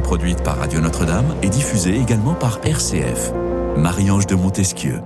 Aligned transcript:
produite 0.00 0.42
par 0.42 0.58
Radio 0.58 0.80
Notre-Dame 0.80 1.34
et 1.42 1.48
diffusée 1.48 1.96
également 1.96 2.34
par 2.34 2.60
RCF. 2.64 3.32
Marie-Ange 3.76 4.26
de 4.26 4.34
Montesquieu. 4.34 5.00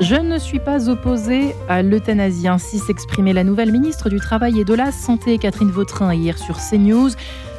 Je 0.00 0.16
ne 0.16 0.38
suis 0.38 0.58
pas 0.58 0.88
opposée 0.88 1.54
à 1.68 1.82
l'euthanasie. 1.82 2.48
Ainsi 2.48 2.78
s'exprimait 2.78 3.32
la 3.32 3.44
nouvelle 3.44 3.70
ministre 3.70 4.10
du 4.10 4.18
Travail 4.18 4.60
et 4.60 4.64
de 4.64 4.74
la 4.74 4.90
Santé, 4.90 5.38
Catherine 5.38 5.70
Vautrin, 5.70 6.12
hier 6.14 6.38
sur 6.38 6.58
CNews. 6.58 7.10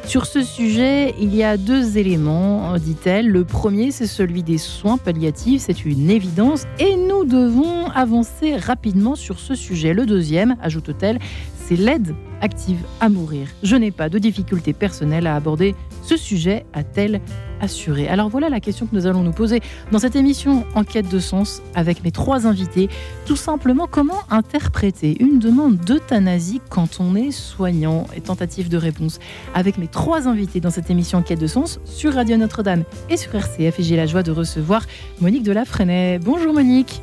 Sur 0.06 0.26
ce 0.26 0.42
sujet, 0.42 1.14
il 1.18 1.34
y 1.34 1.42
a 1.42 1.56
deux 1.56 1.96
éléments, 1.96 2.76
dit-elle. 2.76 3.30
Le 3.30 3.44
premier, 3.44 3.90
c'est 3.90 4.06
celui 4.06 4.42
des 4.42 4.58
soins 4.58 4.98
palliatifs, 4.98 5.62
c'est 5.62 5.86
une 5.86 6.10
évidence, 6.10 6.64
et 6.78 6.96
nous 6.96 7.24
devons 7.24 7.86
avancer 7.94 8.56
rapidement 8.56 9.14
sur 9.14 9.38
ce 9.38 9.54
sujet. 9.54 9.94
Le 9.94 10.04
deuxième, 10.04 10.56
ajoute-t-elle, 10.60 11.18
c'est 11.66 11.76
l'aide 11.76 12.14
active 12.42 12.80
à 13.00 13.08
mourir. 13.08 13.48
Je 13.62 13.76
n'ai 13.76 13.90
pas 13.90 14.10
de 14.10 14.18
difficulté 14.18 14.74
personnelle 14.74 15.26
à 15.26 15.36
aborder 15.36 15.74
ce 16.04 16.16
sujet, 16.18 16.66
a-t-elle 16.74 17.20
assuré? 17.60 18.08
Alors 18.08 18.28
voilà 18.28 18.50
la 18.50 18.60
question 18.60 18.86
que 18.86 18.94
nous 18.94 19.06
allons 19.06 19.22
nous 19.22 19.32
poser 19.32 19.60
dans 19.90 19.98
cette 19.98 20.16
émission 20.16 20.64
En 20.74 20.84
quête 20.84 21.08
de 21.08 21.18
sens 21.18 21.62
avec 21.74 22.04
mes 22.04 22.10
trois 22.10 22.46
invités. 22.46 22.88
Tout 23.24 23.36
simplement, 23.36 23.86
comment 23.90 24.18
interpréter 24.30 25.16
une 25.20 25.38
demande 25.38 25.78
d'euthanasie 25.78 26.60
quand 26.68 27.00
on 27.00 27.14
est 27.16 27.30
soignant? 27.30 28.06
Et 28.14 28.20
tentative 28.20 28.68
de 28.68 28.76
réponse 28.76 29.18
avec 29.54 29.78
mes 29.78 29.88
trois 29.88 30.28
invités 30.28 30.60
dans 30.60 30.70
cette 30.70 30.90
émission 30.90 31.18
En 31.18 31.22
quête 31.22 31.40
de 31.40 31.46
sens 31.46 31.80
sur 31.86 32.12
Radio 32.12 32.36
Notre-Dame 32.36 32.84
et 33.08 33.16
sur 33.16 33.34
RCF. 33.34 33.80
Et 33.80 33.82
j'ai 33.82 33.96
la 33.96 34.06
joie 34.06 34.22
de 34.22 34.30
recevoir 34.30 34.82
Monique 35.20 35.42
Delafrenet. 35.42 36.18
Bonjour 36.18 36.52
Monique. 36.52 37.02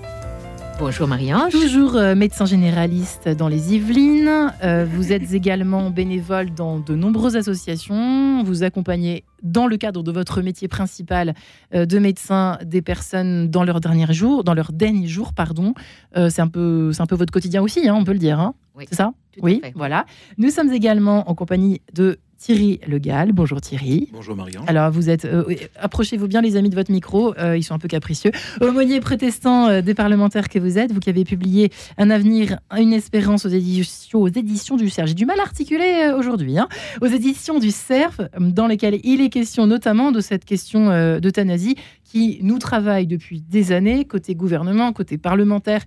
Bonjour 0.81 1.07
Marie-Ange. 1.07 1.51
Toujours 1.51 1.95
euh, 1.95 2.15
médecin 2.15 2.45
généraliste 2.45 3.29
dans 3.29 3.47
les 3.47 3.75
Yvelines. 3.75 4.51
Euh, 4.63 4.83
vous 4.91 5.11
êtes 5.11 5.31
également 5.33 5.91
bénévole 5.91 6.55
dans 6.55 6.79
de 6.79 6.95
nombreuses 6.95 7.35
associations. 7.35 8.41
Vous 8.41 8.63
accompagnez 8.63 9.23
dans 9.43 9.67
le 9.67 9.77
cadre 9.77 10.01
de 10.01 10.11
votre 10.11 10.41
métier 10.41 10.67
principal 10.67 11.35
euh, 11.75 11.85
de 11.85 11.99
médecin 11.99 12.57
des 12.65 12.81
personnes 12.81 13.51
dans 13.51 13.63
leur 13.63 13.79
dernier 13.79 14.11
jour, 14.11 14.43
dans 14.43 14.55
leur 14.55 14.71
dernier 14.71 15.05
jour, 15.05 15.33
pardon. 15.35 15.75
c'est 16.15 16.41
un 16.41 16.47
peu, 16.47 16.91
c'est 16.93 17.03
un 17.03 17.05
peu 17.05 17.15
votre 17.15 17.31
quotidien 17.31 17.61
aussi, 17.61 17.87
hein, 17.87 17.93
on 17.93 18.03
peut 18.03 18.13
le 18.13 18.17
dire. 18.17 18.39
Hein. 18.39 18.55
oui, 18.73 18.85
c'est 18.89 18.95
ça? 18.95 19.13
Oui, 19.39 19.61
voilà. 19.75 20.07
Nous 20.39 20.49
sommes 20.49 20.73
également 20.73 21.29
en 21.29 21.35
compagnie 21.35 21.81
de 21.93 22.17
Thierry 22.41 22.79
Le 22.87 22.97
Gall. 22.97 23.33
Bonjour 23.33 23.61
Thierry. 23.61 24.09
Bonjour 24.11 24.35
Marianne. 24.35 24.63
Alors 24.65 24.89
vous 24.89 25.11
êtes, 25.11 25.25
euh, 25.25 25.43
approchez-vous 25.79 26.27
bien 26.27 26.41
les 26.41 26.55
amis 26.55 26.71
de 26.71 26.75
votre 26.75 26.91
micro, 26.91 27.35
euh, 27.37 27.55
ils 27.55 27.61
sont 27.61 27.75
un 27.75 27.79
peu 27.79 27.87
capricieux. 27.87 28.31
Aumônier 28.61 28.99
protestant 28.99 29.67
euh, 29.67 29.81
des 29.81 29.93
parlementaires 29.93 30.49
que 30.49 30.57
vous 30.57 30.79
êtes, 30.79 30.91
vous 30.91 30.99
qui 30.99 31.11
avez 31.11 31.23
publié 31.23 31.71
Un 31.99 32.09
avenir, 32.09 32.57
une 32.75 32.93
espérance 32.93 33.45
aux 33.45 33.49
éditions, 33.49 34.21
aux 34.21 34.27
éditions 34.27 34.75
du 34.75 34.89
CERF. 34.89 35.09
J'ai 35.09 35.13
du 35.13 35.27
mal 35.27 35.39
à 35.39 35.43
articuler 35.43 36.11
aujourd'hui. 36.17 36.57
Hein. 36.57 36.67
aux 37.01 37.05
éditions 37.05 37.59
du 37.59 37.69
CERF, 37.69 38.19
dans 38.39 38.65
lesquelles 38.65 38.99
il 39.03 39.21
est 39.21 39.29
question 39.29 39.67
notamment 39.67 40.11
de 40.11 40.19
cette 40.19 40.43
question 40.43 41.19
d'euthanasie 41.19 41.75
qui 42.11 42.39
nous 42.41 42.59
travaille 42.59 43.07
depuis 43.07 43.41
des 43.41 43.71
années, 43.71 44.03
côté 44.03 44.35
gouvernement, 44.35 44.91
côté 44.91 45.17
parlementaire, 45.17 45.83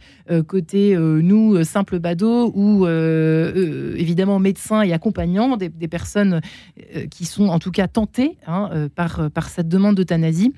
côté 0.47 0.97
nous, 0.97 1.63
simples 1.65 1.99
badauds, 1.99 2.51
ou 2.55 2.87
évidemment 2.87 4.39
médecins 4.39 4.83
et 4.83 4.93
accompagnants 4.93 5.57
des, 5.57 5.89
personnes 5.89 6.41
euh, 6.97 7.07
qui 7.07 7.25
sont 7.25 7.49
en 7.49 7.59
tout 7.59 7.71
cas 7.71 7.89
tentés 7.89 8.39
hein, 8.47 8.71
euh, 8.73 8.89
par, 8.89 9.21
euh, 9.21 9.29
par 9.29 9.49
cette 9.49 9.69
demande 9.69 9.97
d'euthanasie. 9.97 10.55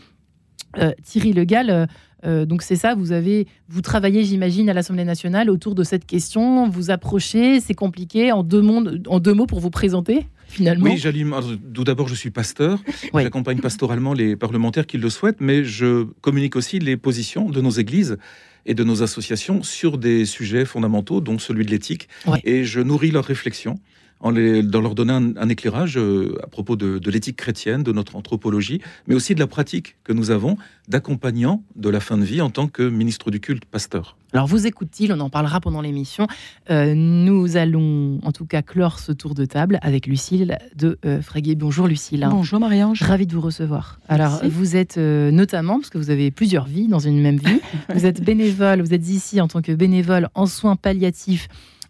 Thierry 1.05 1.33
Le 1.33 1.45
Gall, 1.45 1.89
donc 2.23 2.61
c'est 2.61 2.77
ça, 2.77 2.95
vous 2.95 3.13
avez, 3.13 3.47
vous 3.67 3.81
travaillez, 3.81 4.25
j'imagine, 4.25 4.69
à 4.69 4.75
l'Assemblée 4.75 5.05
nationale 5.05 5.49
autour 5.49 5.75
de 5.75 5.83
cette 5.83 6.05
question. 6.05 6.69
Vous 6.69 6.91
approchez, 6.91 7.61
c'est 7.61 7.73
compliqué. 7.73 8.31
En 8.31 8.43
deux 8.43 8.61
mots 8.61 9.47
pour 9.47 9.61
vous 9.61 9.71
présenter, 9.71 10.27
finalement. 10.57 10.85
Oui, 10.85 10.97
j'allume. 10.97 11.35
Tout 11.75 11.85
d'abord, 11.85 12.09
je 12.09 12.15
suis 12.15 12.31
pasteur. 12.31 12.81
J'accompagne 13.15 13.59
pastoralement 13.59 14.15
les 14.15 14.37
parlementaires 14.37 14.87
qui 14.87 14.99
le 14.99 15.11
souhaitent, 15.11 15.41
mais 15.41 15.65
je 15.65 16.05
communique 16.21 16.57
aussi 16.57 16.79
les 16.79 16.97
positions 16.97 17.49
de 17.51 17.61
nos 17.61 17.71
églises 17.71 18.17
et 18.65 18.75
de 18.75 18.83
nos 18.83 19.03
associations 19.03 19.63
sur 19.63 19.99
des 19.99 20.25
sujets 20.25 20.65
fondamentaux, 20.65 21.21
dont 21.21 21.39
celui 21.39 21.65
de 21.65 21.71
l'éthique. 21.71 22.09
Et 22.45 22.65
je 22.65 22.81
nourris 22.81 23.11
leurs 23.13 23.25
réflexions 23.25 23.77
en, 24.21 24.31
les, 24.31 24.63
leur 24.63 24.95
donnant 24.95 25.33
un, 25.37 25.49
éclairage 25.49 25.99
euh, 25.99 26.39
à 26.43 26.47
propos 26.47 26.77
de, 26.77 27.01
l'éthique 27.11 27.37
chrétienne, 27.37 27.83
de 27.83 27.93
notre 27.93 28.17
anthropologie, 28.17 28.81
mais 29.07 29.15
aussi 29.15 29.35
de 29.35 29.41
la 29.41 29.47
pratique 29.47 29.97
que 30.05 30.13
nous 30.13 30.31
avons 30.31 30.57
d'accompagnant 30.89 31.63
de 31.75 31.89
la 31.89 32.01
fin 32.01 32.17
de 32.17 32.25
vie 32.25 32.41
en 32.41 32.51
tant 32.51 32.69
que 32.69 32.83
ministre 32.83 33.31
du 33.31 33.41
culte, 33.41 33.65
pasteur. 33.65 34.17
Alors 34.33 34.47
vous 34.47 34.67
écoute-t-il, 34.67 35.13
on 35.13 35.21
en 35.21 35.31
parlera 35.31 35.61
pendant 35.61 35.81
l'émission. 35.81 36.27
Euh, 36.71 36.95
nous 36.95 37.57
allons 37.57 38.21
en 38.23 38.33
tout 38.33 38.45
cas 38.45 38.63
clore 38.63 38.99
ce 38.99 39.13
tour 39.13 39.35
de 39.35 39.45
table 39.45 39.79
avec 39.83 40.07
Lucille 40.07 40.59
de 40.77 40.99
euh, 41.05 41.23
Fréguet. 41.23 41.55
Bonjour 41.55 41.87
Lucille. 41.87 42.27
Bonjour 42.31 42.61
Marie-Ange. 42.61 43.03
Ravie 43.03 43.27
de 43.27 43.35
vous 43.35 43.41
recevoir. 43.41 43.99
Alors 44.09 44.41
vous 44.45 44.77
êtes 44.77 44.97
notamment, 44.97 45.79
parce 45.79 45.91
que 45.91 45.99
vous 45.99 46.11
avez 46.11 46.31
plusieurs 46.31 46.67
vies 46.67 46.89
dans 46.89 46.99
une 46.99 47.21
même 47.21 47.39
vie, 47.39 47.61
vous 47.95 48.07
êtes 48.07 48.23
bénévole, 48.23 48.81
vous 48.81 48.95
êtes 48.95 49.09
ici 49.09 49.41
en 49.41 49.49
tant 49.49 49.63
que 49.63 49.73
bénévole 49.73 50.29
en 50.35 50.47
soins 50.47 50.77
palliatifs 50.77 51.49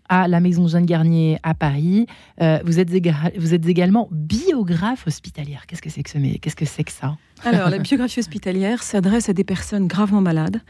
à 0.08 0.28
la 0.28 0.40
Maison 0.40 0.68
Jeanne 0.68 0.86
Garnier 0.86 1.38
à 1.42 1.54
Paris. 1.54 2.06
Euh, 2.40 2.58
vous, 2.64 2.78
êtes 2.78 2.90
vous 3.38 3.54
êtes 3.54 3.66
également 3.66 4.08
biographe 4.10 5.06
hospitalière. 5.06 5.66
Qu'est-ce 5.66 5.82
que 5.82 5.90
c'est 5.90 6.02
que, 6.02 6.10
ce, 6.10 6.18
qu'est-ce 6.38 6.56
que, 6.56 6.64
c'est 6.64 6.84
que 6.84 6.92
ça? 6.92 7.16
Alors, 7.44 7.70
la 7.70 7.78
biographie 7.78 8.20
hospitalière 8.20 8.82
s'adresse 8.82 9.28
à 9.28 9.32
des 9.32 9.44
personnes 9.44 9.86
gravement 9.86 10.20
malades 10.20 10.60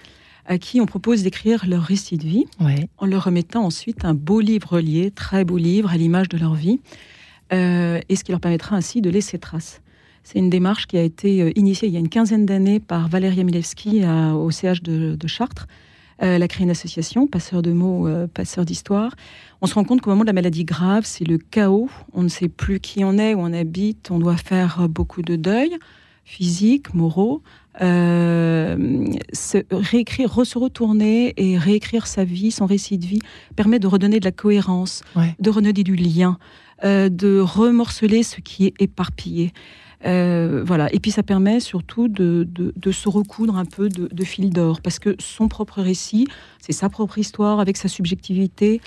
à 0.49 0.59
qui 0.59 0.81
on 0.81 0.87
propose 0.87 1.23
d'écrire 1.23 1.67
leur 1.67 1.83
récit 1.83 2.19
de 2.19 2.25
vie 2.25 2.45
en 2.99 3.07
leur 3.07 3.25
remettant 3.25 3.65
ensuite 3.65 4.05
un 4.05 4.15
beau 4.15 4.41
livre 4.41 4.75
relié, 4.75 5.11
très 5.11 5.45
beau 5.45 5.57
livre 5.57 5.91
à 5.91 5.97
l'image 5.97 6.29
de 6.29 6.39
leur 6.39 6.55
vie, 6.55 6.79
euh, 7.53 8.01
et 8.09 8.17
ce 8.17 8.23
qui 8.23 8.31
leur 8.31 8.41
permettra 8.41 8.77
ainsi 8.77 9.01
de 9.01 9.11
laisser 9.11 9.39
trace. 9.39 9.81
C'est 10.23 10.39
une 10.39 10.51
démarche 10.51 10.87
qui 10.87 10.99
a 10.99 11.03
été 11.03 11.43
euh, 11.43 11.53
initiée 11.57 11.89
il 11.89 11.95
y 11.95 11.97
a 11.97 12.01
une 12.01 12.09
quinzaine 12.09 12.47
d'années 12.47 12.81
par 12.81 13.09
Valérie 13.09 13.45
Milewski 13.45 14.05
au 14.05 14.51
CH 14.51 14.83
de, 14.83 15.17
de 15.17 15.27
Chartres 15.27 15.67
elle 16.19 16.43
a 16.43 16.49
créé 16.49 16.65
une 16.65 16.71
association, 16.71 17.27
passeur 17.27 17.63
de 17.63 17.73
mots, 17.73 18.09
euh, 18.09 18.27
passeur 18.27 18.65
d'histoire. 18.65 19.15
On 19.61 19.67
se 19.67 19.75
rend 19.75 19.85
compte 19.85 20.01
qu'au 20.01 20.11
moment 20.11 20.23
de 20.23 20.29
la 20.29 20.33
maladie 20.33 20.65
grave, 20.65 21.05
c'est 21.05 21.27
le 21.27 21.39
chaos. 21.39 21.91
On 22.13 22.23
ne 22.23 22.29
sait 22.29 22.49
plus 22.49 22.81
qui 22.81 23.05
on 23.05 23.19
est, 23.19 23.35
où 23.35 23.41
on 23.41 23.53
habite. 23.53 24.11
On 24.11 24.19
doit 24.19 24.37
faire 24.37 24.89
beaucoup 24.89 25.23
de 25.23 25.37
deuil 25.37 25.77
physiques, 26.25 26.93
moraux. 26.93 27.43
Euh, 27.81 29.07
se 29.33 29.59
réécrire, 29.71 30.45
se 30.45 30.59
retourner 30.59 31.35
et 31.37 31.57
réécrire 31.57 32.09
sa 32.09 32.25
vie, 32.25 32.51
son 32.51 32.67
récit 32.67 32.99
de 32.99 33.07
vie, 33.07 33.21
permet 33.55 33.79
de 33.79 33.87
redonner 33.87 34.19
de 34.19 34.25
la 34.25 34.33
cohérence, 34.33 35.03
de 35.39 35.51
redonner 35.51 35.85
du 35.85 35.95
lien, 35.95 36.39
de 36.83 37.39
remorceler 37.39 38.25
ce 38.25 38.41
qui 38.41 38.67
est 38.67 38.75
éparpillé. 38.81 39.53
Euh, 40.07 40.63
voilà. 40.65 40.93
Et 40.95 41.01
puis 41.01 41.11
ça 41.11 41.23
permet 41.23 41.61
surtout 41.61 42.09
de, 42.09 42.47
se 42.91 43.09
recoudre 43.09 43.57
un 43.57 43.65
peu 43.65 43.89
de, 43.89 44.25
fil 44.25 44.51
d'or, 44.51 44.81
parce 44.81 44.99
que 44.99 45.17
son 45.19 45.49
propre 45.49 45.83
récit, 45.83 46.29
c'est 46.61 46.73
sa 46.73 46.89
propre 46.89 47.19
histoire 47.19 47.61
avec 47.61 47.77
sa 47.77 47.89
subjectivité. 47.89 48.81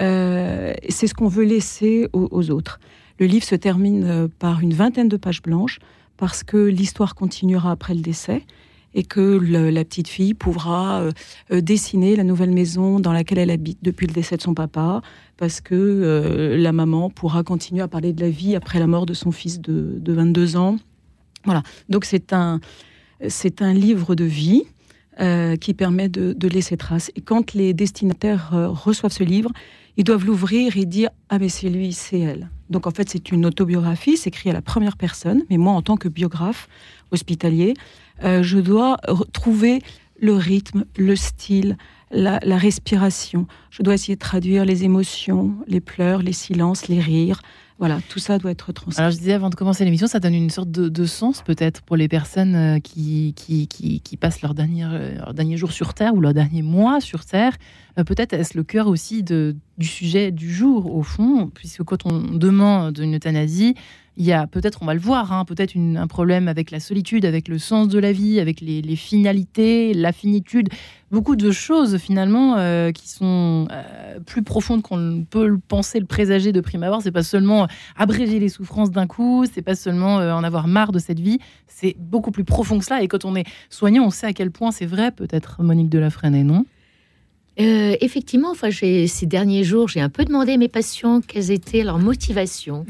Euh, 0.00 0.74
c'est 0.88 1.06
ce 1.06 1.14
qu'on 1.14 1.28
veut 1.28 1.44
laisser 1.44 2.08
aux, 2.12 2.50
autres. 2.50 2.80
Le 3.20 3.26
livre 3.26 3.44
se 3.44 3.54
termine 3.54 4.04
euh, 4.04 4.28
par 4.38 4.60
une 4.60 4.74
vingtaine 4.74 5.08
de 5.08 5.16
pages 5.16 5.42
blanches, 5.42 5.78
parce 6.16 6.42
que 6.42 6.56
l'histoire 6.56 7.14
continuera 7.14 7.70
après 7.70 7.94
le 7.94 8.00
décès 8.00 8.42
et 8.94 9.02
que 9.02 9.20
la 9.20 9.84
petite 9.84 10.08
fille 10.08 10.34
pourra 10.34 11.08
dessiner 11.50 12.14
la 12.14 12.22
nouvelle 12.24 12.52
maison 12.52 13.00
dans 13.00 13.12
laquelle 13.12 13.38
elle 13.38 13.50
habite 13.50 13.78
depuis 13.82 14.06
le 14.06 14.12
décès 14.12 14.36
de 14.36 14.42
son 14.42 14.54
papa, 14.54 15.02
parce 15.36 15.60
que 15.60 15.74
euh, 15.74 16.56
la 16.56 16.72
maman 16.72 17.10
pourra 17.10 17.42
continuer 17.42 17.82
à 17.82 17.88
parler 17.88 18.12
de 18.12 18.20
la 18.20 18.30
vie 18.30 18.56
après 18.56 18.78
la 18.78 18.86
mort 18.86 19.06
de 19.06 19.14
son 19.14 19.32
fils 19.32 19.60
de, 19.60 20.00
22 20.06 20.56
ans. 20.56 20.76
Voilà. 21.44 21.62
Donc 21.88 22.04
c'est 22.04 22.32
un, 22.32 22.60
c'est 23.28 23.62
un 23.62 23.72
livre 23.72 24.14
de 24.14 24.24
vie 24.24 24.62
euh, 25.20 25.56
qui 25.56 25.74
permet 25.74 26.08
de, 26.08 26.48
laisser 26.48 26.76
trace. 26.76 27.10
Et 27.16 27.20
quand 27.20 27.54
les 27.54 27.74
destinataires 27.74 28.50
euh, 28.54 28.68
reçoivent 28.68 29.12
ce 29.12 29.24
livre, 29.24 29.50
ils 29.96 30.04
doivent 30.04 30.24
l'ouvrir 30.24 30.76
et 30.76 30.86
dire 30.86 31.10
ah 31.28 31.38
mais 31.38 31.48
c'est 31.48 31.68
lui, 31.68 31.92
c'est 31.92 32.18
elle. 32.18 32.48
Donc 32.70 32.86
en 32.86 32.90
fait 32.90 33.08
c'est 33.08 33.30
une 33.30 33.46
autobiographie, 33.46 34.16
c'est 34.16 34.28
écrit 34.28 34.50
à 34.50 34.52
la 34.52 34.62
première 34.62 34.96
personne. 34.96 35.42
Mais 35.50 35.56
moi 35.56 35.72
en 35.72 35.82
tant 35.82 35.96
que 35.96 36.08
biographe 36.08 36.68
hospitalier, 37.10 37.74
je 38.22 38.58
dois 38.58 38.98
trouver 39.32 39.82
le 40.20 40.34
rythme, 40.34 40.84
le 40.96 41.16
style, 41.16 41.76
la, 42.10 42.38
respiration. 42.56 43.46
Je 43.70 43.82
dois 43.82 43.94
essayer 43.94 44.14
de 44.14 44.20
traduire 44.20 44.64
les 44.64 44.84
émotions, 44.84 45.54
les 45.66 45.80
pleurs, 45.80 46.22
les 46.22 46.32
silences, 46.32 46.88
les 46.88 47.00
rires. 47.00 47.42
Voilà, 47.80 47.98
tout 48.08 48.20
ça 48.20 48.38
doit 48.38 48.52
être 48.52 48.72
transmis. 48.72 49.00
Alors 49.00 49.10
je 49.10 49.18
disais 49.18 49.32
avant 49.32 49.50
de 49.50 49.56
commencer 49.56 49.84
l'émission, 49.84 50.06
ça 50.06 50.20
donne 50.20 50.34
une 50.34 50.48
sorte 50.48 50.70
de, 50.70 51.04
sens 51.06 51.42
peut-être 51.42 51.82
pour 51.82 51.96
les 51.96 52.06
personnes 52.06 52.54
euh, 52.54 52.78
qui, 52.78 53.34
qui, 53.34 54.16
passent 54.16 54.42
leur 54.42 54.54
dernier, 54.54 54.84
euh, 54.84 55.16
leur 55.16 55.34
dernier 55.34 55.56
jour 55.56 55.72
sur 55.72 55.92
Terre 55.92 56.14
ou 56.14 56.20
leur 56.20 56.34
dernier 56.34 56.62
mois 56.62 57.00
sur 57.00 57.24
Terre. 57.24 57.54
peut-être 57.96 58.32
est-ce 58.32 58.56
le 58.56 58.62
cœur 58.62 58.86
aussi 58.86 59.24
du 59.24 59.56
sujet 59.80 60.30
du 60.30 60.54
jour, 60.54 60.94
au 60.94 61.02
fond, 61.02 61.50
puisque 61.52 61.82
quand 61.82 62.06
on 62.06 62.20
demande 62.20 62.96
une 62.98 63.16
euthanasie, 63.16 63.74
il 64.16 64.24
y 64.24 64.32
a 64.32 64.46
peut-être, 64.46 64.78
on 64.82 64.86
va 64.86 64.94
le 64.94 65.00
voir, 65.00 65.32
hein, 65.32 65.44
peut-être 65.44 65.76
un 65.76 66.06
problème 66.06 66.46
avec 66.46 66.70
la 66.70 66.78
solitude, 66.78 67.24
avec 67.24 67.48
le 67.48 67.58
sens 67.58 67.88
de 67.88 67.98
la 67.98 68.12
vie, 68.12 68.38
avec 68.38 68.60
les, 68.60 68.96
finalités, 68.96 69.92
la 69.92 70.12
finitude, 70.12 70.68
beaucoup 71.10 71.34
de 71.34 71.50
choses 71.50 71.98
finalement 71.98 72.56
euh, 72.56 72.92
qui 72.92 73.08
sont 73.08 73.66
euh, 73.72 74.20
plus 74.24 74.42
profondes 74.42 74.82
qu'on 74.82 75.26
peut 75.28 75.48
le 75.48 75.58
penser, 75.58 75.98
le 75.98 76.06
présager 76.06 76.52
de 76.52 76.60
prime 76.60 76.84
abord. 76.84 77.02
C'est 77.02 77.10
pas 77.10 77.24
seulement 77.24 77.66
abréger 77.96 78.38
les 78.38 78.48
souffrances 78.48 78.92
d'un 78.92 79.08
coup, 79.08 79.46
c'est 79.52 79.62
pas 79.62 79.74
seulement 79.74 80.20
euh, 80.20 80.32
en 80.32 80.44
avoir 80.44 80.68
marre 80.68 80.92
de 80.92 81.00
cette 81.00 81.20
vie, 81.20 81.40
c'est 81.66 81.96
beaucoup 81.98 82.30
plus 82.30 82.44
profond 82.44 82.78
que 82.78 82.84
cela. 82.84 83.02
Et 83.02 83.08
quand 83.08 83.24
on 83.24 83.34
est 83.34 83.46
soignant, 83.68 84.04
on 84.04 84.10
sait 84.10 84.28
à 84.28 84.32
quel 84.32 84.52
point 84.52 84.70
c'est 84.70 84.86
vrai, 84.86 85.10
peut-être 85.10 85.60
Monique 85.62 85.88
de 85.88 85.98
la 85.98 86.10
Freinet, 86.10 86.44
non? 86.44 86.66
Effectivement, 87.56 88.50
enfin, 88.50 88.70
ces 88.72 89.26
derniers 89.26 89.62
jours, 89.62 89.86
j'ai 89.86 90.00
un 90.00 90.08
peu 90.08 90.24
demandé 90.24 90.54
à 90.54 90.56
mes 90.56 90.66
patients 90.66 91.20
quelles 91.20 91.52
étaient 91.52 91.84
leurs 91.84 92.00
motivations 92.00 92.84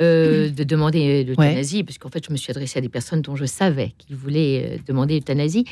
euh, 0.00 0.48
de 0.50 0.62
demander 0.62 1.24
l'euthanasie, 1.24 1.82
parce 1.82 1.98
qu'en 1.98 2.08
fait, 2.08 2.24
je 2.24 2.30
me 2.30 2.36
suis 2.36 2.52
adressée 2.52 2.78
à 2.78 2.82
des 2.82 2.88
personnes 2.88 3.20
dont 3.20 3.34
je 3.34 3.46
savais 3.46 3.94
qu'ils 3.98 4.14
voulaient 4.14 4.74
euh, 4.74 4.78
demander 4.86 5.14
l'euthanasie. 5.14 5.64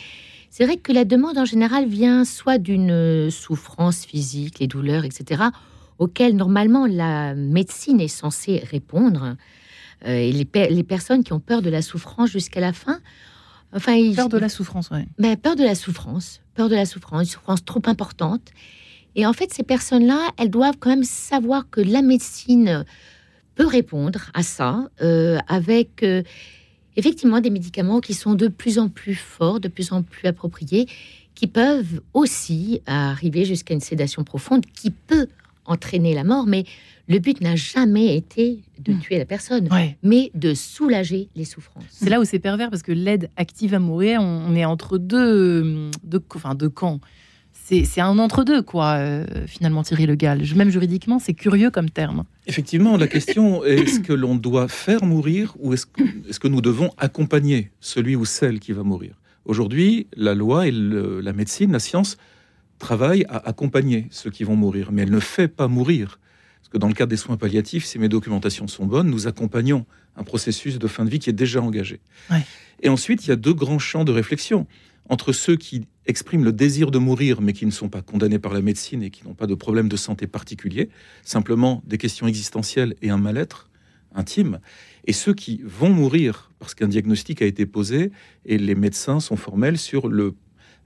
C'est 0.50 0.64
vrai 0.64 0.78
que 0.78 0.90
la 0.90 1.05
demande 1.05 1.38
en 1.38 1.44
général 1.44 1.87
vient 1.87 2.25
soit 2.25 2.58
d'une 2.58 2.90
euh, 2.90 3.31
souffrance 3.31 4.05
physique, 4.05 4.58
les 4.58 4.67
douleurs, 4.67 5.05
etc., 5.05 5.44
auxquelles 6.00 6.34
normalement 6.34 6.87
la 6.87 7.37
médecine 7.37 8.00
est 8.00 8.08
censée 8.08 8.64
répondre. 8.69 9.37
et 10.05 10.32
les, 10.32 10.82
personnes 10.82 11.23
qui 11.23 11.32
ont 11.32 11.40
peur 11.40 11.62
de 11.62 11.70
la 11.70 11.81
souffrance 11.81 12.28
jusqu'à 12.28 12.61
la 12.61 12.73
fin, 12.73 12.99
enfin, 13.73 13.96
peur 14.12 14.28
de 14.28 14.38
la 14.38 14.49
souffrance, 14.49 14.90
oui. 14.90 15.05
Ben, 15.19 15.37
peur 15.37 15.55
de 15.55 15.62
la 15.62 15.76
souffrance, 15.76 16.40
peur 16.55 16.69
de 16.69 16.75
la 16.75 16.84
souffrance, 16.84 17.23
une 17.23 17.32
souffrance 17.32 17.64
trop 17.64 17.82
importante. 17.87 18.50
Et 19.14 19.25
en 19.25 19.32
fait, 19.32 19.55
ces 19.55 19.62
personnes-là, 19.62 20.31
elles 20.37 20.50
doivent 20.50 20.76
quand 20.81 20.90
même 20.90 21.05
savoir 21.05 21.70
que 21.70 21.81
la 21.81 22.02
médecine 22.02 22.84
peut 23.56 23.67
répondre 23.67 24.31
à 24.35 24.44
ça 24.44 24.88
euh, 25.03 25.38
avec 25.49 26.05
euh, 26.05 26.23
effectivement 26.94 27.41
des 27.41 27.50
médicaments 27.50 28.00
qui 28.00 28.14
sont 28.14 28.35
de 28.35 28.47
plus 28.47 28.79
en 28.79 28.88
plus 28.88 29.17
forts, 29.17 29.58
de 29.58 29.69
plus 29.69 29.91
en 29.91 30.03
plus 30.03 30.29
appropriés, 30.29 30.87
qui 31.35 31.49
peuvent 31.49 32.00
aussi 32.14 32.81
arriver 32.87 33.44
jusqu'à 33.44 33.75
une 33.75 33.81
sédation 33.81 34.23
profonde 34.25 34.64
qui 34.64 34.91
peut 34.91 35.26
entraîner 35.67 36.14
la 36.14 36.25
mort, 36.25 36.47
mais 36.47 36.64
le 37.08 37.19
but 37.19 37.41
n'a 37.41 37.56
jamais 37.56 38.17
été 38.17 38.61
de 38.79 38.93
hmm. 38.93 39.00
tuer 39.00 39.19
la 39.19 39.25
personne, 39.25 39.69
mais 40.02 40.31
de 40.35 40.55
soulager 40.55 41.29
les 41.37 41.44
souffrances. 41.44 41.85
C'est 41.91 42.11
là 42.11 42.20
où 42.20 42.25
c'est 42.25 42.38
pervers 42.38 42.70
parce 42.70 42.82
que 42.82 42.93
l'aide 42.93 43.31
active 43.37 43.75
à 43.75 43.79
mourir, 43.79 44.20
on, 44.23 44.55
est 44.55 44.64
entre 44.64 44.99
deux, 44.99 45.91
deux, 46.05 46.23
enfin, 46.35 46.55
deux 46.55 46.69
camps 46.69 47.00
c'est 47.68 48.00
un 48.00 48.18
entre-deux, 48.18 48.62
quoi, 48.62 48.94
euh, 48.94 49.24
finalement, 49.46 49.82
Thierry 49.82 50.06
Le 50.06 50.14
Gall. 50.14 50.42
Même 50.54 50.70
juridiquement, 50.70 51.18
c'est 51.18 51.34
curieux 51.34 51.70
comme 51.70 51.90
terme. 51.90 52.24
Effectivement, 52.46 52.96
la 52.96 53.08
question 53.08 53.64
est 53.64 53.74
est-ce 53.80 54.00
que 54.00 54.12
l'on 54.12 54.36
doit 54.36 54.68
faire 54.68 55.04
mourir 55.04 55.56
ou 55.58 55.72
est-ce 55.72 55.86
que, 55.86 56.48
nous 56.48 56.60
devons 56.60 56.90
accompagner 56.96 57.72
celui 57.80 58.14
ou 58.14 58.24
celle 58.24 58.60
qui 58.60 58.72
va 58.72 58.84
mourir? 58.84 59.16
Aujourd'hui, 59.44 60.06
la 60.16 60.34
loi 60.34 60.68
et 60.68 60.70
la 60.70 61.32
médecine, 61.32 61.72
la 61.72 61.80
science, 61.80 62.16
travaillent 62.78 63.24
à 63.28 63.48
accompagner 63.48 64.06
ceux 64.10 64.30
qui 64.30 64.44
vont 64.44 64.56
mourir, 64.56 64.92
mais 64.92 65.02
elle 65.02 65.10
ne 65.10 65.20
fait 65.20 65.48
pas 65.48 65.66
mourir. 65.66 66.20
Parce 66.60 66.68
que 66.68 66.78
dans 66.78 66.88
le 66.88 66.94
cadre 66.94 67.10
des 67.10 67.16
soins 67.16 67.36
palliatifs, 67.36 67.84
si 67.84 67.98
mes 67.98 68.08
documentations 68.08 68.68
sont 68.68 68.86
bonnes, 68.86 69.08
nous 69.08 69.26
accompagnons 69.26 69.86
un 70.16 70.24
processus 70.24 70.78
de 70.78 70.86
fin 70.86 71.04
de 71.04 71.10
vie 71.10 71.18
qui 71.18 71.30
est 71.30 71.32
déjà 71.44 71.60
engagé. 71.60 72.00
Et 72.82 72.88
ensuite, 72.88 73.24
il 73.24 73.30
y 73.30 73.32
a 73.32 73.36
deux 73.36 73.54
grands 73.54 73.78
champs 73.78 74.04
de 74.04 74.12
réflexion 74.12 74.66
entre 75.08 75.32
ceux 75.32 75.56
qui 75.56 75.86
expriment 76.06 76.44
le 76.44 76.53
désir 76.53 76.91
de 76.91 76.99
mourir 76.99 77.41
mais 77.41 77.53
qui 77.53 77.67
ne 77.67 77.70
sont 77.70 77.88
pas 77.88 78.03
condamnés 78.03 78.38
par 78.38 78.53
la 78.53 78.61
médecine 78.61 79.03
et 79.03 79.11
qui 79.11 79.25
n'ont 79.25 79.35
pas 79.35 79.47
de 79.47 79.55
problème 79.55 79.88
de 79.88 79.97
santé 79.97 80.26
particulier, 80.26 80.88
simplement 81.23 81.82
des 81.87 81.99
questions 81.99 82.26
existentielles 82.26 82.94
et 83.03 83.11
un 83.11 83.19
mal-être 83.19 83.69
intime, 84.14 84.61
et 85.06 85.12
ceux 85.12 85.35
qui 85.35 85.61
vont 85.64 85.91
mourir 85.91 86.50
parce 86.58 86.75
qu'un 86.75 86.88
diagnostic 86.88 87.43
a 87.43 87.47
été 87.47 87.67
posé 87.67 88.11
et 88.44 88.58
les 88.58 88.75
médecins 88.75 89.20
sont 89.20 89.37
formels 89.37 89.79
sur 89.79 90.08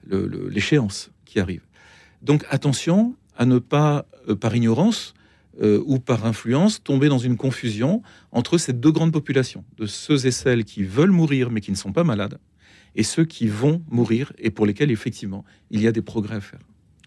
l'échéance 0.09 1.07
le, 1.07 1.13
qui 1.25 1.41
arrive. 1.41 1.63
Donc 2.23 2.45
attention 2.51 3.15
à 3.37 3.47
ne 3.47 3.59
pas, 3.59 4.07
euh, 4.29 4.35
par 4.35 4.55
ignorance 4.55 5.15
euh, 5.63 5.83
ou 5.87 5.99
par 5.99 6.27
influence, 6.27 6.83
tomber 6.83 7.09
dans 7.09 7.19
une 7.19 7.37
confusion 7.37 8.03
entre 8.33 8.59
ces 8.59 8.73
deux 8.73 8.93
grandes 8.93 9.13
populations, 9.13 9.65
de 9.79 9.87
ceux 9.87 10.27
et 10.27 10.31
celles 10.31 10.65
qui 10.65 10.83
veulent 10.83 11.11
mourir 11.11 11.51
mais 11.51 11.61
qui 11.61 11.71
ne 11.71 11.77
sont 11.77 11.93
pas 11.93 12.05
malades, 12.05 12.39
et 12.95 13.03
ceux 13.03 13.25
qui 13.25 13.47
vont 13.47 13.83
mourir 13.91 14.33
et 14.39 14.51
pour 14.51 14.67
lesquels, 14.67 14.91
effectivement, 14.91 15.45
il 15.71 15.81
y 15.81 15.87
a 15.87 15.93
des 15.93 16.03
progrès 16.03 16.37
à 16.37 16.41
faire. 16.41 16.61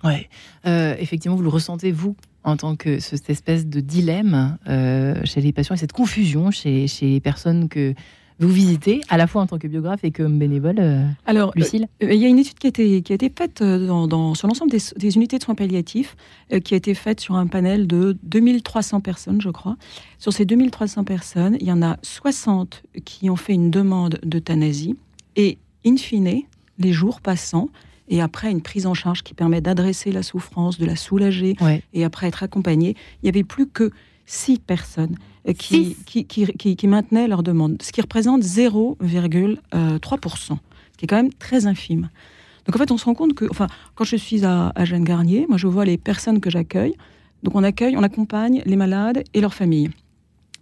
Ouais, 0.04 0.30
euh, 0.66 0.96
effectivement, 1.00 1.38
vous 1.38 1.44
le 1.44 1.50
ressentez, 1.50 1.92
vous, 1.92 2.16
en 2.44 2.58
tant 2.58 2.76
que 2.76 3.00
cette 3.00 3.30
espèce 3.30 3.66
de 3.66 3.80
dilemme 3.80 4.58
euh, 4.68 5.16
chez 5.24 5.40
les 5.40 5.54
patients 5.54 5.76
et 5.76 5.78
cette 5.78 5.94
confusion 5.94 6.52
chez, 6.52 6.88
chez 6.88 7.08
les 7.08 7.20
personnes 7.22 7.70
que 7.70 7.94
vous 8.40 8.50
visitez, 8.50 9.00
à 9.10 9.16
la 9.16 9.28
fois 9.28 9.44
en 9.44 9.48
tant 9.48 9.60
que 9.60 9.68
biographe 9.68 10.04
et 10.04 10.12
comme 10.12 10.40
bénévole, 10.40 10.80
euh, 10.80 11.06
Alors, 11.26 11.54
Lucille 11.56 11.88
Il 12.02 12.16
y 12.16 12.26
a 12.26 12.28
une 12.28 12.40
étude 12.40 12.58
qui 12.58 12.68
a 12.68 12.70
été, 12.70 13.02
qui 13.02 13.14
a 13.14 13.16
été 13.16 13.32
faite 13.34 13.64
dans, 13.64 14.34
sur 14.34 14.48
l'ensemble 14.48 14.72
des, 14.72 14.80
des, 14.98 15.16
unités 15.16 15.38
de 15.38 15.44
soins 15.44 15.56
palliatifs, 15.56 16.18
qui 16.66 16.74
a 16.74 16.78
été 16.78 16.96
faite 16.96 17.22
sur 17.22 17.36
un 17.36 17.48
panel 17.48 17.88
de 17.88 18.18
2300 18.24 19.00
personnes, 19.00 19.40
je 19.40 19.50
crois. 19.50 19.78
Sur 20.18 20.34
ces 20.34 20.44
2300 20.44 21.06
personnes, 21.06 21.56
il 21.62 21.68
y 21.68 21.72
en 21.72 21.82
a 21.82 21.98
60 22.02 22.84
qui 23.06 23.30
ont 23.30 23.38
fait 23.38 23.54
une 23.54 23.72
demande 23.72 24.20
d'euthanasie 24.24 24.98
et 25.36 25.60
in 25.86 25.98
fine, 25.98 26.44
les 26.80 26.92
jours 26.92 27.22
passant, 27.22 27.70
et 28.10 28.22
après 28.22 28.52
une 28.52 28.62
prise 28.62 28.86
en 28.86 28.94
charge 28.94 29.24
qui 29.24 29.34
permet 29.34 29.62
d'adresser 29.62 30.12
la 30.12 30.24
souffrance, 30.24 30.78
de 30.78 30.86
la 30.86 30.96
soulager, 30.96 31.56
et 31.94 32.04
après 32.04 32.28
être 32.28 32.44
accompagné, 32.44 32.96
il 33.22 33.26
n'y 33.26 33.30
avait 33.30 33.44
plus 33.44 33.68
que 33.68 33.92
six 34.26 34.60
personnes 34.60 35.18
euh, 35.48 35.54
qui, 35.54 35.96
qui, 36.06 36.26
qui, 36.26 36.88
maintenaient 36.88 37.28
leur 37.28 37.44
demande, 37.44 37.82
ce 37.82 37.92
qui 37.92 38.02
représente 38.02 38.42
0,3%, 38.44 40.38
ce 40.38 40.58
qui 40.98 41.06
est 41.06 41.08
quand 41.08 41.16
même 41.16 41.34
très 41.34 41.66
infime. 41.66 42.10
Donc 42.66 42.76
en 42.76 42.80
fait, 42.80 42.92
on 42.92 42.98
se 42.98 43.06
rend 43.06 43.14
compte 43.14 43.34
que, 43.34 43.46
enfin, 43.50 43.68
quand 43.96 44.06
je 44.06 44.16
suis 44.16 44.46
à, 44.46 44.72
à 44.76 44.86
Jeanne 44.86 45.04
Garnier, 45.04 45.46
moi 45.50 45.58
je 45.58 45.68
vois 45.68 45.84
les 45.86 45.98
personnes 45.98 46.40
que 46.40 46.50
j'accueille. 46.50 46.96
Donc 47.44 47.56
on 47.56 47.64
accueille, 47.64 47.98
on 47.98 48.04
accompagne 48.04 48.62
les 48.66 48.78
malades 48.78 49.24
et 49.34 49.42
leurs 49.42 49.54
familles. 49.54 49.90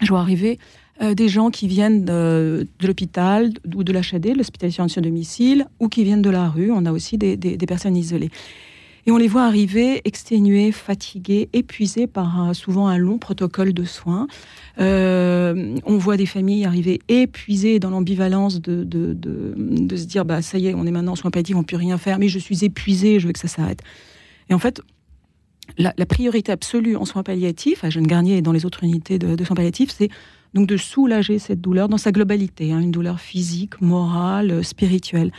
Je 0.01 0.09
vois 0.09 0.19
arriver 0.19 0.57
euh, 1.01 1.15
des 1.15 1.29
gens 1.29 1.49
qui 1.49 1.67
viennent 1.67 2.05
de, 2.05 2.67
l'hôpital 2.81 3.51
ou 3.73 3.83
de 3.83 3.91
l'HAD, 3.91 4.37
l'hospitalisation 4.37 4.85
à 4.85 5.01
domicile, 5.01 5.65
ou 5.79 5.87
qui 5.87 6.03
viennent 6.03 6.21
de 6.21 6.29
la 6.29 6.47
rue. 6.47 6.71
On 6.71 6.85
a 6.85 6.91
aussi 6.91 7.17
des, 7.17 7.57
personnes 7.67 7.97
isolées. 7.97 8.29
Et 9.07 9.11
on 9.11 9.17
les 9.17 9.27
voit 9.27 9.45
arriver 9.45 10.01
exténués, 10.05 10.71
fatigués, 10.71 11.49
épuisés 11.53 12.05
par 12.05 12.55
souvent 12.55 12.87
un 12.87 12.99
long 12.99 13.17
protocole 13.17 13.73
de 13.73 13.83
soins. 13.83 14.27
Euh, 14.79 15.75
on 15.85 15.97
voit 15.97 16.17
des 16.17 16.27
familles 16.27 16.65
arriver 16.65 16.99
épuisées 17.07 17.79
dans 17.79 17.89
l'ambivalence 17.89 18.61
de, 18.61 18.83
de, 18.83 19.95
se 19.95 20.05
dire 20.05 20.23
bah, 20.23 20.43
ça 20.43 20.59
y 20.59 20.67
est, 20.67 20.75
on 20.75 20.85
est 20.85 20.91
maintenant 20.91 21.13
en 21.13 21.15
soins 21.15 21.31
palliatifs, 21.31 21.55
on 21.55 21.61
ne 21.61 21.65
peut 21.65 21.77
rien 21.77 21.97
faire, 21.97 22.19
mais 22.19 22.27
je 22.27 22.37
suis 22.37 22.63
épuisé, 22.63 23.19
je 23.19 23.25
veux 23.25 23.33
que 23.33 23.39
ça 23.39 23.47
s'arrête. 23.47 23.81
Et 24.51 24.53
en 24.53 24.59
fait, 24.59 24.81
la, 25.79 25.93
priorité 26.05 26.51
absolue 26.51 26.95
en 26.95 27.05
soins 27.05 27.23
palliatifs, 27.23 27.83
à 27.83 27.89
Jeune 27.89 28.05
Garnier 28.05 28.37
et 28.37 28.41
dans 28.43 28.51
les 28.51 28.67
autres 28.67 28.83
unités 28.83 29.17
de 29.17 29.43
soins 29.43 29.55
palliatifs, 29.55 29.95
c'est 29.97 30.09
donc 30.53 30.67
de 30.67 30.77
soulager 30.77 31.39
cette 31.39 31.61
douleur 31.61 31.89
dans 31.89 31.97
sa 31.97 32.11
globalité, 32.11 32.71
hein, 32.71 32.79
une 32.79 32.91
douleur 32.91 33.19
physique, 33.19 33.79
morale, 33.81 34.51
euh, 34.51 34.63
spirituelle. 34.63 35.31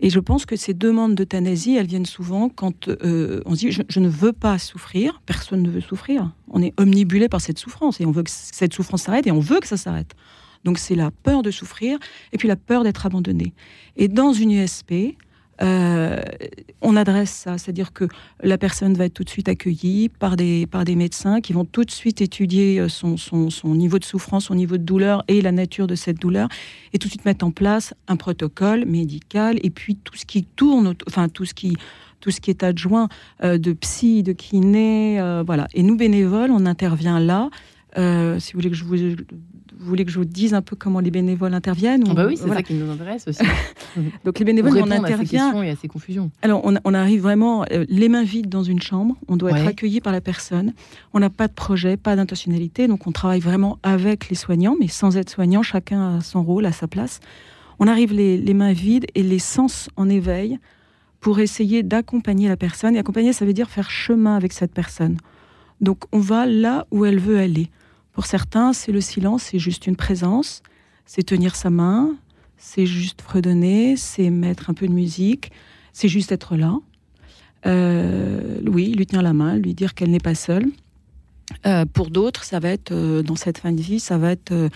Et 0.00 0.10
je 0.10 0.20
pense 0.20 0.44
que 0.44 0.56
ces 0.56 0.74
demandes 0.74 1.14
d'euthanasie, 1.14 1.76
elles 1.76 1.86
viennent 1.86 2.06
souvent 2.06 2.48
quand 2.48 2.88
euh, 2.88 3.40
on 3.46 3.54
se 3.54 3.60
dit 3.60 3.72
je, 3.72 4.00
ne 4.00 4.08
veux 4.08 4.32
pas 4.32 4.58
souffrir, 4.58 5.22
personne 5.24 5.62
ne 5.62 5.70
veut 5.70 5.80
souffrir. 5.80 6.32
On 6.50 6.62
est 6.62 6.78
omnibulé 6.78 7.28
par 7.28 7.40
cette 7.40 7.58
souffrance 7.58 8.00
et 8.00 8.06
on 8.06 8.10
veut 8.10 8.22
que 8.22 8.30
cette 8.30 8.74
souffrance 8.74 9.04
s'arrête 9.04 9.26
et 9.26 9.32
on 9.32 9.40
veut 9.40 9.60
que 9.60 9.66
ça 9.66 9.78
s'arrête. 9.78 10.14
Donc 10.64 10.78
c'est 10.78 10.96
la 10.96 11.10
peur 11.10 11.42
de 11.42 11.50
souffrir 11.50 11.98
et 12.32 12.38
puis 12.38 12.48
la 12.48 12.56
peur 12.56 12.82
d'être 12.84 13.06
abandonné. 13.06 13.54
Et 13.96 14.08
dans 14.08 14.32
une 14.32 14.50
USP, 14.50 15.16
euh, 15.62 16.20
on 16.82 16.96
adresse 16.96 17.30
ça, 17.30 17.58
c'est-à-dire 17.58 17.92
que 17.92 18.04
la 18.42 18.58
personne 18.58 18.94
va 18.94 19.06
être 19.06 19.14
tout 19.14 19.24
de 19.24 19.30
suite 19.30 19.48
accueillie 19.48 20.08
par 20.08 20.36
des, 20.36 20.66
par 20.66 20.84
des 20.84 20.96
médecins 20.96 21.40
qui 21.40 21.52
vont 21.52 21.64
tout 21.64 21.84
de 21.84 21.90
suite 21.90 22.20
étudier 22.20 22.78
euh, 22.80 22.88
son, 22.88 23.16
son, 23.16 23.74
niveau 23.74 23.98
de 23.98 24.04
souffrance, 24.04 24.46
son 24.46 24.54
niveau 24.54 24.76
de 24.76 24.82
douleur 24.82 25.24
et 25.28 25.40
la 25.40 25.52
nature 25.52 25.86
de 25.86 25.94
cette 25.94 26.18
douleur, 26.18 26.48
et 26.92 26.98
tout 26.98 27.08
de 27.08 27.12
suite 27.12 27.24
mettre 27.24 27.44
en 27.44 27.50
place 27.50 27.94
un 28.08 28.16
protocole 28.16 28.84
médical, 28.84 29.58
et 29.62 29.70
puis 29.70 29.96
tout 29.96 30.16
ce 30.16 30.26
qui 30.26 30.44
tourne, 30.44 30.94
enfin 31.06 31.28
tout 31.28 31.44
ce 31.44 31.54
qui 31.54 31.76
tout 32.20 32.30
ce 32.30 32.40
qui 32.40 32.50
est 32.50 32.64
adjoint 32.64 33.08
euh, 33.44 33.58
de 33.58 33.72
psy, 33.74 34.22
de 34.22 34.32
kiné, 34.32 35.20
voilà. 35.46 35.68
Et 35.74 35.82
nous 35.82 35.96
bénévoles, 35.96 36.50
on 36.50 36.66
intervient 36.66 37.20
là. 37.20 37.50
si 37.94 38.52
vous 38.52 38.58
voulez 38.58 38.70
que 38.70 38.76
je 38.76 38.84
vous 38.84 38.96
voulez 39.78 40.04
que 40.04 40.10
je 40.10 40.18
vous 40.18 40.24
dise 40.24 40.54
un 40.54 40.62
peu 40.62 40.76
comment 40.76 41.00
les 41.00 41.10
bénévoles 41.10 41.54
interviennent 41.54 42.04
ah 42.08 42.14
bah 42.14 42.26
Oui, 42.26 42.36
c'est 42.36 42.48
ça 42.48 42.62
qui 42.62 42.74
nous 42.74 42.90
intéresse 42.90 43.26
aussi. 43.28 43.42
Donc 44.24 44.38
les 44.38 44.44
bénévoles, 44.44 44.78
on 44.78 44.90
intervient. 44.90 45.50
À 45.50 45.52
ces 45.52 45.66
et 45.66 45.70
à 45.70 45.76
ces 45.76 45.88
confusions. 45.88 46.30
Alors 46.42 46.62
on, 46.64 46.94
arrive 46.94 47.22
vraiment 47.22 47.64
euh, 47.70 47.84
les 47.88 48.08
mains 48.08 48.24
vides 48.24 48.48
dans 48.48 48.62
une 48.62 48.80
chambre. 48.80 49.16
On 49.28 49.36
doit 49.36 49.50
être 49.50 49.66
accueilli 49.66 50.00
par 50.00 50.12
la 50.12 50.20
personne. 50.20 50.72
On 51.12 51.20
n'a 51.20 51.30
pas 51.30 51.48
de 51.48 51.52
projet, 51.52 51.96
pas 51.96 52.16
d'intentionnalité. 52.16 52.88
Donc 52.88 53.06
on 53.06 53.12
travaille 53.12 53.40
vraiment 53.40 53.78
avec 53.82 54.28
les 54.28 54.36
soignants, 54.36 54.76
mais 54.78 54.88
sans 54.88 55.16
être 55.16 55.30
soignant, 55.30 55.62
chacun 55.62 56.16
a 56.16 56.20
son 56.20 56.42
rôle, 56.42 56.66
à 56.66 56.72
sa 56.72 56.86
place. 56.86 57.20
On 57.78 57.86
arrive 57.86 58.12
les, 58.12 58.38
les 58.38 58.54
mains 58.54 58.72
vides 58.72 59.06
et 59.14 59.22
les 59.22 59.38
sens 59.38 59.90
en 59.96 60.08
éveil 60.08 60.58
pour 61.20 61.40
essayer 61.40 61.82
d'accompagner 61.82 62.48
la 62.48 62.56
personne. 62.56 62.94
Et 62.96 62.98
accompagner, 62.98 63.32
ça 63.32 63.44
veut 63.44 63.52
dire 63.52 63.68
faire 63.68 63.90
chemin 63.90 64.36
avec 64.36 64.52
cette 64.52 64.72
personne. 64.72 65.18
Donc 65.80 66.04
on 66.12 66.18
va 66.18 66.46
là 66.46 66.86
où 66.90 67.04
elle 67.04 67.18
veut 67.18 67.38
aller. 67.38 67.70
Pour 68.16 68.24
certains, 68.24 68.72
c'est 68.72 68.92
le 68.92 69.02
silence, 69.02 69.42
c'est 69.42 69.58
juste 69.58 69.86
une 69.86 69.94
présence, 69.94 70.62
c'est 71.04 71.22
tenir 71.22 71.54
sa 71.54 71.68
main, 71.68 72.16
c'est 72.56 72.86
juste 72.86 73.20
fredonner, 73.20 73.94
c'est 73.96 74.30
mettre 74.30 74.70
un 74.70 74.72
peu 74.72 74.88
de 74.88 74.92
musique, 74.94 75.52
c'est 75.92 76.08
juste 76.08 76.32
être 76.32 76.56
là. 76.56 76.78
Euh, 77.66 78.58
oui, 78.64 78.94
lui 78.94 79.04
tenir 79.04 79.20
la 79.20 79.34
main, 79.34 79.58
lui 79.58 79.74
dire 79.74 79.92
qu'elle 79.94 80.10
n'est 80.10 80.18
pas 80.18 80.34
seule. 80.34 80.64
Euh, 81.66 81.84
pour 81.84 82.08
d'autres, 82.08 82.44
ça 82.44 82.58
va 82.58 82.70
être, 82.70 82.90
euh, 82.90 83.22
dans 83.22 83.36
cette 83.36 83.58
fin 83.58 83.72
de 83.72 83.82
vie, 83.82 84.00
ça 84.00 84.16
va 84.16 84.32
être 84.32 84.70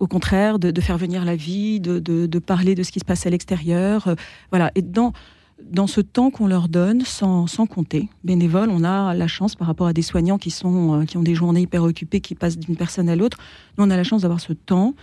au 0.00 0.06
contraire 0.06 0.58
de, 0.58 0.80
faire 0.80 0.96
venir 0.96 1.26
la 1.26 1.36
vie, 1.36 1.80
de, 1.80 2.38
parler 2.38 2.76
de 2.76 2.82
ce 2.82 2.90
qui 2.90 3.00
se 3.00 3.04
passe 3.04 3.26
à 3.26 3.30
l'extérieur. 3.30 4.14
voilà. 4.50 4.72
Et 4.74 4.80
dans, 4.80 5.12
dans 5.62 5.86
ce 5.86 6.00
temps 6.00 6.30
qu'on 6.30 6.46
leur 6.46 6.68
donne, 6.68 7.02
sans, 7.02 7.46
sans, 7.46 7.66
compter, 7.66 8.08
bénévole, 8.24 8.68
on 8.70 8.84
a 8.84 9.14
la 9.14 9.26
chance 9.26 9.54
par 9.54 9.66
rapport 9.66 9.86
à 9.86 9.92
des 9.92 10.02
soignants 10.02 10.38
qui, 10.38 10.50
sont, 10.50 11.04
qui 11.06 11.16
ont 11.16 11.22
des 11.22 11.34
journées 11.34 11.62
hyper 11.62 11.82
occupées, 11.82 12.20
qui 12.20 12.34
passent 12.34 12.58
d'une 12.58 12.76
personne 12.76 13.08
à 13.08 13.16
l'autre. 13.16 13.38
Nous, 13.76 13.84
on 13.84 13.90
a 13.90 13.96
la 13.96 14.04
chance 14.04 14.22
d'avoir 14.22 14.40
ce 14.40 14.52
temps 14.52 14.94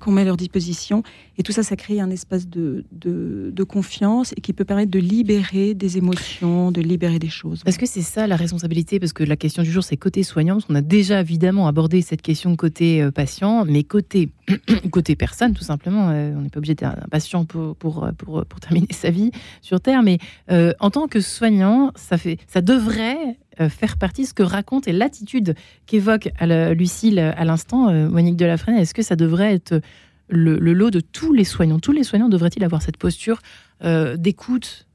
qu'on 0.00 0.12
met 0.12 0.22
à 0.22 0.24
leur 0.24 0.36
disposition. 0.36 1.02
Et 1.38 1.42
tout 1.42 1.52
ça, 1.52 1.62
ça 1.62 1.76
crée 1.76 2.00
un 2.00 2.10
espace 2.10 2.48
de, 2.48 2.84
de, 2.92 3.64
confiance 3.64 4.32
et 4.36 4.40
qui 4.40 4.52
peut 4.52 4.64
permettre 4.64 4.90
de 4.90 4.98
libérer 4.98 5.74
des 5.74 5.96
émotions, 5.96 6.72
de 6.72 6.80
libérer 6.80 7.18
des 7.18 7.28
choses. 7.28 7.62
Est-ce 7.64 7.78
que 7.78 7.86
c'est 7.86 8.02
ça 8.02 8.26
la 8.26 8.36
responsabilité? 8.36 8.98
Parce 8.98 9.12
que 9.12 9.22
la 9.22 9.36
question 9.36 9.62
du 9.62 9.70
jour, 9.70 9.84
c'est 9.84 9.96
côté 9.96 10.24
soignant. 10.24 10.58
On 10.68 10.74
a 10.74 10.80
déjà 10.80 11.20
évidemment 11.20 11.68
abordé 11.68 12.02
cette 12.02 12.22
question 12.22 12.56
côté 12.56 13.02
euh, 13.02 13.12
patient, 13.12 13.64
mais 13.64 13.84
côté, 13.84 14.30
côté 14.90 15.14
personne, 15.14 15.54
tout 15.54 15.62
simplement. 15.62 16.10
Euh, 16.10 16.34
on 16.36 16.42
n'est 16.42 16.48
pas 16.48 16.58
obligé 16.58 16.74
d'être 16.74 16.88
un 16.88 17.08
patient 17.08 17.44
pour, 17.44 17.76
pour, 17.76 18.10
pour, 18.18 18.60
terminer 18.60 18.88
sa 18.90 19.10
vie 19.10 19.30
sur 19.60 19.80
Terre. 19.80 20.02
Mais 20.02 20.18
euh, 20.50 20.72
en 20.80 20.90
tant 20.90 21.06
que 21.06 21.20
soignant, 21.20 21.92
ça, 21.94 22.18
fait, 22.18 22.38
ça 22.48 22.60
devrait 22.60 23.38
faire 23.68 23.96
partie 23.96 24.22
de 24.22 24.26
ce 24.28 24.34
que 24.34 24.42
raconte 24.42 24.88
et 24.88 24.92
l'attitude 24.92 25.54
qu'évoque 25.86 26.28
Lucille 26.40 27.18
à 27.18 27.44
l'instant, 27.44 27.88
euh, 27.88 28.08
Monique 28.08 28.36
Delafrène. 28.36 28.76
Est-ce 28.76 28.94
que 28.94 29.02
ça 29.02 29.16
devrait 29.16 29.54
être 29.54 29.80
le, 30.28 30.56
lot 30.58 30.90
de 30.90 31.00
tous 31.00 31.32
les 31.32 31.44
soignants? 31.44 31.78
Tous 31.78 31.92
les 31.92 32.04
soignants 32.04 32.28
devraient-ils 32.28 32.64
avoir 32.64 32.82
cette 32.82 32.96
posture 32.96 33.40
euh, 33.84 34.16
d'écoute 34.16 34.86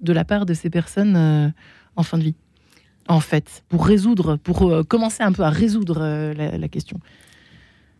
de 0.00 0.12
la 0.12 0.24
part 0.24 0.46
de 0.46 0.54
ces 0.54 0.70
personnes 0.70 1.52
en 1.96 2.02
fin 2.02 2.18
de 2.18 2.24
vie? 2.24 2.34
En 3.08 3.20
fait, 3.20 3.64
pour 3.68 3.86
résoudre, 3.86 4.36
pour 4.36 4.86
commencer 4.88 5.22
un 5.22 5.32
peu 5.32 5.42
à 5.42 5.50
résoudre 5.50 6.32
la, 6.34 6.68
question. 6.68 7.00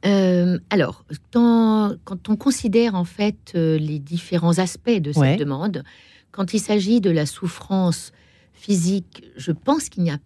alors, 0.02 1.04
quand 1.32 2.28
on 2.28 2.36
considère 2.36 2.94
en 2.94 3.04
fait 3.04 3.52
les 3.54 3.98
différents 3.98 4.58
aspects 4.58 5.00
de 5.00 5.12
cette 5.12 5.38
demande, 5.38 5.84
quand 6.30 6.52
il 6.52 6.58
s'agit 6.58 7.00
de 7.00 7.10
la 7.10 7.26
souffrance 7.26 8.12
physique, 8.54 9.24
je 9.36 9.52
pense 9.52 9.88
qu'il 9.88 10.04
n'y 10.04 10.10
a 10.10 10.18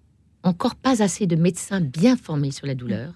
encore 0.44 0.76
pas 0.76 1.02
assez 1.02 1.26
de 1.26 1.36
médecins 1.36 1.80
bien 1.80 2.16
formés 2.16 2.52
sur 2.52 2.66
la 2.66 2.74
douleur. 2.74 3.12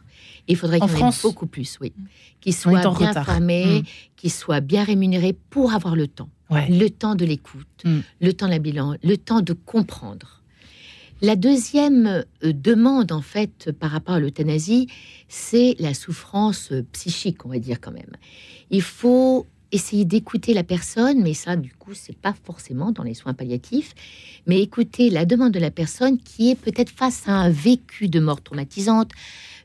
il 0.48 0.56
faudrait 0.56 0.80
qu'il 0.80 0.98
y 0.98 1.02
en 1.02 1.10
ait 1.10 1.14
beaucoup 1.22 1.46
plus, 1.46 1.78
oui. 1.80 1.92
Qui 2.40 2.52
soient 2.52 2.80
bien 2.80 3.12
formés, 3.12 3.80
mm. 3.80 3.84
qui 4.16 4.30
soient 4.30 4.60
bien 4.60 4.84
rémunérés 4.84 5.36
pour 5.50 5.72
avoir 5.72 5.96
le 5.96 6.08
temps. 6.08 6.28
Le 6.50 6.88
temps 6.88 7.14
de 7.14 7.24
l'écoute, 7.24 7.84
mm. 7.84 8.00
le 8.20 8.32
temps 8.34 8.46
de 8.46 8.50
la 8.50 8.58
bilan, 8.58 8.96
le 9.02 9.16
temps 9.16 9.40
de 9.40 9.52
comprendre. 9.52 10.42
La 11.22 11.36
deuxième 11.36 12.06
euh, 12.42 12.52
demande, 12.52 13.12
en 13.12 13.22
fait, 13.22 13.70
par 13.78 13.92
rapport 13.92 14.16
à 14.16 14.20
l'euthanasie, 14.20 14.88
c'est 15.28 15.76
la 15.78 15.94
souffrance 15.94 16.72
euh, 16.72 16.84
psychique, 16.92 17.46
on 17.46 17.48
va 17.48 17.60
dire 17.60 17.80
quand 17.80 17.92
même. 17.92 18.10
Il 18.70 18.82
faut 18.82 19.46
essayer 19.72 20.04
d'écouter 20.04 20.54
la 20.54 20.62
personne, 20.62 21.22
mais 21.22 21.34
ça, 21.34 21.56
du 21.56 21.74
coup, 21.74 21.94
c'est 21.94 22.16
pas 22.16 22.34
forcément 22.44 22.92
dans 22.92 23.02
les 23.02 23.14
soins 23.14 23.34
palliatifs, 23.34 23.94
mais 24.46 24.60
écouter 24.60 25.10
la 25.10 25.24
demande 25.24 25.52
de 25.52 25.58
la 25.58 25.70
personne 25.70 26.18
qui 26.18 26.50
est 26.50 26.54
peut-être 26.54 26.90
face 26.90 27.26
à 27.26 27.32
un 27.32 27.50
vécu 27.50 28.08
de 28.08 28.20
mort 28.20 28.42
traumatisante, 28.42 29.10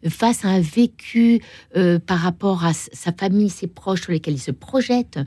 face 0.10 0.46
à 0.46 0.50
un 0.50 0.62
vécu 0.62 1.42
euh, 1.76 2.00
par 2.00 2.20
rapport 2.20 2.64
à 2.64 2.74
sa 2.74 3.12
famille, 3.12 3.50
ses 3.50 3.68
proches 3.68 4.02
sur 4.04 4.12
lesquels 4.12 4.36
il 4.36 4.42
se 4.42 4.52
projette. 4.52 5.20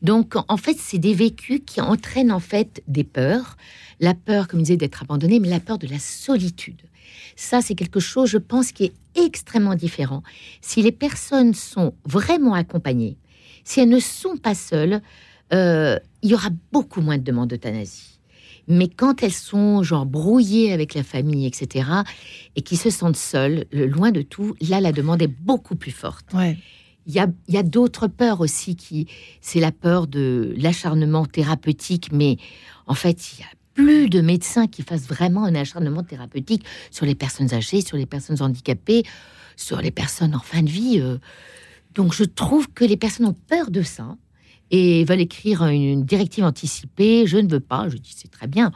Donc, 0.00 0.34
en 0.48 0.56
fait, 0.56 0.76
c'est 0.78 0.98
des 0.98 1.14
vécus 1.14 1.60
qui 1.64 1.80
entraînent 1.80 2.32
en 2.32 2.40
fait 2.40 2.82
des 2.88 3.04
peurs. 3.04 3.56
La 4.00 4.14
peur, 4.14 4.48
comme 4.48 4.60
je 4.60 4.64
disais, 4.64 4.76
d'être 4.76 5.02
abandonné, 5.02 5.38
mais 5.38 5.48
la 5.48 5.60
peur 5.60 5.78
de 5.78 5.86
la 5.86 5.98
solitude. 5.98 6.80
Ça, 7.36 7.60
c'est 7.60 7.74
quelque 7.74 8.00
chose, 8.00 8.30
je 8.30 8.38
pense, 8.38 8.72
qui 8.72 8.84
est 8.84 8.92
extrêmement 9.14 9.74
différent. 9.74 10.22
Si 10.60 10.82
les 10.82 10.92
personnes 10.92 11.54
sont 11.54 11.94
vraiment 12.04 12.54
accompagnées, 12.54 13.16
si 13.64 13.80
elles 13.80 13.88
ne 13.88 14.00
sont 14.00 14.36
pas 14.36 14.54
seules, 14.54 15.00
euh, 15.52 15.98
il 16.22 16.30
y 16.30 16.34
aura 16.34 16.48
beaucoup 16.72 17.00
moins 17.00 17.18
de 17.18 17.22
demandes 17.22 17.50
d'euthanasie. 17.50 18.18
Mais 18.68 18.88
quand 18.88 19.22
elles 19.22 19.32
sont 19.32 19.82
genre 19.82 20.06
brouillées 20.06 20.72
avec 20.72 20.94
la 20.94 21.02
famille, 21.02 21.46
etc., 21.46 21.88
et 22.54 22.62
qui 22.62 22.76
se 22.76 22.90
sentent 22.90 23.16
seules, 23.16 23.66
loin 23.72 24.12
de 24.12 24.22
tout, 24.22 24.54
là, 24.60 24.80
la 24.80 24.92
demande 24.92 25.20
est 25.20 25.26
beaucoup 25.26 25.74
plus 25.74 25.90
forte. 25.90 26.26
Il 27.06 27.12
y 27.14 27.18
a, 27.56 27.62
d'autres 27.64 28.06
peurs 28.06 28.40
aussi 28.40 28.76
qui, 28.76 29.08
c'est 29.40 29.58
la 29.58 29.72
peur 29.72 30.06
de 30.06 30.54
l'acharnement 30.56 31.26
thérapeutique, 31.26 32.10
mais 32.12 32.36
en 32.86 32.94
fait, 32.94 33.32
il 33.32 33.40
y 33.40 33.42
a 33.42 33.48
plus 33.74 34.08
de 34.08 34.20
médecins 34.20 34.68
qui 34.68 34.82
fassent 34.82 35.08
vraiment 35.08 35.44
un 35.44 35.56
acharnement 35.56 36.04
thérapeutique 36.04 36.64
sur 36.92 37.04
les 37.04 37.16
personnes 37.16 37.52
âgées, 37.54 37.80
sur 37.80 37.96
les 37.96 38.06
personnes 38.06 38.40
handicapées, 38.40 39.02
sur 39.56 39.80
les 39.80 39.90
personnes 39.90 40.36
en 40.36 40.40
fin 40.40 40.62
de 40.62 40.70
vie. 40.70 41.00
Euh, 41.00 41.18
donc 41.94 42.14
je 42.14 42.24
trouve 42.24 42.68
que 42.72 42.84
les 42.84 42.96
personnes 42.96 43.26
ont 43.26 43.36
peur 43.48 43.70
de 43.70 43.82
ça 43.82 44.16
et 44.70 45.04
veulent 45.04 45.20
écrire 45.20 45.64
une 45.66 46.04
directive 46.04 46.44
anticipée. 46.44 47.26
Je 47.26 47.38
ne 47.38 47.48
veux 47.48 47.60
pas. 47.60 47.88
Je 47.88 47.96
dis 47.96 48.14
c'est 48.16 48.30
très 48.30 48.46
bien. 48.46 48.72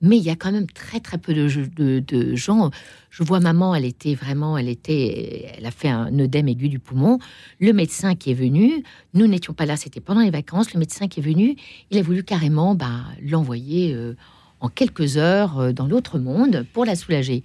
Mais 0.00 0.18
il 0.18 0.22
y 0.22 0.30
a 0.30 0.36
quand 0.36 0.52
même 0.52 0.66
très 0.66 1.00
très 1.00 1.16
peu 1.16 1.32
de, 1.32 2.34
gens. 2.34 2.70
Je 3.10 3.22
vois 3.22 3.40
maman, 3.40 3.74
elle 3.74 3.86
était 3.86 4.14
vraiment, 4.14 4.58
elle 4.58 4.68
était, 4.68 5.50
elle 5.56 5.64
a 5.64 5.70
fait 5.70 5.88
un 5.88 6.18
œdème 6.18 6.48
aigu 6.48 6.68
du 6.68 6.78
poumon. 6.78 7.18
Le 7.58 7.72
médecin 7.72 8.14
qui 8.14 8.30
est 8.30 8.34
venu, 8.34 8.82
nous 9.14 9.26
n'étions 9.26 9.54
pas 9.54 9.64
là, 9.64 9.76
c'était 9.76 10.00
pendant 10.00 10.20
les 10.20 10.30
vacances. 10.30 10.74
Le 10.74 10.80
médecin 10.80 11.08
qui 11.08 11.20
est 11.20 11.22
venu, 11.22 11.56
il 11.90 11.96
a 11.96 12.02
voulu 12.02 12.22
carrément 12.22 12.74
bah, 12.74 13.04
l'envoyer 13.22 13.94
euh, 13.94 14.14
en 14.60 14.68
quelques 14.68 15.16
heures 15.16 15.58
euh, 15.58 15.72
dans 15.72 15.86
l'autre 15.86 16.18
monde 16.18 16.66
pour 16.74 16.84
la 16.84 16.96
soulager. 16.96 17.42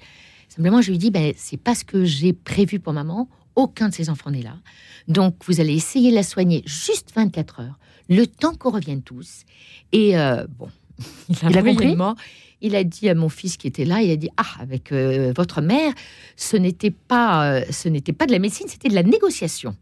Simplement, 0.50 0.82
je 0.82 0.92
lui 0.92 0.98
dis, 0.98 1.12
ben, 1.12 1.32
c'est 1.38 1.62
pas 1.62 1.76
ce 1.76 1.86
que 1.86 2.04
j'ai 2.04 2.34
prévu 2.34 2.80
pour 2.80 2.92
maman. 2.92 3.30
Aucun 3.56 3.90
de 3.90 3.94
ses 3.94 4.10
enfants 4.10 4.32
n'est 4.32 4.42
là. 4.42 4.56
Donc, 5.08 5.36
vous 5.46 5.60
allez 5.60 5.74
essayer 5.74 6.12
de 6.12 6.16
la 6.16 6.24
soigner 6.24 6.64
juste 6.66 7.12
24 7.16 7.62
heures, 7.62 7.80
le 8.10 8.26
temps 8.26 8.56
qu'on 8.56 8.72
revienne 8.72 9.02
tous. 9.02 9.44
Et 9.92 10.18
euh, 10.18 10.46
bon, 10.58 10.70
il 11.30 11.58
a, 11.58 11.64
compris 11.64 11.96
il 12.62 12.76
a 12.76 12.84
dit 12.84 13.10
à 13.10 13.16
mon 13.16 13.30
fils 13.30 13.58
qui 13.58 13.68
était 13.68 13.86
là, 13.86 14.02
il 14.02 14.12
a 14.12 14.16
dit 14.16 14.30
ah 14.38 14.46
avec 14.60 14.92
euh, 14.92 15.34
votre 15.36 15.62
mère, 15.62 15.94
ce 16.36 16.58
n'était 16.58 16.92
pas 16.92 17.54
euh, 17.54 17.66
ce 17.70 17.90
n'était 17.90 18.14
pas 18.14 18.26
de 18.26 18.32
la 18.32 18.40
médecine, 18.40 18.68
c'était 18.68 18.90
de 18.90 18.96
la 18.96 19.04
négociation. 19.04 19.76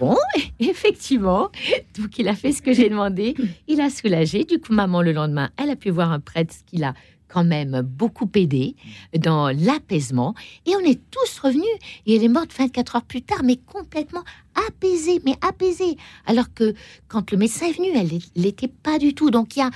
Bon, 0.00 0.16
effectivement, 0.60 1.50
donc 1.98 2.18
il 2.18 2.28
a 2.28 2.34
fait 2.34 2.52
ce 2.52 2.62
que 2.62 2.72
j'ai 2.72 2.88
demandé, 2.88 3.34
il 3.68 3.80
a 3.80 3.90
soulagé. 3.90 4.44
Du 4.44 4.58
coup, 4.58 4.72
maman 4.72 5.02
le 5.02 5.12
lendemain, 5.12 5.50
elle 5.56 5.70
a 5.70 5.76
pu 5.76 5.90
voir 5.90 6.12
un 6.12 6.20
prêtre 6.20 6.54
qui 6.66 6.78
l'a 6.78 6.94
quand 7.28 7.44
même 7.44 7.82
beaucoup 7.82 8.30
aidé 8.34 8.76
dans 9.18 9.48
l'apaisement. 9.48 10.34
Et 10.66 10.76
on 10.76 10.80
est 10.80 11.00
tous 11.10 11.38
revenus. 11.38 11.64
Et 12.06 12.16
elle 12.16 12.24
est 12.24 12.28
morte 12.28 12.52
24 12.56 12.96
heures 12.96 13.02
plus 13.02 13.22
tard, 13.22 13.42
mais 13.44 13.56
complètement 13.56 14.24
apaisée, 14.68 15.20
mais 15.24 15.36
apaisée. 15.40 15.96
Alors 16.26 16.52
que 16.54 16.74
quand 17.08 17.30
le 17.30 17.38
médecin 17.38 17.66
est 17.66 17.72
venu, 17.76 17.88
elle 17.94 18.20
n'était 18.36 18.68
pas 18.68 18.98
du 18.98 19.14
tout. 19.14 19.30
Donc 19.30 19.56
il 19.56 19.60
y 19.60 19.62
a 19.62 19.70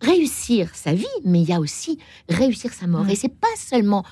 réussir 0.00 0.74
sa 0.74 0.94
vie, 0.94 1.06
mais 1.24 1.42
il 1.42 1.48
y 1.48 1.52
a 1.52 1.60
aussi 1.60 1.98
réussir 2.28 2.72
sa 2.72 2.86
mort. 2.86 3.08
Et 3.08 3.16
c'est 3.16 3.28
pas 3.28 3.48
seulement 3.56 4.04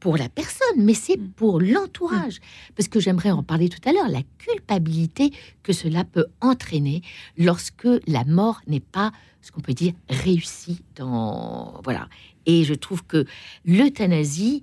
pour 0.00 0.16
la 0.16 0.28
personne, 0.28 0.78
mais 0.78 0.94
c'est 0.94 1.18
mm. 1.18 1.28
pour 1.36 1.60
l'entourage. 1.60 2.36
Mm. 2.36 2.72
Parce 2.76 2.88
que 2.88 2.98
j'aimerais 2.98 3.30
en 3.30 3.42
parler 3.42 3.68
tout 3.68 3.86
à 3.88 3.92
l'heure, 3.92 4.08
la 4.08 4.22
culpabilité 4.38 5.32
que 5.62 5.72
cela 5.72 6.04
peut 6.04 6.26
entraîner 6.40 7.02
lorsque 7.38 7.88
la 8.06 8.24
mort 8.24 8.60
n'est 8.66 8.80
pas 8.80 9.12
ce 9.42 9.52
qu'on 9.52 9.60
peut 9.60 9.74
dire 9.74 9.92
réussie 10.08 10.82
dans 10.96 11.80
voilà. 11.84 12.08
Et 12.46 12.64
je 12.64 12.74
trouve 12.74 13.04
que 13.04 13.26
l'euthanasie 13.64 14.62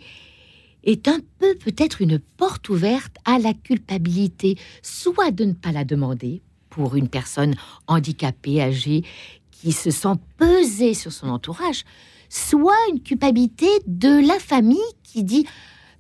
est 0.83 1.07
un 1.07 1.19
peu 1.39 1.55
peut-être 1.55 2.01
une 2.01 2.19
porte 2.19 2.69
ouverte 2.69 3.17
à 3.25 3.39
la 3.39 3.53
culpabilité, 3.53 4.57
soit 4.81 5.31
de 5.31 5.45
ne 5.45 5.53
pas 5.53 5.71
la 5.71 5.83
demander 5.83 6.41
pour 6.69 6.95
une 6.95 7.09
personne 7.09 7.55
handicapée, 7.87 8.61
âgée, 8.61 9.03
qui 9.51 9.71
se 9.71 9.89
sent 9.89 10.13
peser 10.37 10.93
sur 10.93 11.11
son 11.11 11.29
entourage, 11.29 11.83
soit 12.29 12.77
une 12.91 13.01
culpabilité 13.01 13.67
de 13.85 14.25
la 14.27 14.39
famille 14.39 14.77
qui 15.03 15.23
dit 15.23 15.45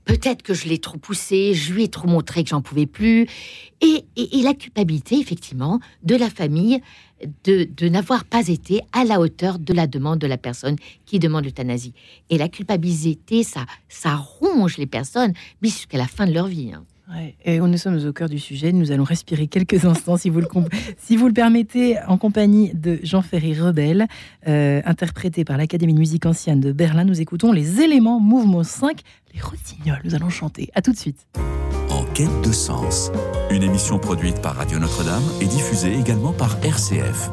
peut-être 0.07 0.41
que 0.41 0.53
je 0.53 0.67
l'ai 0.67 0.79
trop 0.79 0.97
poussé, 0.97 1.53
je 1.53 1.73
lui 1.73 1.83
ai 1.83 1.87
trop 1.89 2.07
montré 2.07 2.43
que 2.43 2.49
j'en 2.49 2.61
pouvais 2.61 2.85
plus, 2.85 3.27
et, 3.81 4.05
la 4.41 4.53
culpabilité 4.53 5.19
effectivement 5.19 5.79
de 6.03 6.15
la 6.15 6.29
famille 6.29 6.81
de, 7.43 7.89
n'avoir 7.89 8.23
pas 8.23 8.47
été 8.47 8.81
à 8.93 9.03
la 9.03 9.19
hauteur 9.19 9.59
de 9.59 9.73
la 9.73 9.87
demande 9.87 10.19
de 10.19 10.27
la 10.27 10.37
personne 10.37 10.77
qui 11.05 11.19
demande 11.19 11.45
l'euthanasie. 11.45 11.93
Et 12.29 12.37
la 12.37 12.47
culpabilité, 12.47 13.43
ça, 13.43 13.65
ça 13.89 14.15
ronge 14.15 14.77
les 14.77 14.85
personnes 14.85 15.33
jusqu'à 15.61 15.97
la 15.97 16.07
fin 16.07 16.25
de 16.25 16.33
leur 16.33 16.47
vie. 16.47 16.71
Hein. 16.73 16.85
Et 17.45 17.59
nous 17.59 17.77
sommes 17.77 17.99
au 18.05 18.13
cœur 18.13 18.29
du 18.29 18.39
sujet. 18.39 18.71
Nous 18.71 18.91
allons 18.91 19.03
respirer 19.03 19.47
quelques 19.47 19.85
instants, 19.85 20.17
si 20.17 20.29
vous 20.29 20.39
le, 20.39 20.47
si 20.97 21.15
vous 21.15 21.27
le 21.27 21.33
permettez, 21.33 21.97
en 22.07 22.17
compagnie 22.17 22.71
de 22.73 22.99
Jean-Ferry 23.03 23.59
Rebel, 23.59 24.07
euh, 24.47 24.81
interprété 24.85 25.45
par 25.45 25.57
l'Académie 25.57 25.93
de 25.93 25.99
musique 25.99 26.25
ancienne 26.25 26.59
de 26.59 26.71
Berlin. 26.71 27.03
Nous 27.03 27.21
écoutons 27.21 27.51
les 27.51 27.81
éléments 27.81 28.19
mouvement 28.19 28.63
5, 28.63 29.01
les 29.33 29.41
rossignols. 29.41 30.01
Nous 30.03 30.15
allons 30.15 30.29
chanter. 30.29 30.69
À 30.75 30.81
tout 30.81 30.91
de 30.91 30.97
suite. 30.97 31.27
En 31.89 32.03
quête 32.13 32.41
de 32.43 32.51
sens, 32.51 33.11
une 33.49 33.63
émission 33.63 33.97
produite 33.97 34.41
par 34.41 34.55
Radio 34.55 34.79
Notre-Dame 34.79 35.23
et 35.41 35.45
diffusée 35.45 35.97
également 35.97 36.33
par 36.33 36.57
RCF. 36.63 37.29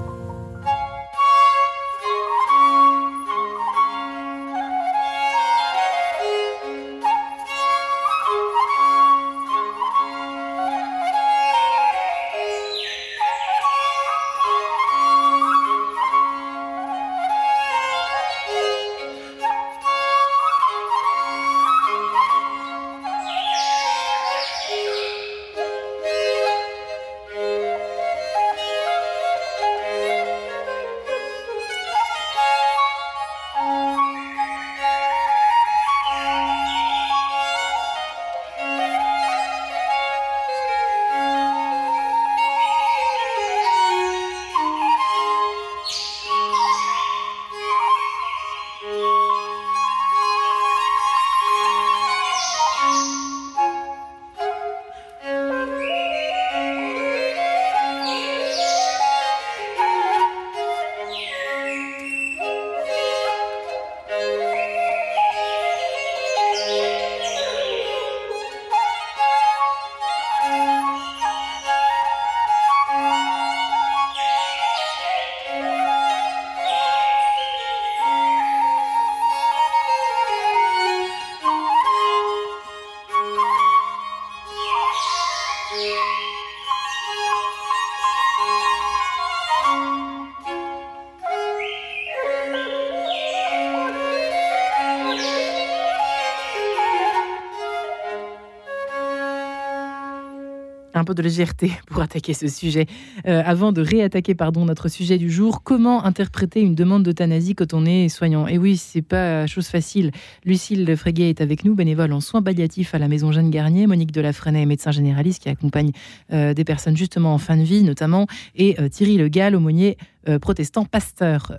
Un 101.05 101.07
peu 101.07 101.15
de 101.15 101.23
légèreté 101.23 101.71
pour 101.87 102.01
attaquer 102.01 102.33
ce 102.33 102.49
sujet. 102.49 102.87
Euh, 103.27 103.43
avant 103.45 103.73
de 103.73 103.83
réattaquer 103.83 104.35
pardon, 104.35 104.65
notre 104.65 104.89
sujet 104.89 105.19
du 105.19 105.31
jour, 105.31 105.63
comment 105.63 106.03
interpréter 106.05 106.61
une 106.61 106.75
demande 106.75 107.03
d'euthanasie 107.03 107.55
quand 107.55 107.75
on 107.75 107.85
est 107.85 108.09
soignant? 108.09 108.47
Et 108.47 108.57
oui, 108.57 108.79
c'est 108.79 109.03
pas 109.03 109.47
chose 109.47 109.67
facile. 109.67 110.13
Lucille 110.47 110.97
Fréguet 110.97 111.29
est 111.29 111.43
avec 111.43 111.65
nous, 111.65 111.75
bénévole 111.75 112.13
en 112.15 112.21
soins 112.21 112.43
palliatifs 112.43 112.95
à 112.95 112.99
la 112.99 113.09
Maison 113.09 113.33
Jeanne 113.33 113.51
Garnier. 113.51 113.87
Monique 113.87 114.13
Delafrenet, 114.13 114.65
médecin 114.65 114.93
généraliste 114.93 115.43
qui 115.43 115.51
accompagne 115.51 115.93
euh, 116.33 116.55
des 116.55 116.65
personnes 116.65 116.97
justement 116.97 117.35
en 117.35 117.39
fin 117.39 117.59
de 117.59 117.65
vie 117.65 117.83
notamment. 117.83 118.27
Et 118.55 118.81
euh, 118.81 118.89
Thierry 118.89 119.19
Le 119.19 119.29
Gall, 119.29 119.55
aumônier 119.55 119.99
protestant, 120.41 120.87
pasteur 120.87 121.53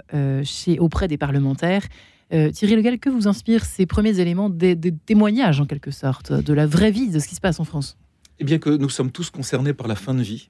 chez, 0.43 0.79
auprès 0.79 1.07
des 1.07 1.19
parlementaires. 1.19 1.83
Thierry 2.31 2.75
Le 2.75 2.81
Gall, 2.81 2.97
que 2.97 3.11
vous 3.11 3.27
inspirent 3.27 3.63
ces 3.63 3.85
premiers 3.85 4.19
éléments 4.19 4.49
des, 4.49 4.73
des 4.73 4.91
témoignages 4.91 5.61
en 5.61 5.65
quelque 5.65 5.91
sorte 5.91 6.33
de 6.33 6.51
la 6.51 6.65
vraie 6.65 6.89
vie 6.89 7.11
de 7.11 7.19
ce 7.19 7.27
qui 7.27 7.35
se 7.35 7.41
passe 7.41 7.59
en 7.59 7.63
France? 7.63 7.95
Eh 8.39 8.43
bien 8.43 8.59
que 8.59 8.69
nous 8.69 8.89
sommes 8.89 9.11
tous 9.11 9.29
concernés 9.29 9.73
par 9.73 9.87
la 9.87 9.95
fin 9.95 10.13
de 10.13 10.21
vie. 10.21 10.49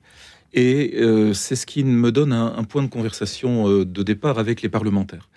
Et 0.54 0.94
euh, 0.96 1.34
c'est 1.34 1.56
ce 1.56 1.66
qui 1.66 1.84
me 1.84 2.12
donne 2.12 2.32
un, 2.32 2.64
point 2.64 2.82
de 2.82 2.88
conversation 2.88 3.70
euh, 3.70 3.86
de 3.86 4.04
départ 4.04 4.40
avec 4.40 4.62
les 4.62 4.70
parlementaires. 4.70 5.30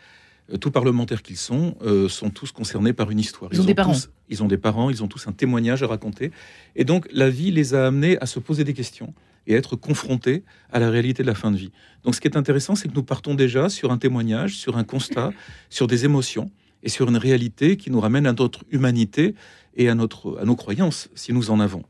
Euh, 0.53 0.57
tous 0.57 0.71
parlementaires 0.71 1.23
qu'ils 1.23 1.37
sont, 1.37 1.77
sont 2.09 2.31
tous 2.31 2.53
concernés 2.53 2.93
par 2.93 3.11
une 3.11 3.19
histoire. 3.19 3.51
Ils, 3.53 3.61
ont, 3.61 3.65
des 3.65 3.75
parents. 3.75 3.97
ils 4.29 4.43
ont 4.43 4.49
des 4.49 4.59
parents, 4.59 4.91
ils 4.91 5.03
ont 5.03 5.09
tous 5.09 5.27
un 5.27 5.33
témoignage 5.33 5.83
à 5.83 5.87
raconter. 5.87 6.31
Et 6.77 6.85
donc 6.85 7.09
la 7.13 7.29
vie 7.29 7.51
les 7.51 7.75
a 7.75 7.89
amenés 7.89 8.17
à 8.21 8.27
se 8.27 8.39
poser 8.39 8.65
des 8.65 8.75
questions 8.75 9.13
et 9.47 9.55
à 9.55 9.59
être 9.59 9.77
confrontés 9.77 10.45
à 10.71 10.79
la 10.79 10.89
réalité 10.91 11.23
de 11.23 11.29
la 11.29 11.35
fin 11.35 11.51
de 11.51 11.57
vie. 11.57 11.73
Donc 12.05 12.15
ce 12.15 12.21
qui 12.21 12.29
est 12.29 12.37
intéressant, 12.37 12.77
c'est 12.77 12.89
que 12.89 12.95
nous 12.95 13.03
partons 13.03 13.35
déjà 13.35 13.69
sur 13.69 13.91
un 13.91 13.99
témoignage, 13.99 14.57
sur 14.57 14.77
un 14.77 14.85
constat, 14.85 15.33
sur 15.71 15.87
des 15.87 16.05
émotions 16.05 16.51
et 16.85 16.89
sur 16.89 17.09
une 17.09 17.17
réalité 17.17 17.77
qui 17.77 17.91
nous 17.91 18.01
ramène 18.01 18.27
à 18.27 18.33
notre 18.33 18.61
humanité 18.71 19.35
et 19.77 19.89
à, 19.89 19.95
notre, 19.95 20.39
à 20.41 20.45
nos 20.45 20.55
croyances, 20.55 21.09
si 21.15 21.33
nous 21.33 21.51
en 21.51 21.59
avons. 21.59 21.83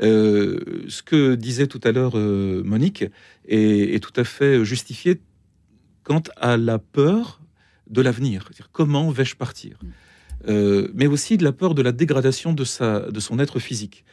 Euh, 0.00 0.84
ce 0.88 1.02
que 1.02 1.34
disait 1.34 1.66
tout 1.66 1.80
à 1.84 1.92
l'heure 1.92 2.12
euh, 2.14 2.62
Monique 2.64 3.04
est, 3.46 4.02
tout 4.02 4.12
à 4.16 4.24
fait 4.24 4.64
justifié 4.64 5.20
quant 6.02 6.22
à 6.36 6.56
la 6.56 6.78
peur 6.78 7.40
de 7.90 8.00
l'avenir. 8.00 8.48
Comment 8.72 9.10
vais-je 9.10 9.36
partir 9.36 9.78
euh, 10.48 10.88
Mais 10.94 11.06
aussi 11.06 11.36
de 11.36 11.44
la 11.44 11.52
peur 11.52 11.74
de 11.74 11.82
la 11.82 11.92
dégradation 11.92 12.52
de, 12.52 12.64
sa, 12.64 13.00
de 13.00 13.20
son 13.20 13.38
être 13.38 13.58
physique. 13.58 14.04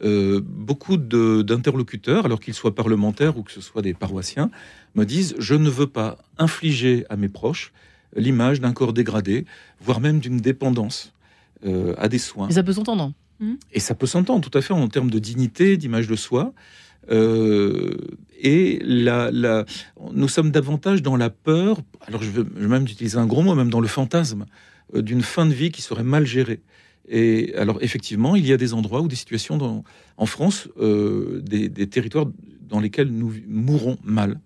beaucoup 0.00 0.96
d'interlocuteurs, 0.96 2.24
alors 2.26 2.40
qu'ils 2.40 2.54
soient 2.54 2.74
parlementaires 2.74 3.36
ou 3.38 3.42
que 3.42 3.52
ce 3.52 3.60
soit 3.60 3.82
des 3.82 3.94
paroissiens, 3.94 4.50
me 4.94 5.04
disent 5.04 5.34
je 5.38 5.54
ne 5.54 5.68
veux 5.68 5.86
pas 5.88 6.18
infliger 6.38 7.04
à 7.10 7.16
mes 7.16 7.28
proches 7.28 7.72
l'image 8.16 8.60
d'un 8.60 8.72
corps 8.72 8.92
dégradé, 8.92 9.44
voire 9.80 10.00
même 10.00 10.20
d'une 10.20 10.38
dépendance 10.38 11.12
à 11.98 12.08
des 12.08 12.18
soins. 12.18 12.50
ça 12.50 12.62
peut 12.62 12.72
s'entendre. 12.72 13.12
Et 13.72 13.80
ça 13.80 13.94
peut 13.94 14.06
s'entendre 14.06 14.48
tout 14.48 14.56
à 14.56 14.62
fait 14.62 14.72
en 14.72 14.88
termes 14.88 15.10
de 15.10 15.18
dignité, 15.18 15.76
d'image 15.76 16.06
de 16.06 16.16
soi. 16.16 16.54
Euh, 17.10 17.96
et 18.40 18.80
la, 18.82 19.30
nous 20.12 20.28
sommes 20.28 20.50
davantage 20.50 21.02
dans 21.02 21.16
la 21.16 21.30
peur, 21.30 21.78
alors 22.06 22.22
je 22.22 22.30
veux, 22.30 22.44
même 22.56 22.84
utiliser 22.84 23.18
un 23.18 23.26
gros 23.26 23.42
mot, 23.42 23.54
même 23.54 23.70
dans 23.70 23.80
le 23.80 23.88
fantasme 23.88 24.46
euh, 24.94 25.02
d'une 25.02 25.22
fin 25.22 25.46
de 25.46 25.52
vie 25.52 25.70
qui 25.70 25.82
serait 25.82 26.02
mal 26.02 26.26
gérée. 26.26 26.60
Et 27.08 27.54
alors 27.56 27.78
effectivement, 27.82 28.36
il 28.36 28.46
y 28.46 28.52
a 28.52 28.56
des 28.56 28.72
endroits 28.72 29.02
ou 29.02 29.08
des 29.08 29.16
situations 29.16 29.58
dans, 29.58 29.84
en 30.16 30.26
France, 30.26 30.68
euh, 30.78 31.40
des, 31.42 31.70
territoires 31.86 32.26
dans 32.62 32.80
lesquels 32.80 33.08
nous 33.08 33.34
mourrons 33.46 33.98
mal, 34.02 34.40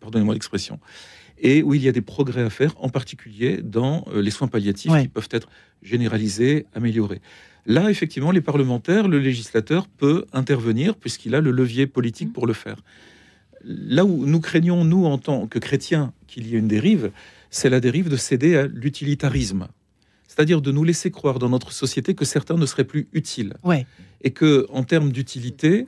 pardonnez-moi 0.00 0.34
l'expression, 0.34 0.78
et 1.38 1.62
où 1.62 1.74
il 1.74 1.82
y 1.82 1.88
a 1.88 1.92
des 1.92 2.02
progrès 2.02 2.42
à 2.42 2.50
faire, 2.50 2.74
en 2.78 2.90
particulier 2.90 3.60
dans 3.62 4.04
les 4.14 4.30
soins 4.30 4.48
palliatifs 4.48 4.92
qui 5.00 5.08
peuvent 5.08 5.28
être 5.30 5.48
généralisés, 5.82 6.66
améliorés. 6.74 7.22
Là, 7.66 7.90
effectivement, 7.90 8.30
les 8.30 8.40
parlementaires, 8.40 9.08
le 9.08 9.18
législateur 9.18 9.88
peut 9.88 10.26
intervenir 10.32 10.96
puisqu'il 10.96 11.34
a 11.34 11.40
le 11.40 11.50
levier 11.50 11.86
politique 11.86 12.32
pour 12.32 12.46
le 12.46 12.52
faire. 12.52 12.76
Là 13.64 14.04
où 14.04 14.26
nous 14.26 14.40
craignons, 14.40 14.84
nous, 14.84 15.06
en 15.06 15.16
tant 15.16 15.46
que 15.46 15.58
chrétiens, 15.58 16.12
qu'il 16.26 16.46
y 16.46 16.54
ait 16.54 16.58
une 16.58 16.68
dérive, 16.68 17.10
c'est 17.50 17.70
la 17.70 17.80
dérive 17.80 18.10
de 18.10 18.16
céder 18.16 18.56
à 18.56 18.66
l'utilitarisme. 18.66 19.68
C'est-à-dire 20.26 20.60
de 20.60 20.72
nous 20.72 20.84
laisser 20.84 21.10
croire 21.12 21.38
dans 21.38 21.48
notre 21.48 21.72
société 21.72 22.14
que 22.14 22.24
certains 22.24 22.56
ne 22.56 22.66
seraient 22.66 22.84
plus 22.84 23.06
utiles. 23.12 23.54
Ouais. 23.62 23.86
Et 24.22 24.32
que, 24.32 24.66
en 24.70 24.82
termes 24.82 25.12
d'utilité, 25.12 25.86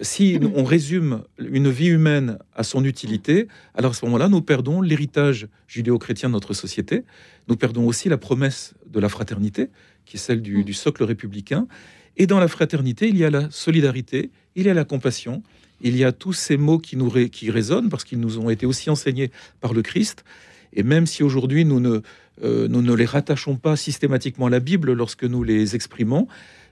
si 0.00 0.38
on 0.54 0.62
résume 0.62 1.22
une 1.38 1.68
vie 1.68 1.88
humaine 1.88 2.38
à 2.54 2.62
son 2.62 2.84
utilité, 2.84 3.48
alors 3.74 3.90
à 3.90 3.94
ce 3.94 4.04
moment-là, 4.04 4.28
nous 4.28 4.40
perdons 4.40 4.80
l'héritage 4.80 5.48
judéo-chrétien 5.66 6.28
de 6.28 6.34
notre 6.34 6.54
société. 6.54 7.02
Nous 7.48 7.56
perdons 7.56 7.86
aussi 7.86 8.08
la 8.08 8.18
promesse 8.18 8.74
de 8.86 9.00
la 9.00 9.08
fraternité, 9.08 9.68
qui 10.08 10.16
est 10.16 10.20
celle 10.20 10.40
du, 10.40 10.72
socle 10.72 11.04
républicain. 11.04 11.68
Et 12.16 12.26
dans 12.26 12.40
la 12.40 12.48
fraternité, 12.48 13.08
il 13.08 13.18
y 13.18 13.24
a 13.24 13.30
la 13.30 13.50
solidarité, 13.50 14.30
il 14.56 14.66
y 14.66 14.70
a 14.70 14.74
la 14.74 14.84
compassion, 14.84 15.42
il 15.82 15.96
y 15.96 16.02
a 16.02 16.12
tous 16.12 16.32
ces 16.32 16.56
mots 16.56 16.78
qui 16.78 16.96
nous 16.96 17.10
qui 17.28 17.50
résonnent 17.50 17.90
parce 17.90 18.04
qu'ils 18.04 18.18
nous 18.18 18.38
ont 18.38 18.48
été 18.48 18.64
aussi 18.64 18.88
enseignés 18.88 19.30
par 19.60 19.74
le 19.74 19.82
Christ. 19.82 20.24
Et 20.72 20.82
même 20.82 21.06
si 21.06 21.22
aujourd'hui 21.22 21.64
nous 21.66 21.78
ne, 21.78 22.00
euh, 22.42 22.68
nous 22.68 22.80
ne 22.80 22.94
les 22.94 23.04
rattachons 23.04 23.56
pas 23.56 23.76
systématiquement 23.76 24.46
à 24.46 24.50
la 24.50 24.60
Bible 24.60 24.92
lorsque 24.92 25.24
nous 25.24 25.44
les 25.44 25.76
exprimons, 25.76 26.26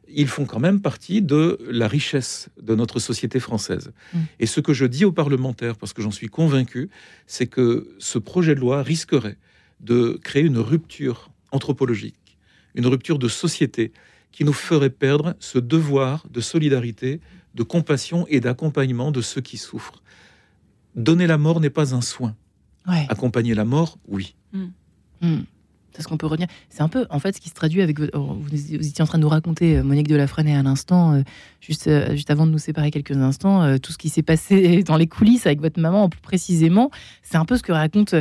ils 0.08 0.28
font 0.28 0.46
quand 0.46 0.60
même 0.60 0.80
partie 0.80 1.20
de 1.20 1.58
la 1.70 1.88
richesse 1.88 2.48
de 2.60 2.74
notre 2.74 3.00
société 3.00 3.38
française. 3.38 3.92
Mm. 4.14 4.18
Et 4.40 4.46
ce 4.46 4.60
que 4.60 4.72
je 4.72 4.86
dis 4.86 5.04
aux 5.04 5.12
parlementaires, 5.12 5.76
parce 5.76 5.92
que 5.92 6.00
j'en 6.00 6.10
suis 6.10 6.28
convaincu, 6.28 6.88
c'est 7.26 7.46
que 7.46 7.94
ce 7.98 8.18
projet 8.18 8.54
de 8.54 8.60
loi 8.60 8.82
risquerait 8.82 9.36
de 9.80 10.18
créer 10.22 10.44
une 10.44 10.58
rupture 10.58 11.30
anthropologique 11.52 12.25
une 12.76 12.86
rupture 12.86 13.18
de 13.18 13.28
société 13.28 13.92
qui 14.30 14.44
nous 14.44 14.52
ferait 14.52 14.90
perdre 14.90 15.34
ce 15.40 15.58
devoir 15.58 16.26
de 16.30 16.40
solidarité, 16.40 17.20
de 17.54 17.62
compassion 17.62 18.26
et 18.28 18.40
d'accompagnement 18.40 19.10
de 19.10 19.22
ceux 19.22 19.40
qui 19.40 19.56
souffrent. 19.56 20.02
Donner 20.94 21.26
la 21.26 21.38
mort 21.38 21.60
n'est 21.60 21.70
pas 21.70 21.94
un 21.94 22.00
soin. 22.02 22.36
Accompagner 23.08 23.54
la 23.54 23.64
mort, 23.64 23.98
oui. 24.06 24.36
Hmm. 24.52 24.66
Hmm. 25.20 25.40
Qu'on 26.04 26.18
peut 26.18 26.26
retenir. 26.26 26.48
C'est 26.68 26.82
un 26.82 26.88
peu, 26.88 27.06
en 27.10 27.18
fait, 27.18 27.34
ce 27.34 27.40
qui 27.40 27.48
se 27.48 27.54
traduit 27.54 27.80
avec. 27.80 27.98
Oh, 28.12 28.36
vous, 28.38 28.74
étiez 28.74 29.02
en 29.02 29.06
train 29.06 29.18
de 29.18 29.22
nous 29.22 29.28
raconter, 29.28 29.78
euh, 29.78 29.82
Monique 29.82 30.08
de 30.08 30.14
la 30.16 30.26
Frenay, 30.26 30.54
à 30.54 30.62
l'instant, 30.62 31.14
euh, 31.14 31.22
juste, 31.60 31.88
euh, 31.88 32.10
juste 32.12 32.30
avant 32.30 32.46
de 32.46 32.52
nous 32.52 32.58
séparer 32.58 32.90
quelques 32.90 33.16
instants, 33.16 33.78
tout 33.78 33.92
ce 33.92 33.98
qui 33.98 34.08
s'est 34.08 34.22
passé 34.22 34.82
dans 34.86 34.96
les 34.96 35.06
coulisses 35.06 35.46
avec 35.46 35.60
votre 35.60 35.80
maman, 35.80 36.08
plus 36.08 36.20
précisément. 36.20 36.90
C'est 37.22 37.38
un 37.38 37.44
peu 37.44 37.56
ce 37.56 37.62
que 37.62 37.72
raconte 37.72 38.14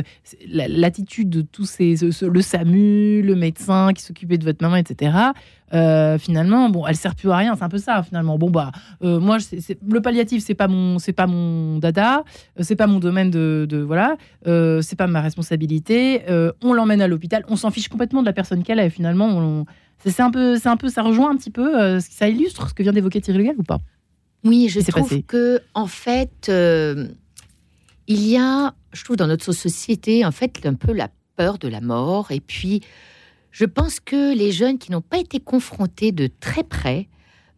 l'attitude 0.46 1.28
de 1.28 1.42
tous 1.42 1.66
ces. 1.66 1.96
le 2.22 2.42
SAMU, 2.42 3.22
le 3.22 3.34
médecin 3.34 3.92
qui 3.92 4.02
s'occupait 4.02 4.38
de 4.38 4.44
votre 4.44 4.62
maman, 4.62 4.76
etc. 4.76 5.32
Euh, 5.74 6.16
finalement, 6.18 6.68
bon, 6.70 6.86
elle 6.86 6.96
sert 6.96 7.14
plus 7.14 7.30
à 7.30 7.36
rien. 7.36 7.56
C'est 7.56 7.64
un 7.64 7.68
peu 7.68 7.78
ça, 7.78 8.02
finalement. 8.02 8.38
Bon, 8.38 8.50
bah, 8.50 8.72
euh, 9.02 9.18
moi, 9.18 9.38
le 9.88 10.00
palliatif, 10.00 10.42
c'est 10.44 10.54
pas 10.54 10.68
mon, 10.68 10.98
c'est 10.98 11.12
pas 11.12 11.26
mon 11.26 11.78
dada, 11.78 12.24
euh, 12.58 12.62
c'est 12.62 12.76
pas 12.76 12.86
mon 12.86 12.98
domaine 12.98 13.30
de, 13.30 13.66
de 13.68 13.78
voilà, 13.78 14.16
c'est 14.44 14.96
pas 14.96 15.06
ma 15.06 15.20
responsabilité. 15.20 16.22
on 16.62 16.72
l'emmène 16.72 17.00
à 17.00 17.08
l'hôpital, 17.08 17.44
on 17.48 17.56
s'en 17.56 17.70
fiche 17.70 17.88
complètement 17.88 18.20
de 18.20 18.26
la 18.26 18.32
personne 18.32 18.62
qu'elle 18.62 18.78
est. 18.78 18.90
Finalement, 18.90 19.64
c'est 20.04 20.20
un 20.20 20.30
peu, 20.30 20.58
c'est 20.58 20.68
un 20.68 20.76
peu, 20.76 20.88
ça 20.88 21.02
rejoint 21.02 21.30
un 21.30 21.36
petit 21.36 21.50
peu, 21.50 21.98
ça 22.00 22.28
illustre 22.28 22.68
ce 22.68 22.74
que 22.74 22.82
vient 22.82 22.92
d'évoquer 22.92 23.20
Thierry 23.20 23.38
Legal 23.38 23.56
ou 23.58 23.62
pas? 23.62 23.80
Oui, 24.44 24.68
je 24.68 24.80
trouve 24.80 25.22
que 25.22 25.60
en 25.74 25.86
fait, 25.86 26.50
il 28.08 28.26
y 28.26 28.36
a, 28.36 28.74
je 28.92 29.04
trouve, 29.04 29.16
dans 29.16 29.26
notre 29.26 29.52
société, 29.52 30.24
en 30.24 30.30
fait, 30.30 30.64
un 30.64 30.74
peu 30.74 30.92
la 30.92 31.08
peur 31.36 31.58
de 31.58 31.68
la 31.68 31.80
mort 31.80 32.30
et 32.30 32.40
puis 32.40 32.82
je 33.56 33.64
pense 33.64 34.00
que 34.00 34.36
les 34.36 34.52
jeunes 34.52 34.76
qui 34.76 34.92
n'ont 34.92 35.00
pas 35.00 35.16
été 35.16 35.40
confrontés 35.40 36.12
de 36.12 36.28
très 36.40 36.62
près 36.62 37.08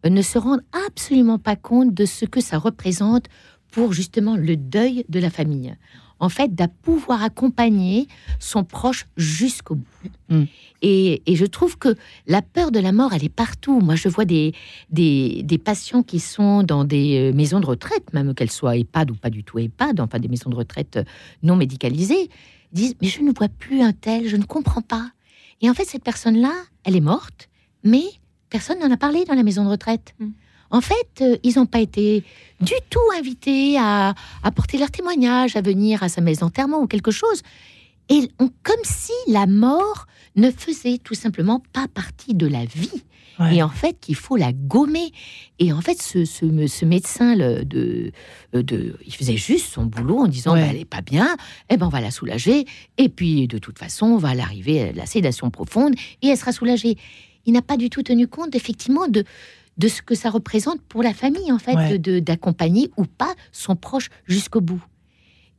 euh, 0.05 0.09
ne 0.09 0.21
se 0.21 0.37
rendent 0.37 0.63
absolument 0.87 1.39
pas 1.39 1.57
compte 1.57 1.93
de 1.93 2.05
ce 2.05 2.23
que 2.23 2.39
ça 2.39 2.57
représente 2.57 3.25
pour 3.69 3.91
justement 3.91 4.37
le 4.37 4.55
deuil 4.55 5.03
de 5.09 5.19
la 5.19 5.29
famille. 5.29 5.75
En 6.21 6.29
fait, 6.29 6.55
de 6.55 6.63
pouvoir 6.83 7.21
accompagner 7.21 8.07
son 8.39 8.63
proche 8.63 9.07
jusqu'au 9.17 9.75
bout. 9.75 10.09
Mm. 10.29 10.43
Et, 10.83 11.21
je 11.27 11.45
trouve 11.45 11.77
que 11.77 11.97
la 12.27 12.41
peur 12.41 12.71
de 12.71 12.79
la 12.79 12.93
mort, 12.93 13.11
elle 13.13 13.25
est 13.25 13.27
partout. 13.27 13.81
Moi, 13.81 13.95
je 13.95 14.07
vois 14.07 14.23
des, 14.23 14.53
des, 14.89 15.61
patients 15.61 16.03
qui 16.03 16.21
sont 16.21 16.63
dans 16.63 16.85
des 16.85 17.31
euh, 17.31 17.35
maisons 17.35 17.59
de 17.59 17.65
retraite, 17.65 18.13
même 18.13 18.33
qu'elles 18.35 18.51
soient 18.51 18.77
EHPAD 18.77 19.11
ou 19.11 19.15
pas 19.15 19.29
du 19.29 19.43
tout 19.43 19.59
EHPAD, 19.59 19.99
enfin 19.99 20.19
des 20.19 20.29
maisons 20.29 20.49
de 20.49 20.55
retraite 20.55 20.95
euh, 20.95 21.03
non 21.43 21.57
médicalisées, 21.57 22.29
disent, 22.71 22.95
mais 23.01 23.09
je 23.09 23.21
ne 23.21 23.33
vois 23.33 23.49
plus 23.49 23.81
un 23.81 23.91
tel, 23.91 24.29
je 24.29 24.37
ne 24.37 24.43
comprends 24.43 24.81
pas. 24.81 25.11
Et 25.61 25.69
en 25.69 25.73
fait, 25.73 25.85
cette 25.85 26.03
personne-là, 26.03 26.53
elle 26.83 26.95
est 26.95 27.01
morte, 27.01 27.49
mais 27.83 28.03
personne 28.49 28.79
n'en 28.79 28.91
a 28.91 28.97
parlé 28.97 29.25
dans 29.25 29.35
la 29.35 29.43
maison 29.43 29.63
de 29.63 29.69
retraite. 29.69 30.13
Mm. 30.19 30.29
En 30.71 30.81
fait, 30.81 31.21
euh, 31.21 31.37
ils 31.43 31.55
n'ont 31.55 31.65
pas 31.65 31.79
été 31.79 32.23
du 32.61 32.73
tout 32.89 32.99
invités 33.17 33.77
à 33.79 34.13
apporter 34.43 34.77
leur 34.77 34.91
témoignage, 34.91 35.55
à 35.55 35.61
venir 35.61 36.03
à 36.03 36.09
sa 36.09 36.21
maison 36.21 36.45
d'enterrement 36.47 36.81
ou 36.81 36.87
quelque 36.87 37.11
chose. 37.11 37.41
Et 38.09 38.29
comme 38.63 38.83
si 38.83 39.13
la 39.27 39.45
mort 39.45 40.07
ne 40.35 40.51
faisait 40.51 40.97
tout 40.97 41.13
simplement 41.13 41.61
pas 41.73 41.87
partie 41.87 42.33
de 42.33 42.47
la 42.47 42.65
vie. 42.65 43.03
Et 43.51 43.63
en 43.63 43.69
fait, 43.69 43.99
qu'il 43.99 44.15
faut 44.15 44.35
la 44.35 44.51
gommer. 44.51 45.11
Et 45.59 45.71
en 45.71 45.81
fait, 45.81 46.01
ce, 46.01 46.25
ce, 46.25 46.85
médecin, 46.85 47.35
le, 47.35 47.63
de, 47.63 48.11
euh, 48.53 48.63
de, 48.63 48.97
il 49.05 49.15
faisait 49.15 49.37
juste 49.37 49.71
son 49.71 49.85
boulot 49.85 50.19
en 50.19 50.27
disant 50.27 50.53
bah, 50.53 50.61
elle 50.69 50.77
est 50.77 50.85
pas 50.85 51.01
bien, 51.01 51.35
eh 51.69 51.77
ben, 51.77 51.85
on 51.85 51.89
va 51.89 52.01
la 52.01 52.11
soulager. 52.11 52.65
Et 52.97 53.09
puis, 53.09 53.47
de 53.47 53.57
toute 53.57 53.79
façon, 53.79 54.07
on 54.07 54.17
va 54.17 54.33
l'arriver 54.33 54.89
à 54.89 54.91
la 54.91 55.05
sédation 55.05 55.49
profonde 55.49 55.95
et 56.21 56.27
elle 56.27 56.37
sera 56.37 56.51
soulagée. 56.51 56.97
Il 57.45 57.53
n'a 57.53 57.61
pas 57.61 57.77
du 57.77 57.89
tout 57.89 58.03
tenu 58.03 58.27
compte, 58.27 58.55
effectivement, 58.55 59.07
de, 59.07 59.23
de 59.77 59.87
ce 59.87 60.01
que 60.01 60.15
ça 60.15 60.29
représente 60.29 60.81
pour 60.81 61.01
la 61.01 61.13
famille, 61.13 61.51
en 61.51 61.59
fait, 61.59 61.97
de 61.97 62.19
d'accompagner 62.19 62.91
ou 62.97 63.05
pas 63.05 63.33
son 63.51 63.75
proche 63.75 64.09
jusqu'au 64.27 64.61
bout. 64.61 64.83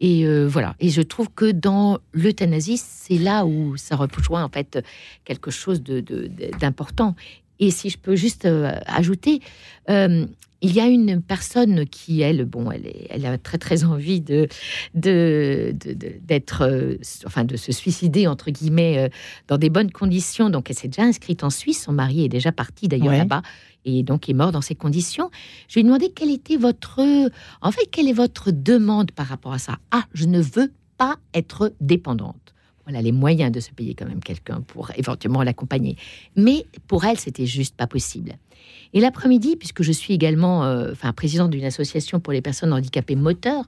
Et 0.00 0.26
euh, 0.26 0.46
voilà. 0.46 0.74
Et 0.80 0.88
je 0.88 1.02
trouve 1.02 1.28
que 1.30 1.50
dans 1.50 1.98
l'euthanasie, 2.12 2.78
c'est 2.78 3.18
là 3.18 3.44
où 3.44 3.76
ça 3.76 3.96
rejoint 3.96 4.42
en 4.42 4.48
fait 4.48 4.82
quelque 5.24 5.50
chose 5.50 5.82
d'important. 5.82 7.14
Et 7.60 7.70
si 7.70 7.90
je 7.90 7.98
peux 7.98 8.16
juste 8.16 8.46
euh, 8.46 8.72
ajouter, 8.86 9.40
euh, 9.90 10.26
il 10.62 10.72
y 10.74 10.80
a 10.80 10.86
une 10.86 11.22
personne 11.22 11.86
qui, 11.86 12.20
elle, 12.22 12.44
bon, 12.44 12.70
elle, 12.70 12.86
est, 12.86 13.06
elle 13.10 13.24
a 13.24 13.38
très 13.38 13.58
très 13.58 13.84
envie 13.84 14.20
de 14.20 14.48
d'être, 14.94 16.62
euh, 16.62 16.96
enfin, 17.24 17.44
de 17.44 17.56
se 17.56 17.72
suicider 17.72 18.26
entre 18.26 18.50
guillemets 18.50 19.10
dans 19.48 19.56
des 19.56 19.70
bonnes 19.70 19.90
conditions. 19.90 20.50
Donc, 20.50 20.68
elle 20.70 20.76
s'est 20.76 20.88
déjà 20.88 21.02
inscrite 21.02 21.44
en 21.44 21.50
Suisse. 21.50 21.84
Son 21.84 21.92
mari 21.92 22.24
est 22.24 22.28
déjà 22.28 22.52
parti 22.52 22.88
d'ailleurs 22.88 23.14
là-bas 23.14 23.42
et 23.86 24.02
donc 24.02 24.28
est 24.28 24.34
mort 24.34 24.52
dans 24.52 24.60
ces 24.60 24.74
conditions. 24.74 25.30
Je 25.68 25.74
lui 25.74 25.80
ai 25.80 25.84
demandé 25.84 26.10
quelle 26.10 26.30
était 26.30 26.56
votre, 26.56 27.00
en 27.62 27.70
fait, 27.70 27.86
quelle 27.90 28.08
est 28.08 28.14
votre 28.14 28.50
demande 28.50 29.12
par 29.12 29.26
rapport 29.26 29.54
à 29.54 29.58
ça? 29.58 29.78
Ah, 29.90 30.04
je 30.12 30.26
ne 30.26 30.40
veux 30.40 30.72
pas 30.98 31.16
être 31.32 31.72
dépendante 31.80 32.54
a 32.94 33.02
les 33.02 33.12
moyens 33.12 33.52
de 33.52 33.60
se 33.60 33.70
payer 33.70 33.94
quand 33.94 34.06
même 34.06 34.20
quelqu'un 34.20 34.60
pour 34.60 34.90
éventuellement 34.96 35.42
l'accompagner. 35.42 35.96
Mais 36.36 36.66
pour 36.86 37.04
elle, 37.04 37.18
c'était 37.18 37.46
juste 37.46 37.76
pas 37.76 37.86
possible. 37.86 38.32
Et 38.92 39.00
l'après-midi, 39.00 39.56
puisque 39.56 39.82
je 39.82 39.92
suis 39.92 40.14
également 40.14 40.64
euh, 40.64 40.92
enfin, 40.92 41.12
présidente 41.12 41.50
d'une 41.50 41.64
association 41.64 42.20
pour 42.20 42.32
les 42.32 42.42
personnes 42.42 42.72
handicapées 42.72 43.16
moteurs, 43.16 43.64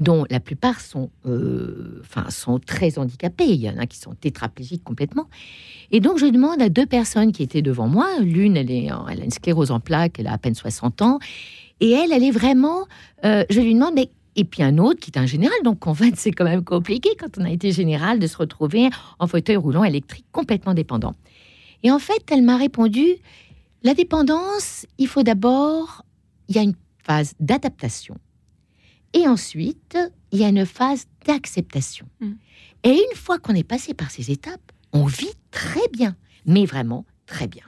dont 0.00 0.24
la 0.30 0.40
plupart 0.40 0.80
sont, 0.80 1.10
euh, 1.26 2.00
enfin, 2.00 2.30
sont 2.30 2.58
très 2.58 2.98
handicapées. 2.98 3.48
Il 3.48 3.60
y 3.60 3.68
en 3.68 3.78
a 3.78 3.86
qui 3.86 3.98
sont 3.98 4.14
tétraplégiques 4.14 4.82
complètement. 4.82 5.28
Et 5.90 6.00
donc, 6.00 6.18
je 6.18 6.26
demande 6.26 6.60
à 6.62 6.68
deux 6.68 6.86
personnes 6.86 7.32
qui 7.32 7.42
étaient 7.42 7.62
devant 7.62 7.88
moi. 7.88 8.08
L'une, 8.20 8.56
elle, 8.56 8.70
est, 8.70 8.88
elle 9.10 9.20
a 9.20 9.24
une 9.24 9.30
sclérose 9.30 9.70
en 9.70 9.80
plaques, 9.80 10.18
elle 10.18 10.26
a 10.26 10.32
à 10.32 10.38
peine 10.38 10.54
60 10.54 11.02
ans. 11.02 11.18
Et 11.80 11.90
elle, 11.90 12.12
elle 12.12 12.24
est 12.24 12.30
vraiment. 12.30 12.86
Euh, 13.24 13.44
je 13.50 13.60
lui 13.60 13.74
demande, 13.74 13.94
mais 13.94 14.08
et 14.36 14.44
puis 14.44 14.62
un 14.62 14.78
autre 14.78 15.00
qui 15.00 15.10
est 15.10 15.18
un 15.18 15.26
général. 15.26 15.56
Donc 15.64 15.86
en 15.86 15.94
fait, 15.94 16.14
c'est 16.16 16.32
quand 16.32 16.44
même 16.44 16.64
compliqué 16.64 17.10
quand 17.18 17.38
on 17.38 17.44
a 17.44 17.50
été 17.50 17.72
général 17.72 18.18
de 18.18 18.26
se 18.26 18.36
retrouver 18.36 18.88
en 19.18 19.26
fauteuil 19.26 19.56
roulant 19.56 19.84
électrique 19.84 20.26
complètement 20.32 20.74
dépendant. 20.74 21.14
Et 21.82 21.90
en 21.90 21.98
fait, 21.98 22.22
elle 22.30 22.42
m'a 22.42 22.56
répondu, 22.56 23.16
la 23.82 23.94
dépendance, 23.94 24.86
il 24.98 25.08
faut 25.08 25.22
d'abord, 25.22 26.04
il 26.48 26.56
y 26.56 26.58
a 26.58 26.62
une 26.62 26.76
phase 27.04 27.34
d'adaptation. 27.40 28.16
Et 29.14 29.26
ensuite, 29.26 29.98
il 30.30 30.38
y 30.38 30.44
a 30.44 30.48
une 30.48 30.64
phase 30.64 31.06
d'acceptation. 31.26 32.06
Mm. 32.20 32.32
Et 32.84 32.92
une 32.92 33.16
fois 33.16 33.38
qu'on 33.38 33.54
est 33.54 33.64
passé 33.64 33.94
par 33.94 34.10
ces 34.10 34.30
étapes, 34.30 34.72
on 34.92 35.06
vit 35.06 35.34
très 35.50 35.86
bien, 35.92 36.16
mais 36.46 36.64
vraiment 36.64 37.04
très 37.26 37.46
bien. 37.46 37.64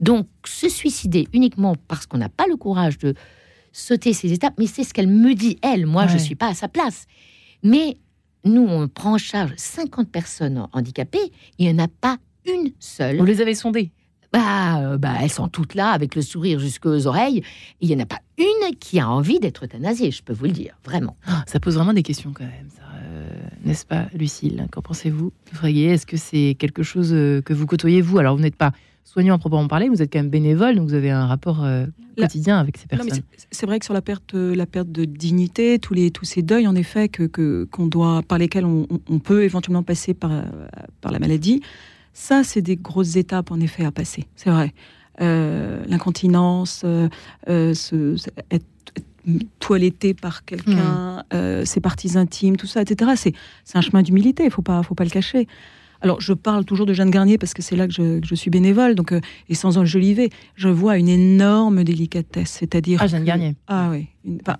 Donc, 0.00 0.28
se 0.44 0.68
suicider 0.68 1.28
uniquement 1.32 1.74
parce 1.88 2.06
qu'on 2.06 2.18
n'a 2.18 2.28
pas 2.28 2.46
le 2.46 2.56
courage 2.56 2.98
de 2.98 3.14
sauter 3.74 4.12
ces 4.14 4.32
étapes, 4.32 4.54
mais 4.58 4.66
c'est 4.66 4.84
ce 4.84 4.94
qu'elle 4.94 5.08
me 5.08 5.34
dit, 5.34 5.58
elle. 5.60 5.84
Moi, 5.84 6.06
je 6.06 6.14
ne 6.14 6.18
suis 6.18 6.36
pas 6.36 6.48
à 6.48 6.54
sa 6.54 6.68
place. 6.68 7.06
Mais 7.62 7.98
nous, 8.44 8.62
on 8.62 8.88
prend 8.88 9.14
en 9.14 9.18
charge 9.18 9.52
50 9.56 10.10
personnes 10.10 10.66
handicapées, 10.72 11.32
il 11.58 11.66
n'y 11.66 11.80
en 11.80 11.84
a 11.84 11.88
pas 11.88 12.16
une 12.46 12.72
seule. 12.78 13.18
Vous 13.18 13.24
les 13.24 13.40
avez 13.40 13.54
sondées? 13.54 13.90
Bah, 14.32 14.80
euh, 14.80 14.98
bah, 14.98 15.14
elles 15.20 15.30
sont 15.30 15.48
toutes 15.48 15.74
là 15.74 15.90
avec 15.90 16.14
le 16.14 16.22
sourire 16.22 16.58
jusqu'aux 16.58 17.06
oreilles. 17.06 17.42
Il 17.80 17.88
n'y 17.88 17.94
en 17.94 18.00
a 18.00 18.06
pas 18.06 18.20
une 18.36 18.74
qui 18.76 18.98
a 18.98 19.08
envie 19.08 19.38
d'être 19.38 19.64
euthanasiée, 19.64 20.10
je 20.10 20.22
peux 20.22 20.32
vous 20.32 20.46
le 20.46 20.50
dire, 20.50 20.76
vraiment. 20.84 21.16
Ah, 21.26 21.44
ça 21.46 21.60
pose 21.60 21.76
vraiment 21.76 21.92
des 21.92 22.02
questions 22.02 22.32
quand 22.32 22.44
même, 22.44 22.68
euh, 22.96 23.28
n'est-ce 23.64 23.86
pas, 23.86 24.06
Lucille? 24.12 24.66
Qu'en 24.70 24.82
pensez-vous, 24.82 25.32
Est-ce 25.62 26.06
que 26.06 26.16
c'est 26.16 26.56
quelque 26.58 26.82
chose 26.82 27.12
euh, 27.12 27.42
que 27.42 27.52
vous 27.52 27.66
côtoyez, 27.66 28.00
vous? 28.00 28.18
Alors, 28.18 28.36
vous 28.36 28.42
n'êtes 28.42 28.56
pas 28.56 28.72
soignant 29.04 29.34
à 29.34 29.38
proprement 29.38 29.68
parler, 29.68 29.88
vous 29.88 30.02
êtes 30.02 30.12
quand 30.12 30.18
même 30.18 30.30
bénévole, 30.30 30.76
donc 30.76 30.88
vous 30.88 30.94
avez 30.94 31.10
un 31.10 31.26
rapport 31.26 31.62
euh, 31.62 31.86
quotidien 32.18 32.58
avec 32.58 32.78
ces 32.78 32.86
personnes. 32.86 33.22
C'est 33.50 33.66
vrai 33.66 33.78
que 33.78 33.84
sur 33.84 33.94
la 33.94 34.02
perte, 34.02 34.34
la 34.34 34.66
perte 34.66 34.90
de 34.90 35.04
dignité, 35.04 35.78
tous, 35.78 35.94
les, 35.94 36.10
tous 36.10 36.24
ces 36.24 36.42
deuils, 36.42 36.66
en 36.66 36.74
effet, 36.74 37.08
que, 37.08 37.26
qu'on 37.64 37.86
doit, 37.86 38.22
par 38.26 38.38
lesquels 38.38 38.64
on, 38.64 39.18
peut 39.18 39.44
éventuellement 39.44 39.82
passer 39.82 40.14
par, 40.14 40.32
par 41.00 41.12
la 41.12 41.18
maladie, 41.18 41.62
ça, 42.12 42.44
c'est 42.44 42.62
des 42.62 42.76
grosses 42.76 43.16
étapes, 43.16 43.50
en 43.50 43.60
effet, 43.60 43.84
à 43.84 43.90
passer. 43.90 44.24
C'est 44.36 44.50
vrai. 44.50 44.72
Euh, 45.20 45.84
l'incontinence, 45.86 46.82
euh, 46.84 47.08
être, 48.50 48.64
toiletté 49.58 50.12
par 50.12 50.44
quelqu'un, 50.44 51.24
mmh. 51.32 51.64
ses 51.64 51.80
parties 51.80 52.18
intimes, 52.18 52.58
tout 52.58 52.66
ça, 52.66 52.82
etc. 52.82 53.12
C'est, 53.16 53.32
un 53.74 53.80
chemin 53.80 54.02
d'humilité, 54.02 54.42
il 54.42 54.48
ne 54.48 54.52
faut 54.52 54.60
pas, 54.60 54.82
faut 54.82 54.94
pas 54.94 55.04
le 55.04 55.10
cacher. 55.10 55.48
Alors, 56.04 56.20
je 56.20 56.34
parle 56.34 56.66
toujours 56.66 56.84
de 56.84 56.92
Jeanne 56.92 57.10
Garnier 57.10 57.38
parce 57.38 57.54
que 57.54 57.62
c'est 57.62 57.76
là 57.76 57.88
que 57.88 57.92
je, 57.92 58.34
suis 58.34 58.50
bénévole, 58.50 58.94
donc, 58.94 59.12
euh, 59.12 59.20
et 59.48 59.54
sans 59.54 59.78
enjoliver, 59.78 60.28
je 60.54 60.68
vois 60.68 60.98
une 60.98 61.08
énorme 61.08 61.82
délicatesse, 61.82 62.50
c'est-à-dire. 62.50 63.00
À 63.00 63.06
Jeanne 63.06 63.24
Garnier. 63.24 63.56
Ah 63.68 63.88
oui, 63.90 64.08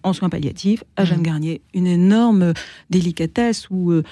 en 0.02 0.14
soins 0.14 0.30
palliatifs, 0.30 0.84
à 0.96 1.04
Jeanne 1.04 1.20
mmh. 1.20 1.22
Garnier, 1.22 1.60
une 1.74 1.86
énorme 1.86 2.54
délicatesse 2.88 3.68
où, 3.70 3.92
euh, 3.92 4.02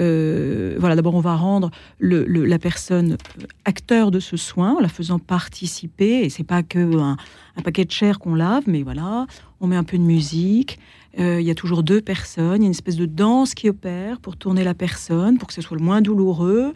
euh, 0.00 0.76
voilà, 0.80 0.96
d'abord 0.96 1.14
on 1.14 1.20
va 1.20 1.36
rendre 1.36 1.70
la 2.00 2.58
personne 2.58 3.16
acteur 3.64 4.10
de 4.10 4.18
ce 4.18 4.36
soin 4.36 4.74
en 4.76 4.80
la 4.80 4.88
faisant 4.88 5.20
participer, 5.20 6.24
et 6.24 6.28
c'est 6.28 6.42
pas 6.42 6.64
que 6.64 6.98
un, 6.98 7.16
un 7.56 7.62
paquet 7.62 7.84
de 7.84 7.92
chair 7.92 8.18
qu'on 8.18 8.34
lave, 8.34 8.64
mais 8.66 8.82
voilà, 8.82 9.26
on 9.60 9.68
met 9.68 9.76
un 9.76 9.84
peu 9.84 9.96
de 9.96 10.02
musique. 10.02 10.80
Euh, 11.18 11.40
il 11.40 11.46
y 11.46 11.50
a 11.50 11.54
toujours 11.54 11.82
deux 11.82 12.00
personnes, 12.00 12.56
il 12.56 12.62
y 12.62 12.64
a 12.64 12.66
une 12.66 12.70
espèce 12.70 12.96
de 12.96 13.06
danse 13.06 13.54
qui 13.54 13.68
opère 13.68 14.20
pour 14.20 14.36
tourner 14.36 14.62
la 14.62 14.74
personne, 14.74 15.38
pour 15.38 15.48
que 15.48 15.54
ce 15.54 15.62
soit 15.62 15.76
le 15.76 15.82
moins 15.82 16.00
douloureux. 16.00 16.72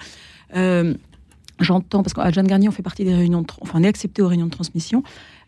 Euh, 0.56 0.94
j'entends, 1.60 2.02
parce 2.02 2.14
qu'à 2.14 2.30
Jeanne 2.30 2.46
Garnier, 2.46 2.68
on 2.68 2.72
fait 2.72 2.82
partie 2.82 3.04
des 3.04 3.14
réunions, 3.14 3.44
enfin, 3.60 3.78
on 3.80 3.84
est 3.84 3.88
accepté 3.88 4.22
aux 4.22 4.28
réunions 4.28 4.46
de 4.46 4.50
transmission. 4.50 5.02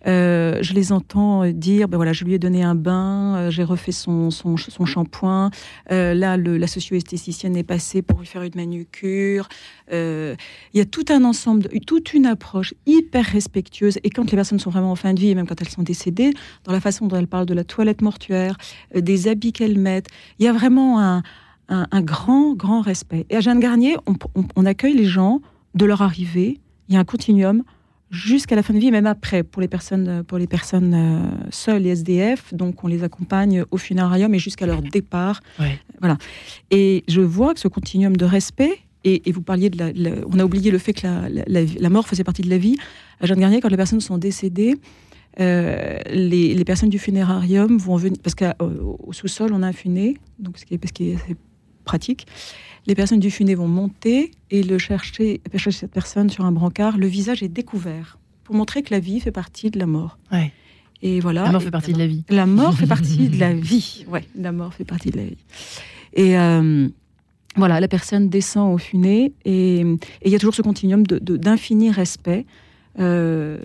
Euh, 0.07 0.59
je 0.63 0.73
les 0.73 0.93
entends 0.93 1.47
dire, 1.51 1.89
ben 1.89 1.97
voilà, 1.97 2.13
je 2.13 2.25
lui 2.25 2.35
ai 2.35 2.39
donné 2.39 2.63
un 2.63 2.75
bain, 2.75 3.37
euh, 3.37 3.51
j'ai 3.51 3.65
refait 3.65 3.93
son, 3.93 4.31
son, 4.31 4.57
shampoing. 4.57 5.51
Euh, 5.91 6.15
là, 6.15 6.37
la 6.37 6.67
socio-esthéticienne 6.67 7.57
est 7.57 7.65
passée 7.65 8.03
pour 8.03 8.21
lui 8.21 8.27
faire 8.27 8.43
une 8.43 8.55
manucure. 8.55 9.49
Il 9.91 10.37
y 10.75 10.81
a 10.81 10.85
tout 10.85 11.05
un 11.11 11.25
ensemble, 11.25 11.69
toute 11.87 12.15
une 12.15 12.27
approche 12.27 12.75
hyper 12.87 13.25
respectueuse. 13.25 13.99
Et 14.05 14.11
quand 14.11 14.31
les 14.31 14.37
personnes 14.37 14.59
sont 14.59 14.71
vraiment 14.71 14.93
en 14.93 14.97
fin 14.97 15.15
de 15.15 15.21
vie, 15.21 15.31
et 15.31 15.35
même 15.35 15.47
quand 15.47 15.61
elles 15.61 15.69
sont 15.69 15.83
décédées, 15.83 16.33
dans 16.65 16.73
la 16.73 16.81
façon 16.81 17.07
dont 17.07 17.17
elles 17.17 17.27
parlent 17.27 17.47
de 17.47 17.55
la 17.55 17.65
toilette 17.65 18.03
mortuaire, 18.03 18.57
des 18.95 19.29
habits 19.29 19.53
qu'elles 19.53 19.79
mettent, 19.79 20.09
il 20.39 20.45
y 20.45 20.49
a 20.49 20.53
vraiment 20.53 21.01
un, 21.01 21.23
un, 21.69 22.03
grand, 22.03 22.55
grand 22.55 22.81
respect. 22.81 23.27
Et 23.31 23.37
à 23.37 23.41
Jeanne 23.41 23.61
Garnier, 23.61 23.97
on 24.55 24.67
accueille 24.67 24.95
les 24.95 25.07
gens 25.07 25.41
de 25.75 25.85
leur 25.85 26.03
arrivée. 26.03 26.61
Il 26.89 26.95
y 26.95 26.97
a 26.97 27.01
un 27.01 27.05
continuum 27.05 27.63
jusqu'à 28.11 28.57
la 28.57 28.63
fin 28.63 28.73
de 28.73 28.79
vie, 28.79 28.91
même 28.91 29.07
après, 29.07 29.43
pour 29.43 29.61
les 29.61 29.69
personnes, 29.69 30.23
pour 30.25 30.39
les 30.39 30.47
personnes 30.47 30.95
euh, 30.95 31.49
seules 31.51 31.87
et 31.87 31.91
SDF. 31.91 32.55
Donc, 32.55 32.85
on 32.85 32.87
les 32.87 33.03
accompagne 33.03 33.65
au 33.71 33.77
funérarium 33.77 34.33
et 34.35 34.39
jusqu'à 34.39 34.67
leur 34.67 34.83
départ. 34.83 35.41
Voilà. 36.01 36.19
Et 36.71 37.05
je 37.09 37.21
vois 37.21 37.55
que 37.55 37.61
ce 37.61 37.69
continuum 37.69 38.17
de 38.17 38.25
respect, 38.25 38.79
et, 39.05 39.31
vous 39.31 39.43
parliez 39.43 39.71
de 39.71 39.79
la, 39.79 40.11
On 40.29 40.39
a 40.41 40.45
oublié 40.45 40.73
le 40.73 40.79
fait 40.79 40.93
que 40.93 41.07
la, 41.47 41.91
mort 41.91 42.09
faisait 42.09 42.25
partie 42.25 42.43
de 42.43 42.51
la 42.51 42.59
vie. 42.59 42.77
À 43.21 43.27
Jeanne 43.27 43.39
Garnier, 43.39 43.61
quand 43.61 43.69
les 43.69 43.77
personnes 43.77 44.01
sont 44.01 44.19
décédées, 44.19 44.75
euh, 45.39 45.99
les, 46.11 46.65
personnes 46.65 46.91
du 46.91 46.99
funérarium 46.99 47.79
vont 47.79 47.97
venir. 47.97 48.19
Parce 48.23 48.35
qu'au 48.35 49.13
sous-sol, 49.13 49.53
on 49.53 49.63
a 49.63 49.69
un 49.69 49.73
funé, 49.73 50.19
donc 50.41 50.59
ce 50.59 50.65
qui 50.65 50.75
est, 50.75 50.79
parce 50.79 50.93
que 50.93 51.05
c'est 51.27 51.37
pratique 51.85 52.27
les 52.87 52.95
personnes 52.95 53.21
du 53.21 53.31
funé 53.31 53.55
vont 53.55 53.69
monter 53.69 54.31
et 54.51 54.63
le 54.63 54.79
chercher, 54.79 55.41
chercher 55.53 55.73
cette 55.73 55.93
personne 55.93 56.31
sur 56.31 56.45
un 56.45 56.53
brancard. 56.53 56.99
Le 56.99 57.07
visage 57.07 57.43
est 57.43 57.49
découvert 57.49 58.19
pour 58.45 58.55
montrer 58.55 58.83
que 58.83 58.95
la 58.95 59.01
vie 59.01 59.21
fait 59.21 59.33
partie 59.33 59.71
de 59.71 59.79
la 59.79 59.87
mort. 59.87 60.19
Ouais. 60.31 60.53
Et 61.03 61.21
voilà. 61.21 61.45
La 61.45 61.53
mort 61.53 61.63
fait 61.63 61.71
partie 61.71 61.93
de 61.93 61.99
la 61.99 62.07
vie. 62.07 62.25
La 62.29 62.47
mort 62.47 62.75
fait 62.75 62.87
partie 62.87 63.29
de 63.29 63.39
la 63.39 63.53
vie. 63.55 64.05
Ouais, 64.09 64.25
la 64.37 64.53
mort 64.53 64.73
fait 64.73 64.85
partie 64.85 65.11
de 65.11 65.17
la 65.17 65.25
vie. 65.25 65.37
Et 66.15 66.39
euh, 66.39 66.89
voilà, 67.57 67.81
la 67.81 67.89
personne 67.89 68.29
descend 68.29 68.75
au 68.75 68.79
funé 68.79 69.33
et 69.45 69.81
il 69.81 70.31
y 70.31 70.35
a 70.35 70.39
toujours 70.39 70.55
ce 70.55 70.63
continuum 70.63 71.05
d'infini 71.07 71.91
de, 71.91 71.95
respect. 71.95 72.47
Euh, 72.99 73.59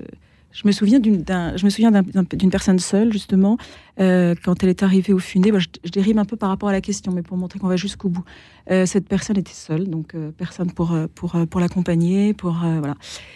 je 0.51 0.67
me 0.67 0.71
souviens 0.71 0.99
d'une, 0.99 1.23
je 1.27 1.63
me 1.63 1.69
souviens 1.69 1.91
d'une 1.91 2.49
personne 2.49 2.79
seule 2.79 3.13
justement 3.13 3.57
euh, 3.99 4.35
quand 4.43 4.63
elle 4.63 4.69
est 4.69 4.83
arrivée 4.83 5.13
au 5.13 5.19
funé. 5.19 5.51
je, 5.57 5.67
je, 5.83 5.91
dérive 5.91 6.17
un 6.17 6.25
peu 6.25 6.35
par 6.35 6.49
rapport 6.49 6.69
à 6.69 6.73
la 6.73 6.81
question, 6.81 7.11
mais 7.13 7.21
pour 7.21 7.37
montrer 7.37 7.59
qu'on 7.59 7.69
va 7.69 7.77
jusqu'au 7.77 8.09
bout. 8.09 8.23
Euh, 8.69 8.85
cette 8.85 9.07
personne 9.07 9.37
était 9.37 9.53
seule, 9.53 9.87
donc 9.87 10.13
euh, 10.13 10.31
personne 10.31 10.71
pour, 10.71 10.93
euh, 10.93 11.07
pour, 11.13 11.35
pour 11.49 11.59
l'accompagner. 11.59 12.33
Pour, 12.33 12.53
voilà. 12.53 12.95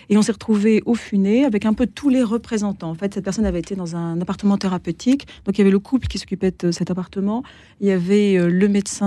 Et 0.10 0.18
on 0.18 0.22
s'est 0.22 0.32
retrouvé 0.32 0.82
au 0.86 0.96
Funé 0.96 1.46
avec 1.46 1.66
un 1.66 1.74
peu 1.74 1.88
tous 1.88 2.10
les 2.10 2.24
représentants. 2.24 2.90
En 2.90 2.96
fait, 2.96 3.14
cette 3.14 3.24
personne 3.24 3.46
avait 3.46 3.60
été 3.60 3.76
dans 3.76 3.96
un 3.96 4.20
appartement 4.22 4.58
thérapeutique. 4.58 5.28
Donc 5.46 5.58
il 5.58 5.60
y 5.60 5.62
avait 5.62 5.72
le 5.72 5.80
couple 5.80 6.08
qui 6.08 6.18
s'occupait 6.18 6.54
de 6.58 6.72
cet 6.72 6.92
appartement. 6.92 7.44
Il 7.82 7.88
y 7.88 7.92
avait 7.92 8.38
le 8.38 8.68
médecin 8.68 9.06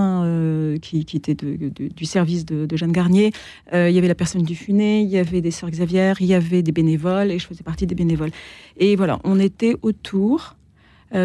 qui, 0.82 1.00
était 1.14 1.34
du 1.34 2.04
service 2.04 2.44
de, 2.44 2.76
Jeanne 2.76 2.92
Garnier. 2.92 3.32
il 3.72 3.90
y 3.90 3.98
avait 3.98 4.08
la 4.08 4.14
personne 4.14 4.42
du 4.42 4.54
Funé. 4.54 5.02
Il 5.02 5.08
y 5.08 5.18
avait 5.18 5.40
des 5.40 5.50
sœurs 5.50 5.70
Xavier. 5.70 6.14
Il 6.20 6.26
y 6.26 6.34
avait 6.34 6.62
des 6.62 6.72
bénévoles. 6.72 7.30
Et 7.30 7.38
je 7.38 7.46
faisais 7.46 7.64
partie 7.64 7.86
des 7.86 7.94
bénévoles. 7.94 8.30
Et 8.76 8.96
voilà, 8.96 9.18
on 9.24 9.38
était 9.40 9.76
autour 9.82 10.57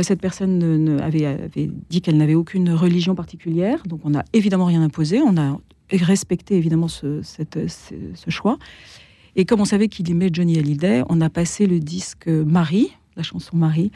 cette 0.02 0.22
personne 0.22 1.00
avait, 1.02 1.38
dit 1.90 2.02
qu'elle 2.02 2.18
n'avait 2.18 2.36
aucune 2.36 2.72
religion 2.72 3.16
particulière, 3.16 3.84
donc 3.86 4.02
on 4.06 4.12
n'a 4.12 4.24
évidemment 4.32 4.66
rien 4.66 4.82
imposé, 4.82 5.22
on 5.22 5.36
a 5.38 5.58
respecté 5.92 6.56
évidemment 6.56 6.88
ce, 6.88 7.22
choix. 8.28 8.58
Et 9.36 9.46
comme 9.46 9.62
on 9.62 9.66
savait 9.66 9.88
qu'il 9.88 10.10
aimait 10.10 10.30
Johnny 10.32 10.58
Hallyday, 10.58 11.04
on 11.10 11.22
a 11.22 11.30
passé 11.30 11.66
le 11.66 11.80
disque 11.80 12.28
Marie, 12.28 12.90
la 13.16 13.24
chanson 13.24 13.58
Marie. 13.58 13.92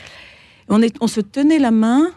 On, 0.69 0.81
on 0.99 1.07
se 1.07 1.21
tenait 1.21 1.59
la 1.59 1.71
main 1.71 2.07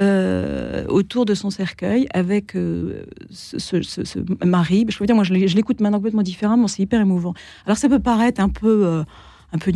euh, 0.00 0.86
autour 0.86 1.26
de 1.26 1.34
son 1.34 1.50
cercueil 1.50 2.06
avec 2.14 2.56
euh, 2.56 3.04
ce, 3.30 4.44
Marie. 4.44 4.86
Je 4.88 5.04
dire, 5.04 5.14
moi, 5.14 5.24
je 5.24 5.34
l'écoute 5.34 5.80
maintenant 5.80 5.98
complètement 5.98 6.22
différemment, 6.22 6.68
c'est 6.68 6.82
hyper 6.82 7.00
émouvant. 7.00 7.34
Alors, 7.66 7.76
ça 7.76 7.88
peut 7.88 7.98
paraître 7.98 8.40
un 8.40 8.48
peu, 8.48 9.02
un 9.52 9.58
peu 9.58 9.72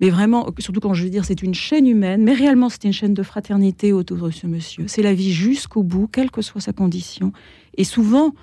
mais 0.00 0.10
vraiment, 0.10 0.48
surtout 0.58 0.80
quand 0.80 0.94
je 0.94 1.04
veux 1.04 1.10
dire, 1.10 1.24
c'est 1.24 1.42
une 1.42 1.54
chaîne 1.54 1.86
humaine, 1.86 2.22
mais 2.22 2.34
réellement, 2.34 2.68
c'est 2.68 2.84
une 2.84 2.92
chaîne 2.92 3.14
de 3.14 3.22
fraternité 3.22 3.92
autour 3.92 4.18
de 4.18 4.30
ce 4.30 4.46
monsieur. 4.46 4.84
C'est 4.88 5.02
la 5.02 5.14
vie 5.14 5.32
jusqu'au 5.32 5.82
bout, 5.82 6.08
quelle 6.08 6.30
que 6.30 6.42
soit 6.42 6.60
sa 6.60 6.72
condition. 6.72 7.32
Et 7.76 7.84
souvent, 7.84 8.34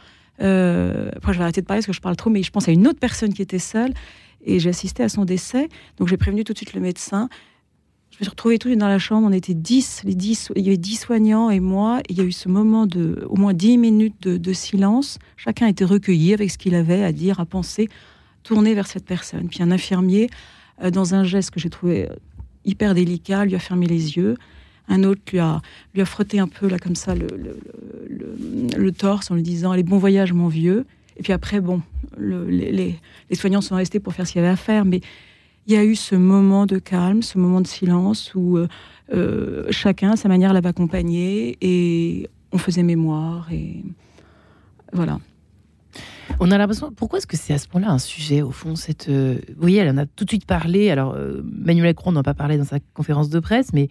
euh, 0.41 1.11
après, 1.15 1.33
je 1.33 1.37
vais 1.37 1.43
arrêter 1.43 1.61
de 1.61 1.65
parler 1.65 1.79
parce 1.79 1.87
que 1.87 1.93
je 1.93 2.01
parle 2.01 2.15
trop, 2.15 2.29
mais 2.29 2.43
je 2.43 2.51
pense 2.51 2.67
à 2.67 2.71
une 2.71 2.87
autre 2.87 2.99
personne 2.99 3.33
qui 3.33 3.41
était 3.41 3.59
seule 3.59 3.93
et 4.43 4.59
j'ai 4.59 4.69
assisté 4.69 5.03
à 5.03 5.09
son 5.09 5.25
décès. 5.25 5.67
Donc, 5.97 6.07
j'ai 6.07 6.17
prévenu 6.17 6.43
tout 6.43 6.53
de 6.53 6.57
suite 6.57 6.73
le 6.73 6.81
médecin. 6.81 7.27
Je 8.11 8.17
me 8.17 8.23
suis 8.23 8.29
retrouvée 8.29 8.57
tout 8.57 8.73
dans 8.75 8.87
la 8.87 8.99
chambre. 8.99 9.27
On 9.27 9.31
était 9.31 9.53
10, 9.53 10.03
les 10.05 10.15
10, 10.15 10.51
il 10.55 10.63
y 10.63 10.67
avait 10.67 10.77
10 10.77 10.95
soignants 10.95 11.49
et 11.49 11.59
moi. 11.59 11.99
Il 12.09 12.17
y 12.17 12.21
a 12.21 12.23
eu 12.23 12.31
ce 12.31 12.49
moment 12.49 12.85
de, 12.85 13.25
au 13.29 13.35
moins 13.35 13.53
10 13.53 13.77
minutes 13.77 14.21
de, 14.21 14.37
de 14.37 14.53
silence. 14.53 15.19
Chacun 15.37 15.67
était 15.67 15.85
recueilli 15.85 16.33
avec 16.33 16.49
ce 16.49 16.57
qu'il 16.57 16.75
avait 16.75 17.03
à 17.03 17.11
dire, 17.11 17.39
à 17.39 17.45
penser, 17.45 17.89
tourné 18.43 18.73
vers 18.73 18.87
cette 18.87 19.05
personne. 19.05 19.47
Puis 19.47 19.61
un 19.61 19.71
infirmier 19.71 20.29
dans 20.89 21.13
un 21.13 21.24
geste 21.24 21.52
que 21.52 21.60
j'ai 21.60 21.70
trouvé 21.70 22.10
euh, 22.10 22.13
hyper 22.65 22.96
délicat, 22.96 23.46
lui 23.46 23.56
a 23.56 23.60
fermé 23.60 23.86
les 23.86 24.17
yeux. 24.17 24.38
Un 24.88 25.04
autre 25.04 25.22
lui 25.32 25.39
a, 25.39 25.62
lui 25.94 26.02
a 26.02 26.06
frotté 26.06 26.39
un 26.39 26.48
peu, 26.48 26.67
là, 26.67 26.80
comme 26.80 26.96
ça, 26.96 27.13
le, 27.13 27.28
le, 28.76 28.91
torse 28.91 29.30
en 29.30 29.36
lui 29.36 29.44
disant 29.44 29.72
Allez, 29.72 29.84
bon 29.84 29.98
voyage, 29.98 30.34
mon 30.34 30.48
vieux. 30.48 30.86
Et 31.17 31.24
puis 31.24 31.34
après, 31.34 31.62
bon, 31.62 31.82
les, 32.17 32.72
les, 32.72 33.36
soignants 33.36 33.62
sont 33.62 33.76
restés 33.76 34.00
pour 34.00 34.13
faire 34.13 34.26
ce 34.26 34.34
qu'il 34.34 34.41
y 34.41 34.44
avait 34.44 34.54
à 34.54 34.58
faire, 34.58 34.86
mais 34.86 35.02
il 35.67 35.74
y 35.74 35.78
a 35.78 35.86
eu 35.86 35.96
ce 35.96 36.15
moment 36.15 36.65
de 36.65 36.80
calme, 36.80 37.22
ce 37.22 37.38
moment 37.38 37.62
de 37.62 37.67
silence 37.67 38.34
où 38.34 38.58
euh, 39.13 39.65
chacun, 39.70 40.12
à 40.12 40.15
sa 40.15 40.30
manière, 40.30 40.54
l'avait 40.54 40.70
accompagné 40.70 41.58
et 41.62 42.30
on 42.52 42.58
faisait 42.58 42.84
mémoire. 42.84 43.52
Et 43.52 43.84
voilà. 44.94 45.20
On 46.39 46.51
a 46.51 46.57
l'impression. 46.57 46.91
Pourquoi 46.91 47.19
est-ce 47.19 47.27
que 47.27 47.38
c'est 47.38 47.53
à 47.53 47.57
ce 47.57 47.67
point-là 47.67 47.89
un 47.89 47.99
sujet, 47.99 48.41
au 48.41 48.51
fond 48.51 48.75
cette, 48.75 49.10
euh, 49.10 49.39
Vous 49.49 49.62
voyez, 49.62 49.79
elle 49.79 49.89
en 49.89 49.97
a 49.97 50.05
tout 50.05 50.25
de 50.25 50.29
suite 50.29 50.45
parlé. 50.45 50.89
Alors, 50.89 51.13
euh, 51.13 51.41
Manuel 51.43 51.88
Macron 51.88 52.12
n'en 52.12 52.21
a 52.21 52.23
pas 52.23 52.34
parlé 52.34 52.57
dans 52.57 52.65
sa 52.65 52.79
conférence 52.93 53.29
de 53.29 53.39
presse, 53.39 53.73
mais 53.73 53.89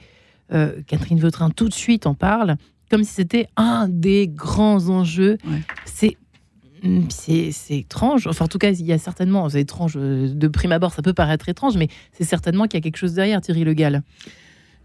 euh, 0.53 0.81
Catherine 0.87 1.19
Vautrin 1.19 1.51
tout 1.51 1.69
de 1.69 1.75
suite 1.75 2.07
en 2.07 2.15
parle, 2.15 2.57
comme 2.91 3.05
si 3.05 3.13
c'était 3.13 3.49
un 3.57 3.89
des 3.89 4.29
grands 4.29 4.89
enjeux. 4.89 5.39
C'est. 5.85 6.17
C'est 7.11 7.53
étrange. 7.69 8.27
Enfin, 8.27 8.47
en 8.47 8.49
tout 8.49 8.57
cas, 8.57 8.71
il 8.71 8.87
y 8.87 8.93
a 8.95 8.97
certainement. 8.97 9.51
C'est 9.51 9.61
étrange 9.61 9.97
de 9.97 10.49
prime 10.49 10.73
abord, 10.73 10.95
ça 10.95 11.03
peut 11.03 11.13
paraître 11.13 11.47
étrange, 11.51 11.77
mais 11.77 11.89
c'est 12.13 12.25
certainement 12.25 12.65
qu'il 12.65 12.79
y 12.79 12.81
a 12.81 12.81
quelque 12.81 12.97
chose 12.97 13.13
derrière, 13.13 13.43
Thierry 13.43 13.65
Le 13.65 13.75
Gall. 13.75 14.03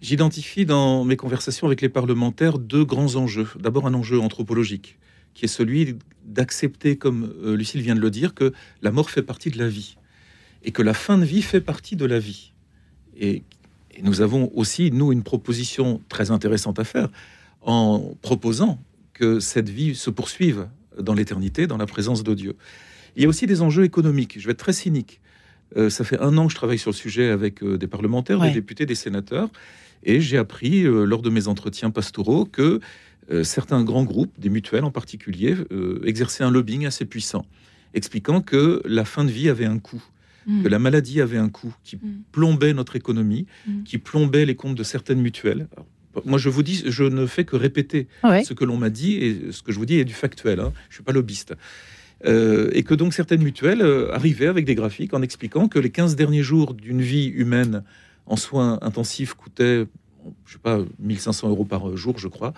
J'identifie 0.01 0.65
dans 0.65 1.05
mes 1.05 1.15
conversations 1.15 1.67
avec 1.67 1.79
les 1.79 1.87
parlementaires 1.87 2.59
deux 2.59 2.83
grands 2.83 3.15
enjeux. 3.15 3.47
D'abord, 3.57 3.87
un 3.87 3.93
enjeu 3.93 4.19
anthropologique 4.19 4.97
qui 5.35 5.45
est 5.45 5.49
celui 5.49 5.97
d'accepter, 6.23 6.97
comme 6.97 7.31
euh, 7.43 7.55
Lucille 7.55 7.81
vient 7.81 7.93
de 7.93 7.99
le 7.99 8.09
dire, 8.09 8.33
que 8.33 8.53
la 8.81 8.91
mort 8.91 9.11
fait 9.11 9.21
partie 9.21 9.51
de 9.51 9.59
la 9.59 9.67
vie 9.67 9.97
et 10.63 10.71
que 10.71 10.81
la 10.81 10.95
fin 10.95 11.19
de 11.19 11.25
vie 11.25 11.43
fait 11.43 11.61
partie 11.61 11.95
de 11.95 12.05
la 12.05 12.17
vie. 12.17 12.53
Et, 13.15 13.43
nous 14.03 14.19
avons 14.19 14.51
aussi, 14.55 14.91
nous, 14.91 15.13
une 15.13 15.23
proposition 15.23 16.01
très 16.09 16.29
intéressante 16.29 16.79
à 16.79 16.83
faire 16.83 17.07
en 17.61 18.13
proposant 18.21 18.77
que 19.13 19.39
cette 19.39 19.69
vie 19.69 19.95
se 19.95 20.09
poursuive 20.09 20.67
dans 20.99 21.13
l'éternité, 21.13 21.65
dans 21.65 21.77
la 21.77 21.85
présence 21.85 22.21
de 22.21 22.33
Dieu. 22.33 22.57
Il 23.15 23.23
y 23.23 23.25
a 23.25 23.29
aussi 23.29 23.47
des 23.47 23.61
enjeux 23.61 23.85
économiques. 23.85 24.37
Je 24.37 24.47
vais 24.47 24.51
être 24.51 24.59
très 24.59 24.73
cynique. 24.73 25.21
Euh, 25.77 25.89
ça 25.89 26.03
fait 26.03 26.19
un 26.19 26.37
an 26.37 26.47
que 26.47 26.51
je 26.51 26.57
travaille 26.57 26.77
sur 26.77 26.91
le 26.91 26.95
sujet 26.95 27.29
avec 27.29 27.63
euh, 27.63 27.77
des 27.77 27.87
parlementaires, 27.87 28.41
des 28.41 28.51
députés, 28.51 28.85
des 28.85 28.95
sénateurs, 28.95 29.47
et 30.03 30.19
j'ai 30.19 30.37
appris 30.37 30.83
lors 30.83 31.21
de 31.21 31.29
mes 31.29 31.47
entretiens 31.47 31.89
pastoraux 31.89 32.43
que 32.43 32.81
euh, 33.31 33.43
certains 33.43 33.83
grands 33.83 34.03
groupes, 34.03 34.39
des 34.39 34.49
mutuelles 34.49 34.83
en 34.83 34.91
particulier, 34.91 35.55
euh, 35.71 35.99
exerçaient 36.05 36.43
un 36.43 36.51
lobbying 36.51 36.85
assez 36.85 37.05
puissant, 37.05 37.45
expliquant 37.93 38.41
que 38.41 38.81
la 38.85 39.03
fin 39.03 39.23
de 39.23 39.31
vie 39.31 39.49
avait 39.49 39.65
un 39.65 39.79
coût, 39.79 40.03
mm. 40.45 40.63
que 40.63 40.67
la 40.67 40.77
maladie 40.77 41.21
avait 41.21 41.37
un 41.37 41.49
coût, 41.49 41.73
qui 41.83 41.95
mm. 41.95 42.23
plombait 42.31 42.73
notre 42.73 42.95
économie, 42.95 43.47
mm. 43.67 43.83
qui 43.83 43.97
plombait 43.97 44.45
les 44.45 44.55
comptes 44.55 44.75
de 44.75 44.83
certaines 44.83 45.21
mutuelles. 45.21 45.67
moi, 46.25 46.37
je 46.37 46.49
vous 46.49 46.61
dis, 46.61 46.83
je 46.85 47.03
ne 47.03 47.25
fais 47.25 47.45
que 47.45 47.55
répéter 47.55 48.07
ce 48.23 48.53
que 48.53 48.63
l'on 48.63 48.77
m'a 48.77 48.91
dit 48.91 49.15
et 49.15 49.51
ce 49.51 49.63
que 49.63 49.71
je 49.71 49.79
vous 49.79 49.87
dis 49.87 49.95
est 49.95 50.05
du 50.05 50.13
factuel. 50.13 50.59
Hein. 50.59 50.71
Je 50.89 50.95
suis 50.95 51.03
pas 51.03 51.13
lobbyiste. 51.13 51.55
Euh, 52.25 52.69
et 52.73 52.83
que 52.83 52.93
donc 52.93 53.13
certaines 53.13 53.43
mutuelles 53.43 53.83
arrivaient 54.13 54.47
avec 54.47 54.65
des 54.65 54.75
graphiques 54.75 55.13
en 55.13 55.21
expliquant 55.21 55.67
que 55.67 55.79
les 55.79 55.89
15 55.89 56.15
derniers 56.15 56.43
jours 56.43 56.73
d'une 56.73 57.01
vie 57.01 57.27
humaine 57.27 57.83
en 58.25 58.35
soins 58.35 58.79
intensifs 58.81 59.33
coûtaient, 59.33 59.85
je 60.45 60.53
sais 60.53 60.59
pas, 60.59 60.79
1500 60.99 61.49
euros 61.49 61.65
par 61.65 61.97
jour, 61.97 62.17
je 62.17 62.27
crois, 62.27 62.53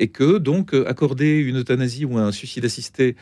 et 0.00 0.08
que 0.08 0.38
donc 0.38 0.74
accorder 0.74 1.38
une 1.38 1.58
euthanasie 1.58 2.04
ou 2.04 2.18
un 2.18 2.32
suicide 2.32 2.64
assisté 2.64 3.14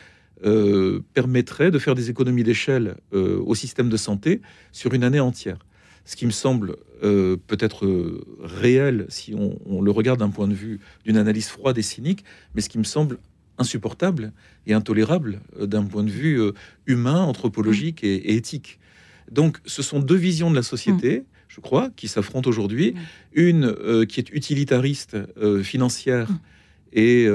euh, 0.45 1.01
permettrait 1.13 1.69
de 1.69 1.77
faire 1.79 1.95
des 1.95 2.09
économies 2.09 2.45
d'échelle 2.45 2.95
euh, 3.13 3.41
au 3.45 3.55
système 3.55 3.89
de 3.89 3.97
santé 3.97 4.41
sur 4.71 4.93
une 4.93 5.03
année 5.03 5.19
entière. 5.19 5.57
Ce 6.05 6.15
qui 6.15 6.25
me 6.25 6.31
semble 6.31 6.77
euh, 7.03 7.35
peut-être 7.47 7.85
réel 8.41 9.05
si 9.09 9.35
on, 9.35 9.81
le 9.81 9.91
regarde 9.91 10.19
d'un 10.19 10.29
point 10.29 10.47
de 10.47 10.53
vue 10.53 10.79
d'une 11.03 11.17
analyse 11.17 11.49
froide 11.49 11.77
et 11.77 11.81
cynique, 11.81 12.23
mais 12.55 12.61
ce 12.61 12.69
qui 12.69 12.77
me 12.77 12.85
semble 12.85 13.17
insupportable 13.57 14.31
et 14.65 14.73
intolérable 14.73 15.41
d'un 15.59 15.83
point 15.83 16.03
de 16.03 16.09
vue 16.09 16.41
humain, 16.85 17.21
anthropologique 17.23 18.05
et, 18.05 18.35
éthique. 18.35 18.79
Donc, 19.29 19.57
ce 19.65 19.83
sont 19.83 19.99
deux 19.99 20.15
visions 20.15 20.49
de 20.49 20.55
la 20.55 20.63
société, 20.63 21.25
je 21.49 21.59
crois, 21.59 21.89
qui 21.97 22.07
s'affrontent 22.07 22.49
aujourd'hui. 22.49 22.95
Une 23.33 23.75
qui 24.07 24.21
est 24.21 24.29
utilitariste, 24.29 25.17
financière 25.63 26.29
et 26.93 27.27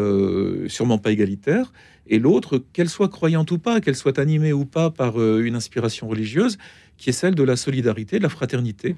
sûrement 0.69 0.99
pas 0.99 1.11
égalitaire, 1.11 1.73
et 2.07 2.19
l'autre, 2.19 2.63
qu'elle 2.73 2.89
soit 2.91 3.09
croyante 3.09 3.51
ou 3.51 3.59
pas, 3.59 3.81
qu'elle 3.81 3.97
soit 3.97 4.19
animée 4.19 4.53
ou 4.53 4.65
pas 4.67 4.91
par 4.91 5.21
une 5.21 5.55
inspiration 5.55 6.09
religieuse, 6.09 6.59
qui 6.99 7.11
est 7.11 7.15
celle 7.15 7.35
de 7.35 7.43
la 7.43 7.57
solidarité, 7.57 8.19
de 8.19 8.23
la 8.23 8.29
fraternité, 8.29 8.97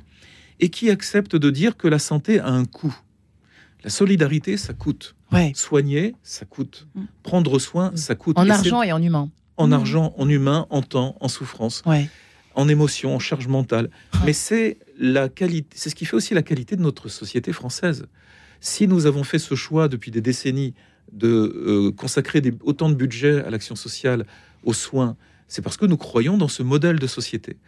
et 0.60 0.68
qui 0.70 0.90
accepte 0.90 1.36
de 1.36 1.50
dire 1.50 1.76
que 1.76 1.88
la 1.88 1.98
santé 1.98 2.40
a 2.40 2.48
un 2.48 2.64
coût. 2.64 2.96
La 3.84 3.90
solidarité, 3.90 4.56
ça 4.56 4.72
coûte. 4.72 5.14
Soigner, 5.54 6.14
ça 6.22 6.44
coûte. 6.44 6.86
Mm. 6.94 7.02
Prendre 7.22 7.58
soin, 7.58 7.92
ça 7.94 8.14
coûte. 8.14 8.38
En 8.38 8.48
argent 8.48 8.82
et 8.82 8.92
en 8.92 9.02
humain. 9.02 9.30
En 9.56 9.68
mm. 9.68 9.72
argent, 9.72 10.14
en 10.16 10.28
humain, 10.28 10.66
en 10.70 10.82
temps, 10.82 11.16
en 11.20 11.28
souffrance, 11.28 11.82
en 12.54 12.68
émotion, 12.68 13.14
en 13.14 13.18
charge 13.18 13.48
mentale. 13.48 13.90
Mais 14.24 14.32
c'est 14.32 14.78
la 14.98 15.28
qualité, 15.28 15.76
c'est 15.76 15.90
ce 15.90 15.94
qui 15.94 16.04
fait 16.04 16.16
aussi 16.16 16.34
la 16.34 16.42
qualité 16.42 16.76
de 16.76 16.82
notre 16.82 17.08
société 17.08 17.52
française. 17.52 18.06
Si 18.66 18.88
nous 18.88 19.06
avons 19.06 19.22
fait 19.22 19.38
ce 19.38 19.54
choix 19.54 19.86
depuis 19.86 20.10
des 20.10 20.20
décennies 20.20 20.74
de 21.12 21.28
euh, 21.28 21.92
consacrer 21.92 22.42
autant 22.64 22.88
de 22.88 22.96
budget 22.96 23.44
à 23.44 23.50
l'action 23.50 23.76
sociale, 23.76 24.26
aux 24.64 24.72
soins, 24.72 25.16
c'est 25.46 25.62
parce 25.62 25.76
que 25.76 25.86
nous 25.86 25.96
croyons 25.96 26.36
dans 26.36 26.48
ce 26.48 26.64
modèle 26.64 26.98
de 26.98 27.06
société. 27.06 27.58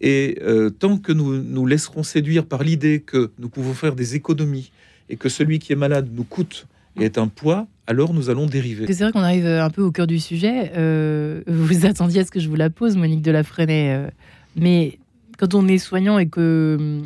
Et 0.00 0.36
euh, 0.42 0.68
tant 0.68 0.98
que 0.98 1.12
nous 1.12 1.40
nous 1.40 1.64
laisserons 1.64 2.02
séduire 2.02 2.44
par 2.44 2.64
l'idée 2.64 2.98
que 3.06 3.30
nous 3.38 3.48
pouvons 3.48 3.72
faire 3.72 3.94
des 3.94 4.16
économies 4.16 4.72
et 5.08 5.14
que 5.16 5.28
celui 5.28 5.60
qui 5.60 5.72
est 5.72 5.76
malade 5.76 6.08
nous 6.12 6.24
coûte 6.24 6.66
et 6.98 7.04
est 7.04 7.18
un 7.18 7.28
poids, 7.28 7.68
alors 7.86 8.12
nous 8.12 8.28
allons 8.28 8.46
dériver. 8.46 8.92
C'est 8.92 9.04
vrai 9.04 9.12
qu'on 9.12 9.20
arrive 9.20 9.46
un 9.46 9.70
peu 9.70 9.82
au 9.82 9.92
cœur 9.92 10.08
du 10.08 10.18
sujet. 10.18 10.72
Euh, 10.76 11.40
vous 11.46 11.86
attendiez 11.86 12.22
à 12.22 12.24
ce 12.24 12.32
que 12.32 12.40
je 12.40 12.48
vous 12.48 12.56
la 12.56 12.68
pose, 12.68 12.96
Monique 12.96 13.22
de 13.22 13.30
la 13.30 13.44
euh, 13.60 14.10
mais 14.56 14.98
quand 15.38 15.54
on 15.54 15.68
est 15.68 15.78
soignant 15.78 16.18
et 16.18 16.28
que 16.28 17.00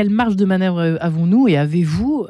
quelle 0.00 0.08
marge 0.08 0.36
de 0.36 0.46
manœuvre 0.46 0.96
avons-nous 1.02 1.46
et 1.48 1.58
avez-vous 1.58 2.26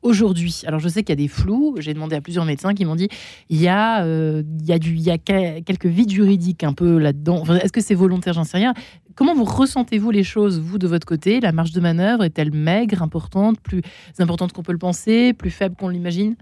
aujourd'hui? 0.00 0.62
Alors 0.66 0.80
je 0.80 0.88
sais 0.88 1.02
qu'il 1.02 1.10
y 1.10 1.18
a 1.20 1.22
des 1.22 1.28
flous, 1.28 1.76
j'ai 1.80 1.92
demandé 1.92 2.16
à 2.16 2.22
plusieurs 2.22 2.46
médecins 2.46 2.72
qui 2.72 2.86
m'ont 2.86 2.96
dit 2.96 3.10
il 3.50 3.60
y 3.60 3.68
a, 3.68 4.02
euh, 4.04 4.42
il 4.58 4.64
y 4.64 4.72
a, 4.72 4.78
du, 4.78 4.94
il 4.94 5.02
y 5.02 5.10
a 5.10 5.18
quelques 5.18 5.84
vides 5.84 6.08
juridiques 6.08 6.64
un 6.64 6.72
peu 6.72 6.96
là-dedans. 6.96 7.44
Est-ce 7.56 7.72
que 7.72 7.82
c'est 7.82 7.94
volontaire? 7.94 8.32
J'en 8.32 8.44
sais 8.44 8.56
rien. 8.56 8.72
Comment 9.16 9.34
vous 9.34 9.44
ressentez-vous 9.44 10.10
les 10.10 10.24
choses, 10.24 10.60
vous, 10.60 10.78
de 10.78 10.86
votre 10.86 11.06
côté? 11.06 11.40
La 11.40 11.52
marge 11.52 11.72
de 11.72 11.80
manœuvre 11.80 12.24
est-elle 12.24 12.54
maigre, 12.54 13.02
importante, 13.02 13.60
plus 13.60 13.82
importante 14.18 14.54
qu'on 14.54 14.62
peut 14.62 14.72
le 14.72 14.78
penser, 14.78 15.34
plus 15.34 15.50
faible 15.50 15.76
qu'on 15.76 15.90
l'imagine? 15.90 16.36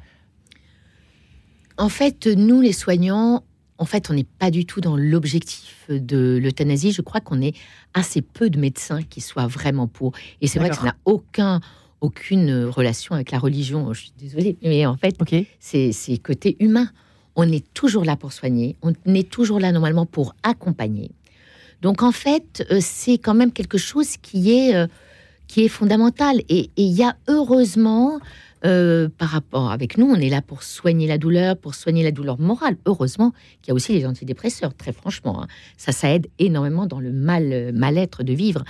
En 1.77 1.89
fait, 1.89 2.29
nous, 2.29 2.61
les 2.61 2.73
soignants, 2.73 3.43
en 3.81 3.87
fait, 3.87 4.11
on 4.11 4.15
n'est 4.15 4.25
pas 4.39 4.51
du 4.51 4.67
tout 4.67 4.81
dans 4.81 4.97
l'objectif 4.97 5.87
de 5.89 6.39
l'euthanasie. 6.41 6.93
Je 6.93 7.01
crois 7.01 7.21
qu'on 7.21 7.41
est 7.41 7.57
assez 7.95 8.21
peu 8.21 8.51
de 8.51 8.61
médecins 8.61 9.03
qui 9.03 9.23
soient 9.23 9.47
vraiment 9.47 9.89
pour. 9.89 10.13
Et 10.43 10.47
c'est 10.47 10.59
vrai 10.59 10.69
que 10.69 10.77
ça 10.77 10.85
n'a 10.85 10.97
aucun 11.07 11.61
aucune 12.03 12.65
relation 12.65 13.15
avec 13.15 13.31
la 13.31 13.39
religion. 13.39 13.93
Je 13.93 14.01
suis 14.03 14.13
désolée, 14.19 14.57
mais 14.63 14.87
en 14.87 14.97
fait, 14.97 15.17
c'est 15.59 16.19
côté 16.19 16.57
humain. 16.61 16.89
On 17.37 17.51
est 17.51 17.65
toujours 17.75 18.05
là 18.05 18.17
pour 18.17 18.33
soigner, 18.33 18.77
on 18.83 18.93
est 19.07 19.29
toujours 19.29 19.61
là 19.61 19.73
normalement 19.73 20.05
pour 20.05 20.35
accompagner. 20.43 21.11
Donc 21.81 22.03
en 22.03 22.13
fait, 22.13 22.67
euh, 22.71 22.79
c'est 22.83 23.17
quand 23.17 23.35
même 23.35 23.53
quelque 23.53 23.79
chose 23.79 24.17
qui 24.19 24.53
est, 24.53 24.75
euh, 24.75 24.87
qui 25.47 25.65
est 25.65 25.69
fondamental. 25.69 26.43
Et 26.49 26.71
il 26.77 26.93
y 26.93 27.03
a 27.03 27.17
heureusement, 27.29 28.21
euh, 28.65 29.09
par 29.17 29.29
rapport 29.29 29.71
avec 29.71 29.97
nous, 29.97 30.07
on 30.07 30.17
est 30.17 30.29
là 30.29 30.43
pour 30.43 30.63
soigner 30.63 31.07
la 31.07 31.19
douleur, 31.19 31.57
pour 31.57 31.75
soigner 31.75 32.03
la 32.03 32.11
douleur 32.11 32.39
morale. 32.39 32.77
Heureusement 32.87 33.33
qu'il 33.63 33.69
y 33.69 33.73
a 33.73 33.75
aussi 33.75 33.93
les 33.93 34.07
antidépresseurs, 34.07 34.75
très 34.75 34.93
franchement. 34.93 35.43
Hein. 35.43 35.47
Ça, 35.77 35.93
ça 35.93 36.13
aide 36.13 36.27
énormément 36.39 36.87
dans 36.87 37.01
le 37.01 37.13
mal, 37.13 37.73
mal-être 37.73 38.23
de 38.23 38.33
vivre. 38.33 38.65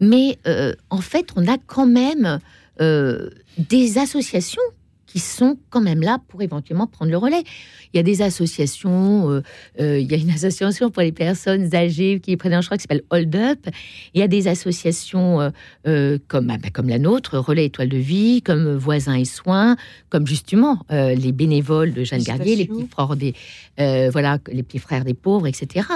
Mais 0.00 0.38
euh, 0.46 0.74
en 0.90 1.00
fait, 1.00 1.30
on 1.36 1.48
a 1.48 1.58
quand 1.66 1.86
même 1.86 2.38
euh, 2.80 3.30
des 3.58 3.98
associations 3.98 4.62
qui 5.08 5.18
sont 5.18 5.58
quand 5.70 5.80
même 5.80 6.02
là 6.02 6.18
pour 6.28 6.42
éventuellement 6.42 6.86
prendre 6.86 7.10
le 7.10 7.16
relais. 7.16 7.42
Il 7.92 7.96
y 7.96 8.00
a 8.00 8.02
des 8.02 8.20
associations, 8.20 9.42
euh, 9.80 9.98
il 9.98 10.06
y 10.06 10.14
a 10.14 10.18
une 10.18 10.30
association 10.38 10.90
pour 10.90 11.02
les 11.02 11.12
personnes 11.12 11.74
âgées 11.74 12.20
qui 12.20 12.36
prennent 12.36 12.52
un 12.52 12.60
choix 12.60 12.76
qui 12.76 12.82
s'appelle 12.82 13.02
Hold 13.10 13.34
Up. 13.34 13.66
Il 14.14 14.20
y 14.20 14.22
a 14.22 14.28
des 14.28 14.46
associations 14.46 15.50
comme, 15.84 16.50
ah 16.50 16.58
bah, 16.58 16.68
comme 16.72 16.88
la 16.88 16.98
nôtre, 16.98 17.38
Relais 17.38 17.66
Étoile 17.66 17.88
de 17.88 17.96
Vie, 17.96 18.42
comme 18.42 18.76
Voisins 18.76 19.14
et 19.14 19.24
Soins, 19.24 19.76
comme 20.10 20.26
justement 20.26 20.84
les 20.90 21.32
bénévoles 21.32 21.94
de 21.94 22.04
Jeanne 22.04 22.22
Gardier, 22.22 22.56
les 22.56 22.66
petits 22.66 22.88
frères 22.88 23.16
des, 23.16 23.34
voilà, 24.10 24.38
les 24.52 24.62
petits 24.62 24.78
frères 24.78 25.04
des 25.04 25.14
pauvres, 25.14 25.46
etc. 25.46 25.86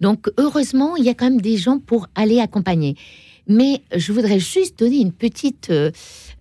Donc 0.00 0.28
heureusement, 0.36 0.96
il 0.96 1.04
y 1.04 1.08
a 1.08 1.14
quand 1.14 1.30
même 1.30 1.40
des 1.40 1.56
gens 1.56 1.78
pour 1.78 2.08
aller 2.14 2.40
accompagner. 2.40 2.96
Mais 3.46 3.82
je 3.94 4.12
voudrais 4.12 4.38
juste 4.38 4.78
donner 4.78 4.98
une 4.98 5.12
petite... 5.12 5.70
Euh, 5.70 5.90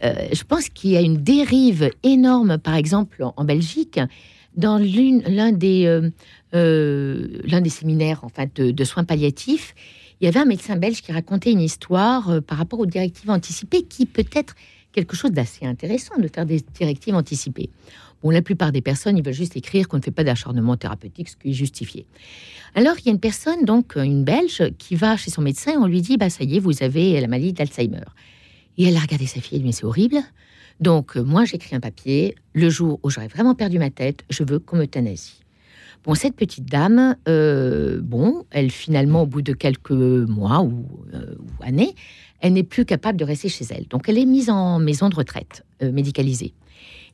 euh, 0.04 0.14
je 0.32 0.44
pense 0.44 0.70
qu'il 0.70 0.92
y 0.92 0.98
a 0.98 1.02
une 1.02 1.18
dérive 1.18 1.90
énorme, 2.04 2.58
par 2.58 2.76
exemple, 2.76 3.24
en, 3.36 3.44
Belgique, 3.44 4.00
dans 4.56 4.78
l'un 4.78 5.52
des, 5.52 5.86
euh, 6.54 7.60
des 7.62 7.70
séminaires 7.70 8.24
en 8.24 8.30
fait, 8.30 8.62
de, 8.62 8.84
soins 8.84 9.04
palliatifs. 9.04 9.76
Il 10.22 10.26
y 10.26 10.28
avait 10.28 10.40
un 10.40 10.46
médecin 10.46 10.76
belge 10.76 11.02
qui 11.02 11.12
racontait 11.12 11.52
une 11.52 11.62
histoire 11.62 12.42
par 12.44 12.58
rapport 12.58 12.80
aux 12.80 12.86
directives 12.86 13.30
anticipées 13.30 13.84
qui 13.84 14.06
peut 14.06 14.26
être 14.34 14.56
quelque 14.92 15.16
chose 15.16 15.32
d'assez 15.32 15.66
intéressant 15.66 16.18
de 16.18 16.28
faire 16.28 16.46
des 16.46 16.62
directives 16.74 17.16
anticipées. 17.16 17.70
Bon, 18.22 18.32
la 18.32 18.42
plupart 18.42 18.72
des 18.72 18.82
personnes, 18.82 19.18
ils 19.18 19.24
veulent 19.24 19.34
juste 19.34 19.56
écrire 19.56 19.88
qu'on 19.88 19.98
ne 19.98 20.02
fait 20.02 20.12
pas 20.12 20.24
d'acharnement 20.24 20.76
thérapeutique, 20.76 21.30
ce 21.30 21.36
qui 21.38 21.52
est 21.52 21.54
justifié. 21.54 22.06
Alors, 22.76 22.96
il 23.00 23.06
y 23.06 23.10
a 23.10 23.12
une 23.12 23.20
personne, 23.20 23.64
donc 23.66 23.96
une 23.96 24.24
Belge, 24.24 24.64
qui 24.78 24.96
va 24.96 25.16
chez 25.16 25.32
son 25.32 25.42
médecin 25.42 25.74
et 25.74 25.78
on 25.78 25.88
lui 25.88 26.02
dit 26.02 26.18
Bah, 26.18 26.30
ça 26.30 26.44
y 26.44 26.58
est, 26.58 26.60
vous 26.60 26.84
avez 26.84 27.20
la 27.20 27.28
maladie 27.28 27.54
d'Alzheimer. 27.54 28.04
Et 28.78 28.86
elle 28.86 28.98
a 28.98 29.00
regardé 29.00 29.26
sa 29.26 29.42
fille 29.42 29.58
lui 29.58 29.60
dit 29.60 29.66
Mais 29.66 29.72
c'est 29.72 29.86
horrible. 29.86 30.18
Donc, 30.80 31.18
euh, 31.18 31.24
moi, 31.24 31.46
j'écris 31.46 31.76
un 31.76 31.80
papier. 31.80 32.36
Le 32.54 32.70
jour 32.70 33.00
où 33.04 33.10
j'aurais 33.10 33.28
vraiment 33.28 33.56
perdu 33.56 33.80
ma 33.80 33.90
tête, 33.90 34.24
je 34.30 34.44
veux 34.44 34.60
qu'on 34.60 34.78
m'euthanasie. 34.78 35.42
Bon, 36.06 36.16
cette 36.16 36.36
petite 36.36 36.66
dame, 36.66 37.18
euh, 37.28 38.00
bon, 38.02 38.46
elle 38.52 38.72
finalement, 38.72 39.24
au 39.24 39.26
bout 39.26 39.42
de 39.42 39.52
quelques 39.52 39.92
mois 39.92 40.62
ou, 40.62 40.86
euh, 41.14 41.36
années, 41.62 41.94
elle 42.40 42.54
n'est 42.54 42.64
plus 42.64 42.86
capable 42.86 43.20
de 43.20 43.26
rester 43.26 43.50
chez 43.50 43.66
elle. 43.70 43.86
Donc, 43.90 44.08
elle 44.08 44.18
est 44.18 44.26
mise 44.26 44.50
en 44.50 44.80
maison 44.80 45.10
de 45.10 45.16
retraite 45.16 45.66
médicalisée. 45.82 46.54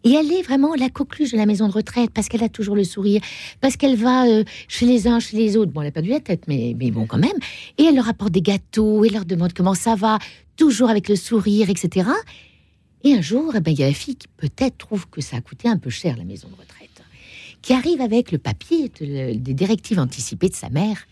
Et 0.05 0.13
elle 0.13 0.31
est 0.31 0.43
vraiment 0.43 0.75
la 0.75 0.89
coqueluche 0.89 1.31
de 1.31 1.37
la 1.37 1.47
maison 1.47 1.67
de 1.67 1.73
retraite 1.73 2.11
parce 2.11 2.29
qu'elle 2.29 2.43
a 2.43 2.49
toujours 2.49 2.75
le 2.75 2.83
sourire, 2.83 3.21
parce 3.59 3.75
qu'elle 3.75 3.95
va 3.95 4.27
euh, 4.27 4.43
chez 4.67 4.85
les 4.85 5.07
uns, 5.07 5.19
chez 5.19 5.35
les 5.35 5.57
autres. 5.57 5.71
Bon, 5.71 5.81
elle 5.81 5.87
n'a 5.87 5.91
pas 5.91 6.01
la 6.01 6.19
tête, 6.19 6.43
mais, 6.47 6.75
mais 6.77 6.91
bon, 6.91 7.07
quand 7.07 7.17
même. 7.17 7.37
Et 7.79 7.85
elle 7.85 7.95
leur 7.95 8.07
apporte 8.07 8.31
des 8.31 8.43
gâteaux 8.43 9.03
et 9.03 9.09
leur 9.09 9.25
demande 9.25 9.53
comment 9.53 9.73
ça 9.73 9.95
va, 9.95 10.19
toujours 10.57 10.91
avec 10.91 11.09
le 11.09 11.15
sourire, 11.15 11.71
etc. 11.71 12.07
Et 13.03 13.13
un 13.13 13.21
jour, 13.21 13.53
eh 13.55 13.61
ben, 13.61 13.71
il 13.71 13.79
y 13.79 13.83
a 13.83 13.87
la 13.87 13.93
fille 13.93 14.15
qui 14.15 14.27
peut-être 14.37 14.77
trouve 14.77 15.09
que 15.09 15.21
ça 15.21 15.37
a 15.37 15.41
coûté 15.41 15.67
un 15.67 15.77
peu 15.77 15.89
cher 15.89 16.15
la 16.17 16.23
maison 16.23 16.49
de 16.49 16.55
retraite, 16.55 17.01
qui 17.63 17.73
arrive 17.73 17.99
avec 17.99 18.31
le 18.31 18.37
papier 18.37 18.91
des 18.99 19.53
directives 19.55 19.99
anticipées 19.99 20.49
de 20.49 20.55
sa 20.55 20.69
mère. 20.69 21.07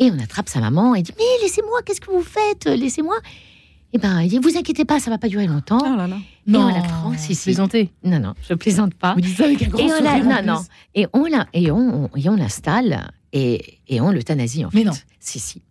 Et 0.00 0.10
on 0.10 0.18
attrape 0.18 0.50
sa 0.50 0.60
maman 0.60 0.94
et 0.94 1.00
dit 1.00 1.12
Mais 1.18 1.42
laissez-moi, 1.42 1.80
qu'est-ce 1.82 2.00
que 2.02 2.10
vous 2.10 2.22
faites? 2.22 2.66
Laissez-moi. 2.66 3.16
Eh 3.92 3.98
ben, 3.98 4.26
vous 4.42 4.56
inquiétez 4.56 4.84
pas, 4.84 5.00
ça 5.00 5.10
va 5.10 5.18
pas 5.18 5.28
durer 5.28 5.46
longtemps. 5.46 5.80
Oh 5.80 5.96
là 5.96 6.06
là. 6.06 6.16
Et 6.46 6.50
non, 6.50 6.66
on 6.66 6.68
la 6.68 6.82
prend, 6.82 7.16
si, 7.16 7.34
si. 7.34 7.44
Plaisanter. 7.44 7.90
Non, 8.04 8.20
non, 8.20 8.34
je 8.46 8.54
plaisante 8.54 8.94
pas. 8.94 9.14
Vous 9.14 9.22
dites 9.22 9.36
ça 9.36 9.44
avec 9.44 9.62
un 9.62 9.68
grand 9.68 9.78
et 9.78 9.92
on 9.92 10.02
la, 10.02 10.42
Non, 10.42 10.54
non. 10.54 10.60
Et 10.94 11.06
on 11.14 11.24
la, 11.24 11.46
et 11.54 11.70
on, 11.70 12.10
et 12.14 12.28
on 12.28 12.36
l'installe 12.36 13.10
et, 13.32 13.78
et 13.88 14.00
on 14.00 14.10
l'euthanasie 14.10 14.64
en 14.64 14.70
fait. 14.70 14.78
Mais 14.78 14.84
non. 14.84 14.92
Si, 15.20 15.38
si. 15.38 15.62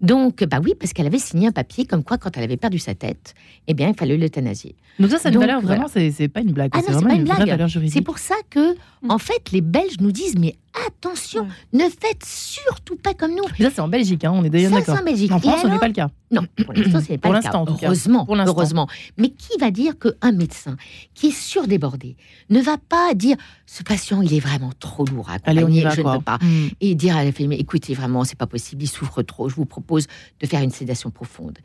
Donc, 0.00 0.44
bah 0.44 0.60
oui, 0.62 0.74
parce 0.78 0.92
qu'elle 0.92 1.06
avait 1.06 1.18
signé 1.18 1.48
un 1.48 1.52
papier 1.52 1.84
comme 1.84 2.04
quoi, 2.04 2.18
quand 2.18 2.36
elle 2.36 2.44
avait 2.44 2.56
perdu 2.56 2.78
sa 2.78 2.94
tête, 2.94 3.34
eh 3.66 3.74
bien, 3.74 3.88
il 3.88 3.94
fallait 3.96 4.16
l'euthanasier. 4.16 4.76
Donc 4.98 5.10
ça, 5.10 5.18
c'est 5.18 5.30
une 5.30 5.38
valeur 5.38 5.60
vraiment, 5.60 5.86
c'est 5.88 6.28
pas 6.28 6.40
une 6.40 6.52
blague. 6.52 6.70
Ah 6.74 6.80
c'est 6.84 6.92
pas 6.92 7.14
une, 7.14 7.24
blague. 7.24 7.88
C'est 7.88 8.02
pour 8.02 8.18
ça 8.18 8.34
que, 8.50 8.74
mm. 8.74 9.10
en 9.10 9.18
fait, 9.18 9.52
les 9.52 9.60
Belges 9.60 9.96
nous 10.00 10.12
disent, 10.12 10.36
mais 10.38 10.56
attention, 10.86 11.46
ne 11.72 11.84
faites 11.84 12.24
surtout 12.24 12.96
pas 12.96 13.14
comme 13.14 13.34
nous. 13.34 13.44
ça, 13.58 13.70
c'est 13.74 13.80
en 13.80 13.88
Belgique, 13.88 14.24
hein, 14.24 14.32
on 14.34 14.44
est 14.44 14.50
d'ailleurs 14.50 14.72
d'accord. 14.72 14.98
en 15.00 15.04
Belgique. 15.04 15.30
En 15.32 15.38
France, 15.38 15.62
ce 15.62 15.66
n'est 15.66 15.78
pas 15.78 15.88
le 15.88 15.94
cas. 15.94 16.08
Non, 16.30 16.42
pour 16.64 16.74
l'instant, 16.74 17.00
ce 17.00 17.12
n'est 17.12 17.18
pas 17.18 17.30
le 17.30 17.40
cas. 17.40 17.64
Heureusement, 17.82 18.26
heureusement. 18.28 18.88
Mais 19.16 19.30
qui 19.30 19.58
va 19.58 19.70
dire 19.70 19.94
qu'un 19.98 20.32
médecin 20.32 20.76
qui 21.14 21.28
est 21.28 21.38
surdébordé 21.38 22.16
ne 22.50 22.60
va 22.60 22.76
pas 22.76 23.14
dire 23.14 23.36
ce 23.66 23.82
patient, 23.82 24.22
il 24.22 24.34
est 24.34 24.40
vraiment 24.40 24.72
trop 24.78 25.04
lourd 25.04 25.30
à 25.30 25.34
accompagner, 25.34 25.84
Allez, 25.86 25.96
je 25.96 26.02
ne 26.02 26.16
peux 26.16 26.22
pas. 26.22 26.38
Mm. 26.40 26.68
Et 26.80 26.94
dire 26.94 27.16
à 27.16 27.24
la 27.24 27.32
famille, 27.32 27.58
écoutez, 27.58 27.94
vraiment, 27.94 28.24
c'est 28.24 28.38
pas 28.38 28.46
possible, 28.46 28.82
il 28.82 28.88
souffre 28.88 29.22
trop, 29.22 29.48
je 29.48 29.54
vous 29.54 29.66
propose 29.66 30.06
de 30.40 30.46
faire 30.46 30.62
une 30.62 30.70
sédation 30.70 31.10
profonde. 31.10 31.58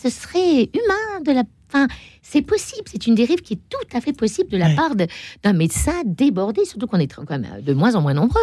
Ce 0.00 0.10
serait 0.10 0.62
humain 0.62 1.20
de 1.24 1.32
la 1.32 1.44
Enfin, 1.70 1.86
c'est 2.22 2.40
possible, 2.40 2.84
c'est 2.90 3.06
une 3.06 3.14
dérive 3.14 3.42
qui 3.42 3.54
est 3.54 3.60
tout 3.68 3.96
à 3.96 4.00
fait 4.00 4.14
possible 4.14 4.48
de 4.48 4.56
la 4.56 4.70
part 4.70 4.94
d'un 4.96 5.52
médecin 5.52 6.02
débordé, 6.06 6.64
surtout 6.64 6.86
qu'on 6.86 6.98
est 6.98 7.12
quand 7.12 7.28
même 7.28 7.60
de 7.60 7.74
moins 7.74 7.94
en 7.94 8.00
moins 8.00 8.14
nombreux. 8.14 8.40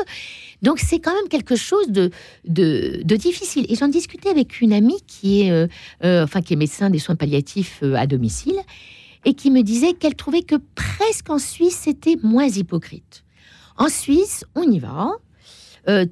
Donc 0.62 0.78
c'est 0.80 1.00
quand 1.00 1.14
même 1.14 1.28
quelque 1.28 1.56
chose 1.56 1.90
de, 1.90 2.12
de, 2.46 3.16
difficile. 3.16 3.66
Et 3.68 3.76
j'en 3.76 3.88
discutais 3.88 4.30
avec 4.30 4.62
une 4.62 4.74
amie 4.74 5.02
qui 5.08 5.42
est, 5.42 5.52
euh, 5.52 5.68
euh, 6.04 6.24
enfin, 6.24 6.42
qui 6.42 6.54
est 6.54 6.56
médecin 6.56 6.92
des 6.92 7.00
soins 7.00 7.16
palliatifs 7.16 7.80
euh, 7.82 7.96
à 7.96 8.06
domicile 8.06 8.60
et 9.26 9.34
qui 9.34 9.50
me 9.50 9.64
disait 9.64 9.94
qu'elle 9.94 10.16
trouvait 10.16 10.44
que 10.44 10.58
presque 10.76 11.32
en 11.32 11.40
Suisse, 11.40 11.80
c'était 11.82 12.18
moins 12.22 12.48
hypocrite. 12.48 13.24
En 13.78 13.90
Suisse, 13.90 14.46
on 14.54 14.64
y 14.64 14.78
va. 14.78 15.14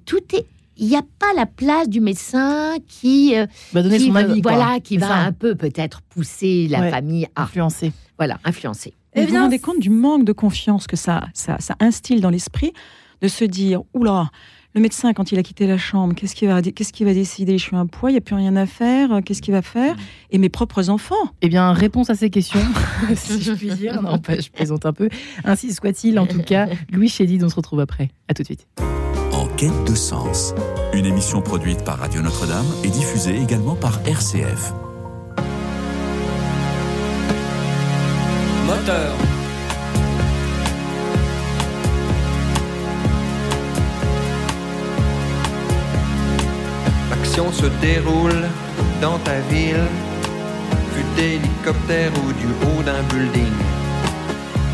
Tout 0.05 0.35
est 0.35 0.45
il 0.77 0.87
n'y 0.87 0.95
a 0.95 1.03
pas 1.19 1.33
la 1.35 1.45
place 1.45 1.89
du 1.89 2.01
médecin 2.01 2.75
qui 2.87 3.35
euh, 3.35 3.45
va 3.73 3.83
donner 3.83 3.99
son 3.99 4.15
avis, 4.15 4.41
voilà, 4.41 4.79
qui 4.79 4.97
va 4.97 5.15
un 5.15 5.31
peu 5.31 5.55
peut-être 5.55 6.01
pousser 6.01 6.67
la 6.69 6.89
famille 6.89 7.27
à 7.35 7.43
influencer. 7.43 7.91
Voilà, 8.17 8.39
influencer. 8.43 8.93
Et 9.15 9.25
vous 9.25 9.33
vous 9.33 9.39
rendez 9.39 9.59
compte 9.59 9.79
du 9.79 9.89
manque 9.89 10.25
de 10.25 10.33
confiance 10.33 10.87
que 10.87 10.95
ça, 10.95 11.25
ça, 11.33 11.57
ça 11.59 11.75
instille 11.79 12.19
dans 12.19 12.31
l'esprit 12.31 12.73
de 13.21 13.27
se 13.27 13.45
dire 13.45 13.81
oula, 13.93 14.29
le 14.75 14.81
médecin, 14.81 15.13
quand 15.13 15.31
il 15.31 15.37
a 15.37 15.43
quitté 15.43 15.67
la 15.67 15.77
chambre, 15.77 16.15
qu'est-ce 16.15 16.33
qu'il 16.33 16.47
va, 16.47 16.61
qu'est-ce 16.61 16.91
qu'il 16.91 17.05
va 17.05 17.13
décider? 17.13 17.59
Je 17.59 17.63
suis 17.63 17.75
un 17.75 17.85
poids, 17.85 18.09
il 18.09 18.13
n'y 18.13 18.17
a 18.17 18.21
plus 18.21 18.35
rien 18.35 18.55
à 18.55 18.65
faire, 18.65 19.21
qu'est-ce 19.23 19.43
qu'il 19.43 19.53
va 19.53 19.61
faire? 19.61 19.95
Et 20.31 20.39
mes 20.39 20.49
propres 20.49 20.89
enfants? 20.89 21.15
Eh 21.43 21.49
bien, 21.49 21.73
réponse 21.73 22.09
à 22.09 22.15
ces 22.15 22.31
questions, 22.31 22.59
si 23.15 23.39
je 23.39 23.53
puis 23.53 23.69
dire. 23.69 24.01
Non, 24.01 24.17
pas, 24.17 24.39
je 24.39 24.49
plaisante 24.49 24.87
un 24.87 24.93
peu. 24.93 25.09
Ainsi 25.43 25.71
soit-il, 25.73 26.17
en 26.17 26.25
tout 26.25 26.41
cas, 26.41 26.67
Louis 26.91 27.07
Chédid, 27.07 27.43
on 27.43 27.49
se 27.49 27.55
retrouve 27.55 27.81
après. 27.81 28.09
À 28.27 28.33
tout 28.33 28.41
de 28.41 28.47
suite. 28.47 28.67
Quête 29.63 29.85
de 29.85 29.95
sens, 29.95 30.53
une 30.91 31.05
émission 31.05 31.41
produite 31.41 31.85
par 31.85 31.99
Radio 31.99 32.21
Notre-Dame 32.21 32.65
et 32.83 32.89
diffusée 32.89 33.41
également 33.41 33.75
par 33.75 33.97
RCF. 34.05 34.73
Moteur 38.65 39.15
se 47.53 47.67
déroule 47.79 48.49
dans 49.01 49.17
ta 49.19 49.39
ville, 49.49 49.87
fut 50.93 51.15
d'hélicoptère 51.15 52.11
ou 52.11 52.33
du 52.33 52.47
haut 52.47 52.83
d'un 52.83 53.01
building. 53.03 53.53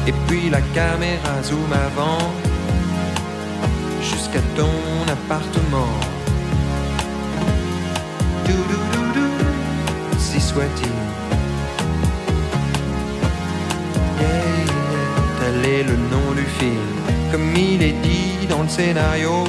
Et 0.08 0.14
puis 0.28 0.50
la 0.50 0.62
caméra 0.74 1.44
zoom 1.44 1.72
avant 1.74 2.34
jusqu'à 4.32 4.42
ton 4.56 5.12
appartement. 5.12 5.88
si 10.18 10.40
soit-il. 10.40 10.90
tel 15.40 15.72
est 15.72 15.84
le 15.84 15.96
nom 15.96 16.34
du 16.36 16.44
film, 16.44 16.96
comme 17.32 17.56
il 17.56 17.82
est 17.82 18.00
dit 18.04 18.46
dans 18.48 18.64
le 18.64 18.70
scénario 18.70 19.46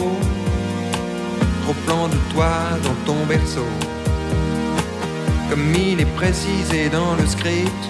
plan 1.87 2.09
de 2.09 2.17
toi 2.33 2.51
dans 2.83 2.95
ton 3.07 3.27
berceau. 3.27 3.67
Comme 5.49 5.73
il 5.75 6.01
est 6.01 6.15
précisé 6.17 6.89
dans 6.89 7.15
le 7.15 7.27
script, 7.27 7.85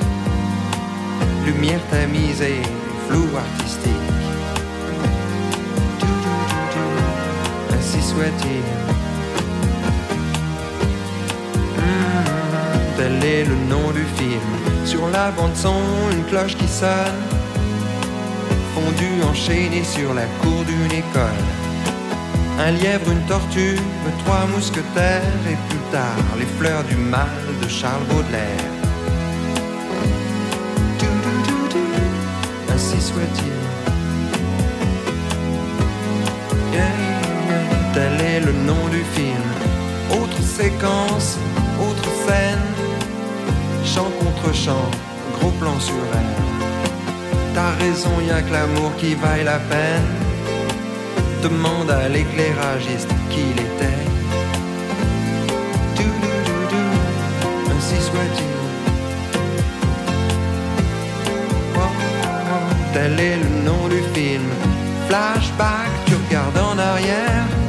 lumière 1.47 1.81
tamisée, 1.91 2.63
flou 3.09 3.27
artistique. 3.37 4.10
Hmm, 11.77 12.23
tel 12.97 13.25
est 13.25 13.45
le 13.45 13.55
nom 13.69 13.91
du 13.93 14.05
film. 14.17 14.41
Sur 14.85 15.09
la 15.09 15.31
bande 15.31 15.55
son, 15.55 15.83
une 16.13 16.25
cloche 16.25 16.57
qui 16.57 16.69
sonne. 16.69 17.21
Fondu 18.75 19.23
enchaîné 19.29 19.83
sur 19.85 20.15
la 20.15 20.27
cour 20.43 20.65
d'une 20.65 20.93
école 20.93 21.45
un 22.61 22.73
lièvre, 22.73 23.11
une 23.11 23.23
tortue, 23.23 23.79
trois 24.25 24.47
mousquetaires 24.47 25.23
et 25.49 25.57
plus 25.69 25.79
tard 25.91 26.37
les 26.39 26.45
fleurs 26.59 26.85
du 26.85 26.97
mal 26.97 27.27
de 27.63 27.69
Charles 27.69 28.05
Baudelaire. 28.11 28.45
Ainsi 32.69 33.01
soit-il. 33.01 33.51
Tel 38.01 38.27
est 38.27 38.41
le 38.41 38.53
nom 38.53 38.89
du 38.89 39.03
film. 39.17 39.47
Autre 40.23 40.41
séquence, 40.43 41.37
autre 41.87 42.09
scène. 42.25 42.67
Chant 43.85 44.11
contre 44.21 44.55
chant, 44.55 44.91
gros 45.35 45.51
plan 45.61 45.79
sur 45.79 46.07
elle. 46.19 46.35
T'as 47.55 47.73
raison, 47.85 48.13
y 48.27 48.31
a 48.31 48.41
que 48.41 48.53
l'amour 48.55 48.91
qui 48.97 49.15
vaille 49.15 49.45
la 49.45 49.59
peine 49.73 50.09
demande 51.43 51.91
à 51.91 52.09
l'éclairagiste 52.09 53.11
qui 53.29 53.41
il 53.53 53.61
était. 53.69 54.03
ainsi 57.75 58.01
soit-il. 58.11 58.55
tel 62.95 63.21
est 63.21 63.37
le 63.45 63.51
nom 63.69 63.89
du 63.89 64.01
film. 64.15 64.49
Flashback, 65.07 65.91
tu 66.07 66.15
regardes 66.15 66.59
en 66.59 66.79
arrière. 66.79 67.60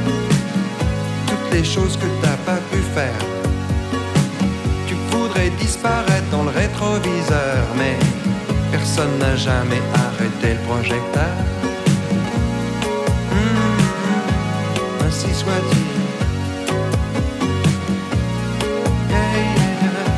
Choses 1.64 1.96
que 1.96 2.06
t'as 2.20 2.36
pas 2.44 2.58
pu 2.70 2.78
faire. 2.94 3.24
Tu 4.86 4.94
voudrais 5.10 5.48
disparaître 5.58 6.28
dans 6.30 6.42
le 6.42 6.50
rétroviseur, 6.50 7.64
mais 7.78 7.96
personne 8.70 9.16
n'a 9.18 9.36
jamais 9.36 9.80
arrêté 9.94 10.54
le 10.54 10.68
projecteur. 10.68 11.32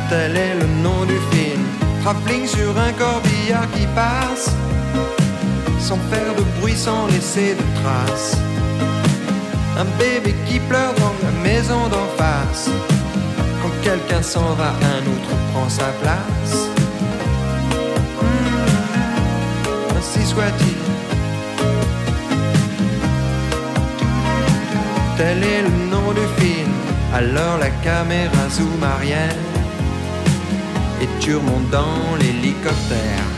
Tel 0.09 0.35
est 0.35 0.55
le 0.55 0.67
nom 0.83 1.05
du 1.05 1.17
film. 1.31 1.63
Travelling 2.03 2.47
sur 2.47 2.77
un 2.77 2.91
corbillard 2.93 3.69
qui 3.71 3.87
passe, 3.95 4.51
sans 5.79 5.99
faire 6.11 6.35
de 6.35 6.43
bruit, 6.59 6.75
sans 6.75 7.07
laisser 7.07 7.55
de 7.55 7.81
traces. 7.81 8.37
Un 9.77 9.85
bébé 9.99 10.35
qui 10.47 10.59
pleure 10.59 10.93
dans 10.95 11.14
d'en 11.67 12.07
face. 12.17 12.69
Quand 13.61 13.71
quelqu'un 13.83 14.21
s'en 14.21 14.53
va, 14.53 14.69
un 14.69 15.01
autre 15.13 15.31
prend 15.51 15.67
sa 15.67 15.85
place. 16.01 16.69
Hmm, 18.21 19.97
ainsi 19.97 20.25
soit-il. 20.25 20.75
tel 25.17 25.43
est 25.43 25.61
le 25.61 25.69
nom 25.89 26.11
du 26.11 26.27
film. 26.41 26.71
Alors 27.13 27.57
la 27.57 27.69
caméra 27.69 28.49
zoom 28.49 28.83
arrière 28.83 29.35
et 31.01 31.07
tu 31.19 31.35
remontes 31.35 31.69
dans 31.69 32.15
l'hélicoptère. 32.19 33.34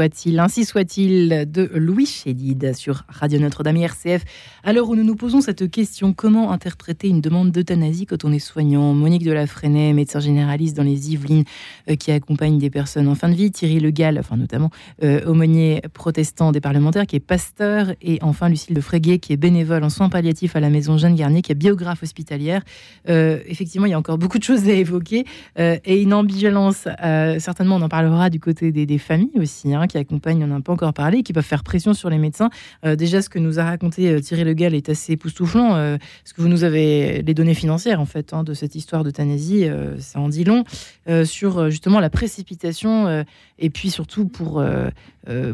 Soit-il, 0.00 0.40
ainsi 0.40 0.64
soit-il, 0.64 1.44
de 1.46 1.70
Louis 1.74 2.06
Chédid 2.06 2.74
sur 2.74 3.04
Radio 3.10 3.38
Notre-Dame 3.38 3.76
RCF. 3.76 4.24
À 4.64 4.72
l'heure 4.72 4.88
où 4.88 4.96
nous 4.96 5.04
nous 5.04 5.14
posons 5.14 5.42
cette 5.42 5.70
question, 5.70 6.14
comment 6.14 6.52
interpréter 6.52 7.08
une 7.08 7.20
demande 7.20 7.50
d'euthanasie 7.50 8.06
quand 8.06 8.24
on 8.24 8.32
est 8.32 8.38
soignant? 8.38 8.94
Monique 8.94 9.24
de 9.24 9.32
la 9.32 9.46
Freinet, 9.46 9.92
médecin 9.92 10.20
généraliste 10.20 10.74
dans 10.74 10.84
les 10.84 11.12
Yvelines, 11.12 11.44
euh, 11.90 11.96
qui 11.96 12.12
accompagne 12.12 12.56
des 12.56 12.70
personnes 12.70 13.08
en 13.08 13.14
fin 13.14 13.28
de 13.28 13.34
vie. 13.34 13.50
Thierry 13.50 13.78
Le 13.78 13.90
Gall, 13.90 14.18
enfin 14.18 14.38
notamment 14.38 14.70
euh, 15.04 15.22
aumônier 15.26 15.82
protestant 15.92 16.50
des 16.50 16.62
parlementaires, 16.62 17.06
qui 17.06 17.16
est 17.16 17.20
pasteur. 17.20 17.92
Et 18.00 18.20
enfin 18.22 18.48
Lucille 18.48 18.74
de 18.74 18.80
Fréguet, 18.80 19.18
qui 19.18 19.34
est 19.34 19.36
bénévole 19.36 19.84
en 19.84 19.90
soins 19.90 20.08
palliatifs 20.08 20.56
à 20.56 20.60
la 20.60 20.70
maison 20.70 20.96
Jeanne 20.96 21.14
Garnier, 21.14 21.42
qui 21.42 21.52
est 21.52 21.54
biographe 21.54 22.02
hospitalière. 22.02 22.62
Euh, 23.10 23.40
effectivement, 23.46 23.86
il 23.86 23.90
y 23.90 23.94
a 23.94 23.98
encore 23.98 24.16
beaucoup 24.16 24.38
de 24.38 24.44
choses 24.44 24.66
à 24.66 24.72
évoquer. 24.72 25.26
et 25.58 26.00
une 26.00 26.14
ambivalence, 26.14 26.88
certainement 27.38 27.76
on 27.76 27.82
en 27.82 27.90
parlera 27.90 28.30
du 28.30 28.40
côté 28.40 28.72
des, 28.72 28.98
familles 28.98 29.38
aussi, 29.38 29.74
hein, 29.74 29.86
qui 29.90 29.98
accompagnent, 29.98 30.44
on 30.44 30.46
n'en 30.46 30.58
a 30.58 30.60
pas 30.60 30.72
encore 30.72 30.92
parlé, 30.92 31.22
qui 31.22 31.32
peuvent 31.32 31.44
faire 31.44 31.64
pression 31.64 31.94
sur 31.94 32.10
les 32.10 32.18
médecins. 32.18 32.50
Euh, 32.84 32.96
déjà, 32.96 33.22
ce 33.22 33.28
que 33.28 33.38
nous 33.38 33.58
a 33.58 33.64
raconté 33.64 34.10
euh, 34.10 34.20
Thierry 34.20 34.44
Le 34.44 34.54
Gall 34.54 34.74
est 34.74 34.88
assez 34.88 35.12
époustouflant. 35.14 35.74
Euh, 35.74 35.96
ce 36.24 36.32
que 36.32 36.40
vous 36.42 36.48
nous 36.48 36.64
avez 36.64 37.22
les 37.22 37.34
données 37.34 37.54
financières 37.54 38.00
en 38.00 38.06
fait 38.06 38.32
hein, 38.32 38.44
de 38.44 38.54
cette 38.54 38.74
histoire 38.74 39.04
d'euthanasie, 39.04 39.66
ça 39.98 40.20
en 40.20 40.28
dit 40.28 40.44
long 40.44 40.64
sur 41.24 41.70
justement 41.70 42.00
la 42.00 42.10
précipitation 42.10 43.24
et 43.58 43.70
puis 43.70 43.90
surtout 43.90 44.26
pour 44.26 44.62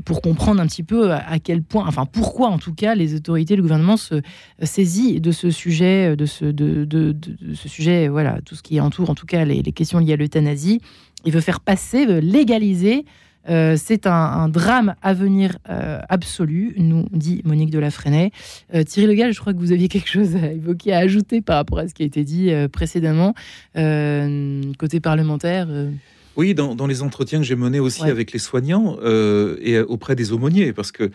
pour 0.04 0.22
comprendre 0.22 0.60
un 0.60 0.66
petit 0.66 0.82
peu 0.82 1.12
à, 1.12 1.38
quel 1.38 1.62
point, 1.62 1.84
enfin 1.86 2.06
pourquoi 2.06 2.48
en 2.48 2.58
tout 2.58 2.74
cas 2.74 2.94
les 2.94 3.14
autorités, 3.14 3.56
le 3.56 3.62
gouvernement 3.62 3.96
se 3.96 4.20
saisit 4.62 5.20
de 5.20 5.30
ce 5.30 5.50
sujet, 5.50 6.16
de 6.16 6.26
ce 6.26 6.44
de, 6.44 6.84
de, 6.84 7.16
ce 7.54 7.68
sujet, 7.68 8.08
voilà, 8.08 8.40
tout 8.44 8.54
ce 8.54 8.62
qui 8.62 8.80
entoure 8.80 9.10
en 9.10 9.14
tout 9.14 9.26
cas 9.26 9.44
les, 9.44 9.62
les 9.62 9.72
questions 9.72 9.98
liées 9.98 10.14
à 10.14 10.16
l'euthanasie. 10.16 10.80
Il 11.24 11.32
veut 11.32 11.40
faire 11.40 11.60
passer, 11.60 12.06
veut 12.06 12.20
légaliser 12.20 13.04
euh, 13.48 13.76
c'est 13.76 14.06
un, 14.06 14.48
drame 14.48 14.94
à 15.02 15.14
venir 15.14 15.58
euh, 15.68 16.00
absolu, 16.08 16.74
nous 16.76 17.06
dit 17.12 17.42
Monique 17.44 17.70
de 17.70 17.78
la 17.78 17.90
Freinet. 17.90 18.30
Euh, 18.74 18.82
Thierry 18.82 19.08
Legal, 19.08 19.32
je 19.32 19.40
crois 19.40 19.52
que 19.52 19.58
vous 19.58 19.72
aviez 19.72 19.88
quelque 19.88 20.08
chose 20.08 20.36
à 20.36 20.52
évoquer, 20.52 20.92
à 20.92 20.98
ajouter 20.98 21.40
par 21.40 21.56
rapport 21.56 21.78
à 21.78 21.88
ce 21.88 21.94
qui 21.94 22.02
a 22.02 22.06
été 22.06 22.24
dit 22.24 22.50
précédemment, 22.72 23.34
côté 23.74 25.00
parlementaire. 25.00 25.68
Oui, 26.36 26.54
dans, 26.54 26.86
les 26.86 27.02
entretiens 27.02 27.38
que 27.38 27.46
j'ai 27.46 27.56
menés 27.56 27.80
aussi 27.80 28.02
avec 28.04 28.32
les 28.32 28.38
soignants 28.38 28.98
euh, 29.02 29.56
et 29.60 29.80
auprès 29.80 30.14
des 30.14 30.32
aumôniers, 30.32 30.74
parce 30.74 30.92
que 30.92 31.10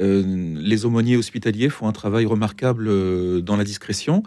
euh, 0.00 0.22
les 0.56 0.86
aumôniers 0.86 1.18
hospitaliers 1.18 1.68
font 1.68 1.88
un 1.88 1.92
travail 1.92 2.24
remarquable 2.24 3.42
dans 3.42 3.56
la 3.56 3.64
discrétion. 3.64 4.22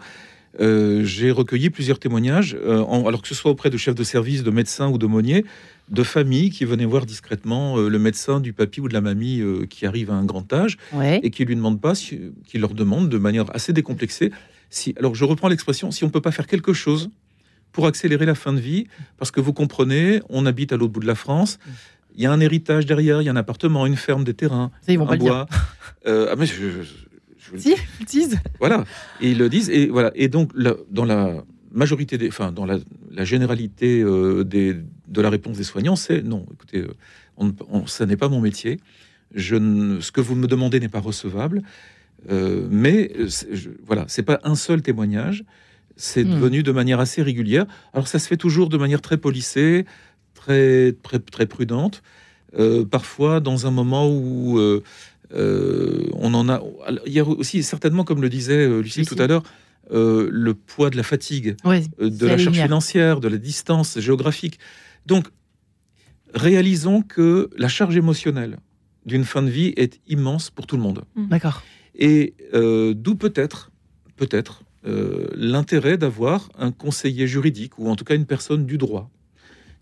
J'ai 0.58 1.30
recueilli 1.30 1.70
plusieurs 1.70 1.98
témoignages, 1.98 2.56
alors 2.64 3.22
que 3.22 3.28
ce 3.28 3.34
soit 3.34 3.50
auprès 3.50 3.70
de 3.70 3.76
chefs 3.76 3.94
de 3.94 4.04
service, 4.04 4.42
de 4.42 4.50
médecins 4.50 4.88
ou 4.88 4.98
d'aumôniers, 4.98 5.44
de 5.90 6.02
familles 6.02 6.50
qui 6.50 6.64
venaient 6.64 6.84
voir 6.84 7.06
discrètement 7.06 7.76
le 7.76 7.98
médecin 7.98 8.40
du 8.40 8.52
papy 8.52 8.80
ou 8.80 8.88
de 8.88 8.94
la 8.94 9.00
mamie 9.00 9.42
qui 9.68 9.86
arrive 9.86 10.10
à 10.10 10.14
un 10.14 10.24
grand 10.24 10.52
âge 10.52 10.78
et 11.22 11.30
qui 11.30 11.44
lui 11.44 11.56
demande 11.56 11.80
pas, 11.80 11.92
qui 11.94 12.58
leur 12.58 12.74
demande 12.74 13.08
de 13.08 13.18
manière 13.18 13.54
assez 13.54 13.72
décomplexée 13.72 14.30
si. 14.70 14.94
Alors 14.98 15.14
je 15.14 15.24
reprends 15.24 15.48
l'expression, 15.48 15.90
si 15.90 16.04
on 16.04 16.10
peut 16.10 16.20
pas 16.20 16.32
faire 16.32 16.46
quelque 16.46 16.72
chose 16.72 17.10
pour 17.72 17.86
accélérer 17.86 18.26
la 18.26 18.34
fin 18.34 18.52
de 18.52 18.60
vie, 18.60 18.86
parce 19.18 19.30
que 19.30 19.40
vous 19.40 19.52
comprenez, 19.52 20.22
on 20.28 20.46
habite 20.46 20.72
à 20.72 20.76
l'autre 20.76 20.92
bout 20.92 21.00
de 21.00 21.06
la 21.06 21.14
France. 21.14 21.58
Il 22.14 22.22
y 22.22 22.26
a 22.26 22.32
un 22.32 22.40
héritage 22.40 22.86
derrière, 22.86 23.20
il 23.20 23.26
y 23.26 23.28
a 23.28 23.32
un 23.32 23.36
appartement, 23.36 23.84
une 23.84 23.96
ferme, 23.96 24.24
des 24.24 24.32
terrains, 24.32 24.70
ils 24.88 24.98
vont 24.98 25.08
un 25.08 25.16
bois. 25.16 25.46
Euh, 26.06 26.28
ah 26.30 26.36
mais 26.38 26.46
je, 26.46 26.82
si, 27.56 27.74
ils 28.00 28.06
disent. 28.06 28.38
Voilà, 28.58 28.84
et 29.20 29.30
ils 29.30 29.38
le 29.38 29.48
disent. 29.48 29.70
Et 29.70 29.86
voilà. 29.88 30.10
Et 30.14 30.28
donc 30.28 30.52
dans 30.90 31.04
la 31.04 31.44
majorité 31.72 32.18
des, 32.18 32.28
enfin 32.28 32.52
dans 32.52 32.66
la, 32.66 32.78
généralité 33.24 34.02
euh, 34.02 34.44
des, 34.44 34.76
de 35.08 35.20
la 35.20 35.30
réponse 35.30 35.56
des 35.56 35.64
soignants, 35.64 35.96
c'est 35.96 36.22
non. 36.22 36.46
Écoutez, 36.52 36.78
euh, 36.78 36.94
on, 37.68 37.86
ça 37.86 38.06
n'est 38.06 38.16
pas 38.16 38.28
mon 38.28 38.40
métier. 38.40 38.78
Je 39.34 39.56
ne, 39.56 40.00
ce 40.00 40.12
que 40.12 40.20
vous 40.20 40.34
me 40.34 40.46
demandez 40.46 40.80
n'est 40.80 40.88
pas 40.88 41.00
recevable. 41.00 41.62
mais 42.28 43.12
je, 43.18 43.70
voilà, 43.84 44.04
c'est 44.08 44.22
pas 44.22 44.40
un 44.44 44.54
seul 44.54 44.82
témoignage 44.82 45.44
c'est 45.96 46.24
hmm. 46.24 46.34
devenu 46.34 46.62
de 46.62 46.72
manière 46.72 47.00
assez 47.00 47.22
régulière. 47.22 47.66
Alors 47.92 48.06
ça 48.06 48.18
se 48.18 48.28
fait 48.28 48.36
toujours 48.36 48.68
de 48.68 48.76
manière 48.76 49.00
très 49.00 49.16
polissée, 49.16 49.86
très 50.34 50.94
très 51.02 51.18
très 51.18 51.46
prudente. 51.46 52.02
Euh, 52.58 52.84
parfois 52.84 53.40
dans 53.40 53.66
un 53.66 53.70
moment 53.70 54.08
où 54.08 54.60
euh, 55.32 56.06
euh, 56.06 56.10
on 56.14 56.34
en 56.34 56.48
a. 56.48 56.62
Il 57.06 57.12
y 57.12 57.20
a 57.20 57.24
aussi 57.24 57.62
certainement, 57.62 58.04
comme 58.04 58.22
le 58.22 58.28
disait 58.28 58.68
Lucie, 58.80 59.04
tout 59.04 59.16
à 59.18 59.26
l'heure, 59.26 59.42
le 59.90 60.52
poids 60.52 60.90
de 60.90 60.96
la 60.96 61.02
fatigue, 61.02 61.56
de 61.64 62.26
la 62.26 62.38
charge 62.38 62.60
financière, 62.60 63.20
de 63.20 63.28
la 63.28 63.38
distance 63.38 63.98
géographique. 63.98 64.58
Donc, 65.06 65.28
réalisons 66.34 67.02
que 67.02 67.50
la 67.56 67.68
charge 67.68 67.96
émotionnelle 67.96 68.58
d'une 69.04 69.24
fin 69.24 69.42
de 69.42 69.50
vie 69.50 69.72
est 69.76 70.00
immense 70.08 70.50
pour 70.50 70.66
tout 70.66 70.76
le 70.76 70.82
monde. 70.82 71.04
D'accord. 71.16 71.62
Et 71.94 72.34
d'où 72.52 73.14
peut-être, 73.14 73.70
peut-être, 74.16 74.62
euh, 74.86 75.26
l'intérêt 75.34 75.98
d'avoir 75.98 76.48
un 76.56 76.70
conseiller 76.70 77.26
juridique, 77.26 77.76
ou 77.78 77.88
en 77.88 77.96
tout 77.96 78.04
cas 78.04 78.14
une 78.14 78.26
personne 78.26 78.66
du 78.66 78.78
droit, 78.78 79.10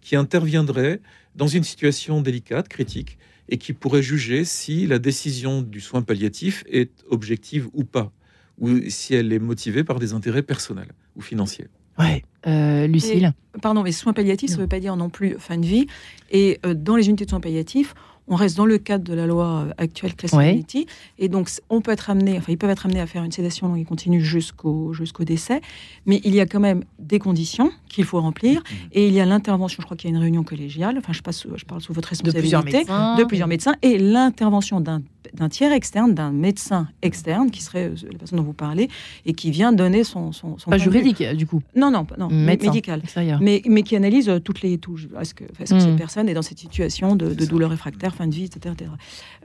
qui 0.00 0.16
interviendrait 0.16 1.00
dans 1.34 1.46
une 1.46 1.64
situation 1.64 2.22
délicate, 2.22 2.68
critique, 2.68 3.18
et 3.48 3.58
qui 3.58 3.72
pourrait 3.72 4.02
juger 4.02 4.44
si 4.44 4.86
la 4.86 4.98
décision 4.98 5.62
du 5.62 5.80
soin 5.80 6.02
palliatif 6.02 6.64
est 6.68 7.04
objective 7.08 7.68
ou 7.72 7.84
pas, 7.84 8.12
ou 8.58 8.70
si 8.88 9.14
elle 9.14 9.32
est 9.32 9.38
motivée 9.38 9.84
par 9.84 9.98
des 9.98 10.12
intérêts 10.12 10.42
personnels 10.42 10.92
ou 11.16 11.20
financiers. 11.20 11.68
Ouais, 11.98 12.24
euh, 12.46 12.86
Lucille. 12.86 13.32
pardon, 13.62 13.82
mais 13.82 13.92
soins 13.92 14.12
palliatifs, 14.12 14.50
ça 14.50 14.56
ne 14.56 14.62
veut 14.62 14.68
pas 14.68 14.80
dire 14.80 14.96
non 14.96 15.10
plus 15.10 15.36
fin 15.38 15.58
de 15.58 15.66
vie. 15.66 15.86
Et 16.30 16.58
euh, 16.66 16.74
dans 16.74 16.96
les 16.96 17.08
unités 17.08 17.24
de 17.24 17.30
soins 17.30 17.40
palliatifs, 17.40 17.94
on 18.26 18.36
reste 18.36 18.56
dans 18.56 18.66
le 18.66 18.78
cadre 18.78 19.04
de 19.04 19.14
la 19.14 19.26
loi 19.26 19.66
euh, 19.66 19.72
actuelle 19.78 20.14
Classic 20.14 20.88
et 21.18 21.28
donc 21.28 21.50
on 21.68 21.80
peut 21.80 21.92
être 21.92 22.10
amené, 22.10 22.38
enfin 22.38 22.52
ils 22.52 22.58
peuvent 22.58 22.70
être 22.70 22.86
amenés 22.86 23.00
à 23.00 23.06
faire 23.06 23.22
une 23.22 23.32
sédation 23.32 23.68
longue 23.68 23.78
et 23.78 23.84
continue 23.84 24.22
jusqu'au 24.22 24.92
jusqu'au 24.92 25.24
décès, 25.24 25.60
mais 26.06 26.20
il 26.24 26.34
y 26.34 26.40
a 26.40 26.46
quand 26.46 26.60
même 26.60 26.84
des 26.98 27.18
conditions 27.18 27.70
qu'il 27.94 28.04
faut 28.04 28.20
remplir 28.20 28.60
mmh. 28.60 28.74
et 28.92 29.08
il 29.08 29.14
y 29.14 29.20
a 29.20 29.24
l'intervention. 29.24 29.80
Je 29.80 29.86
crois 29.86 29.96
qu'il 29.96 30.10
y 30.10 30.12
a 30.12 30.16
une 30.16 30.22
réunion 30.22 30.42
collégiale. 30.42 30.96
Enfin, 30.98 31.12
je 31.12 31.22
passe, 31.22 31.46
je 31.54 31.64
parle 31.64 31.80
sous 31.80 31.92
votre 31.92 32.08
responsabilité 32.08 32.38
de 32.38 32.42
plusieurs 32.42 32.64
médecins, 32.64 33.16
de 33.16 33.24
plusieurs 33.24 33.48
médecins 33.48 33.74
et 33.82 33.98
l'intervention 33.98 34.80
d'un 34.80 35.02
d'un 35.32 35.48
tiers 35.48 35.72
externe, 35.72 36.14
d'un 36.14 36.30
médecin 36.30 36.88
externe, 37.02 37.50
qui 37.50 37.62
serait 37.62 37.88
euh, 37.88 37.94
la 38.12 38.18
personne 38.18 38.38
dont 38.38 38.44
vous 38.44 38.52
parlez, 38.52 38.88
et 39.26 39.32
qui 39.32 39.50
vient 39.50 39.72
donner 39.72 40.04
son... 40.04 40.32
son, 40.32 40.56
pas 40.68 40.78
juridique, 40.78 41.22
du 41.34 41.46
coup 41.46 41.62
Non, 41.74 41.90
non, 41.90 42.06
non 42.18 42.28
médical. 42.28 43.02
Mais, 43.40 43.62
mais 43.66 43.82
qui 43.82 43.96
analyse 43.96 44.28
euh, 44.28 44.38
toutes 44.38 44.62
les 44.62 44.78
touches. 44.78 45.08
Est-ce 45.20 45.34
que, 45.34 45.44
est 45.44 45.64
-ce 45.64 45.74
que 45.74 45.80
cette 45.80 45.90
mmh. 45.90 45.96
personne 45.96 46.28
est 46.28 46.34
dans 46.34 46.42
cette 46.42 46.58
situation 46.58 47.16
de, 47.16 47.32
douleur 47.46 47.70
réfractaire, 47.70 48.14
fin 48.14 48.26
de 48.26 48.34
vie, 48.34 48.44
etc. 48.44 48.74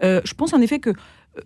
Euh, 0.03 0.21
je 0.23 0.33
pense 0.33 0.53
en 0.53 0.61
effet 0.61 0.79
que 0.79 0.93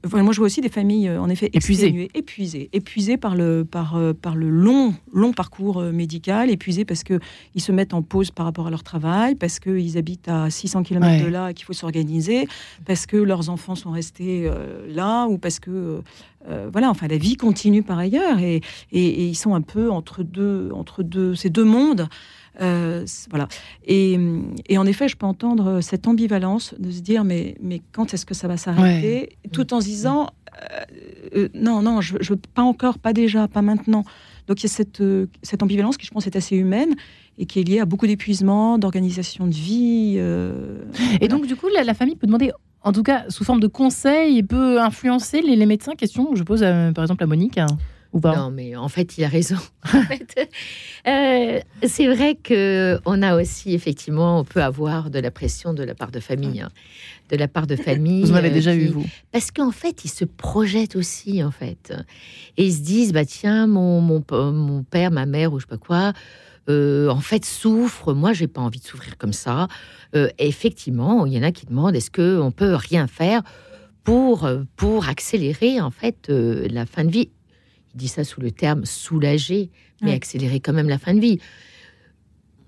moi, 0.04 0.32
je 0.32 0.38
vois 0.38 0.46
aussi 0.46 0.62
des 0.62 0.70
familles, 0.70 1.08
euh, 1.08 1.22
en 1.22 1.30
effet, 1.30 1.50
épuisées, 1.54 2.10
épuisées, 2.14 2.70
épuisées 2.74 3.18
par 3.18 3.36
le, 3.36 3.66
par, 3.66 3.96
euh, 3.96 4.14
par 4.14 4.36
le 4.36 4.50
long, 4.50 4.94
long 5.14 5.34
parcours 5.34 5.80
euh, 5.80 5.92
médical, 5.92 6.50
épuisées 6.50 6.86
parce 6.86 7.04
qu'ils 7.04 7.20
se 7.58 7.72
mettent 7.72 7.94
en 7.94 8.02
pause 8.02 8.32
par 8.32 8.46
rapport 8.46 8.68
à 8.68 8.70
leur 8.70 8.84
travail, 8.84 9.36
parce 9.36 9.60
qu'ils 9.60 9.98
habitent 9.98 10.28
à 10.28 10.50
600 10.50 10.84
km 10.84 11.24
de 11.24 11.30
là 11.30 11.50
et 11.50 11.54
qu'il 11.54 11.66
faut 11.66 11.74
s'organiser, 11.74 12.48
parce 12.86 13.06
que 13.06 13.18
leurs 13.18 13.50
enfants 13.50 13.76
sont 13.76 13.92
restés 13.92 14.50
là, 14.88 15.28
ou 15.28 15.38
parce 15.38 15.60
que, 15.60 16.02
voilà, 16.72 16.90
enfin, 16.90 17.08
la 17.08 17.18
vie 17.18 17.36
continue 17.36 17.84
par 17.84 17.98
ailleurs, 17.98 18.40
et, 18.40 18.62
et, 18.92 19.26
ils 19.28 19.36
sont 19.36 19.56
un 19.56 19.62
peu 19.62 19.90
entre 19.92 20.24
deux, 20.24 20.70
entre 20.74 21.04
deux, 21.04 21.36
ces 21.36 21.50
deux 21.50 21.64
mondes. 21.64 22.08
Euh, 22.62 23.06
voilà. 23.30 23.48
Et, 23.86 24.18
en 24.78 24.86
effet, 24.86 25.08
je 25.08 25.16
peux 25.16 25.26
entendre 25.26 25.82
cette 25.82 26.08
ambivalence 26.08 26.76
de 26.78 26.92
se 26.92 27.02
dire 27.02 27.24
mais, 27.24 27.56
mais 27.62 27.82
quand 27.92 28.14
est-ce 28.14 28.26
que 28.26 28.34
ça 28.34 28.48
va 28.48 28.58
s'arrêter 28.58 29.38
Tout 29.52 29.74
en 29.74 29.82
se 29.82 29.86
disant 29.86 30.30
euh, 30.72 30.84
euh, 31.36 31.50
non, 31.56 31.82
non, 31.82 32.02
je, 32.02 32.18
je 32.22 32.34
pas 32.34 32.62
encore, 32.62 33.00
pas 33.00 33.14
déjà, 33.14 33.48
pas 33.48 33.62
maintenant. 33.62 34.04
Donc 34.48 34.60
il 34.62 34.64
y 34.64 34.66
a 34.68 34.70
cette, 34.70 35.02
cette 35.42 35.64
ambivalence 35.64 35.98
qui, 35.98 36.06
je 36.06 36.12
pense, 36.12 36.28
est 36.28 36.36
assez 36.36 36.56
humaine 36.56 36.96
et 37.38 37.46
qui 37.46 37.60
est 37.60 37.64
liée 37.64 37.80
à 37.80 37.86
beaucoup 37.86 38.06
d'épuisement, 38.06 38.78
d'organisation 38.78 39.48
de 39.48 39.54
vie. 39.54 40.20
et 41.22 41.28
donc, 41.28 41.48
du 41.48 41.56
coup, 41.56 41.68
la, 41.74 41.94
famille 41.94 42.16
peut 42.16 42.28
demander 42.28 42.52
en 42.86 42.92
tout 42.92 43.04
cas, 43.04 43.24
sous 43.30 43.46
forme 43.46 43.62
de 43.62 43.68
conseil, 43.68 44.40
et 44.40 44.44
peut 44.44 44.82
influencer 44.82 45.42
les, 45.42 45.56
les 45.56 45.66
médecins? 45.66 45.94
Question 45.96 46.26
que 46.26 46.36
je 46.36 46.44
pose 46.44 46.60
par 46.94 47.04
exemple 47.04 47.24
à 47.24 47.28
Monique. 47.28 47.58
Non, 48.14 48.52
mais 48.52 48.76
en 48.76 48.90
fait, 48.90 49.18
il 49.18 49.24
a 49.24 49.28
raison. 49.28 49.58
Euh, 51.06 51.60
c'est 51.86 52.08
vrai 52.08 52.36
que 52.36 52.98
on 53.04 53.22
a 53.22 53.36
aussi, 53.36 53.74
effectivement, 53.74 54.40
on 54.40 54.46
peut 54.46 54.64
avoir 54.64 55.10
de 55.10 55.20
la 55.20 55.32
pression 55.32 55.74
de 55.74 55.84
la 55.84 55.96
part 55.96 56.12
de 56.12 56.22
famille. 56.22 56.62
Hein. 56.62 56.70
De 57.30 57.36
la 57.36 57.50
part 57.50 57.68
de 57.68 57.76
famille. 57.90 58.22
Vous 58.22 58.32
en 58.32 58.36
avez 58.36 58.52
euh, 58.52 58.54
déjà 58.54 58.74
eu, 58.74 58.88
vous 58.88 59.06
Parce 59.34 59.52
qu'en 59.52 59.72
fait, 59.72 60.06
ils 60.06 60.10
se 60.10 60.24
projettent 60.24 60.96
aussi, 60.96 61.44
en 61.44 61.52
fait. 61.52 61.94
Et 62.56 62.68
ils 62.68 62.74
se 62.74 62.80
disent, 62.80 63.12
bah 63.12 63.26
tiens, 63.26 63.68
mon, 63.68 64.00
mon, 64.00 64.24
mon 64.32 64.84
père, 64.84 65.12
ma 65.12 65.26
mère, 65.26 65.52
ou 65.52 65.60
je 65.60 65.66
sais 65.66 65.70
pas 65.70 65.78
quoi, 65.78 66.14
euh, 66.70 67.10
en 67.10 67.20
fait, 67.20 67.44
souffre. 67.44 68.14
Moi, 68.14 68.32
j'ai 68.32 68.48
pas 68.48 68.62
envie 68.62 68.80
de 68.80 68.86
souffrir 68.86 69.18
comme 69.18 69.34
ça. 69.34 69.68
effectivement, 70.38 71.26
il 71.26 71.34
y 71.34 71.38
en 71.40 71.44
a 71.44 71.52
qui 71.52 71.66
demandent, 71.66 71.98
est-ce 71.98 72.12
qu'on 72.12 72.52
peut 72.52 72.76
rien 72.76 73.08
faire 73.08 73.42
pour, 74.06 74.50
pour 74.78 75.10
accélérer, 75.10 75.82
en 75.82 75.92
fait, 75.92 76.30
la 76.30 76.86
fin 76.86 77.04
de 77.04 77.12
vie 77.12 77.30
il 77.94 77.98
dit 77.98 78.08
ça 78.08 78.24
sous 78.24 78.42
le 78.42 78.52
terme 78.52 78.86
soulager, 78.86 79.70
mais 80.02 80.14
accélérer 80.14 80.60
quand 80.60 80.74
même 80.74 80.90
la 80.90 80.98
fin 80.98 81.14
de 81.14 81.20
vie. 81.20 81.40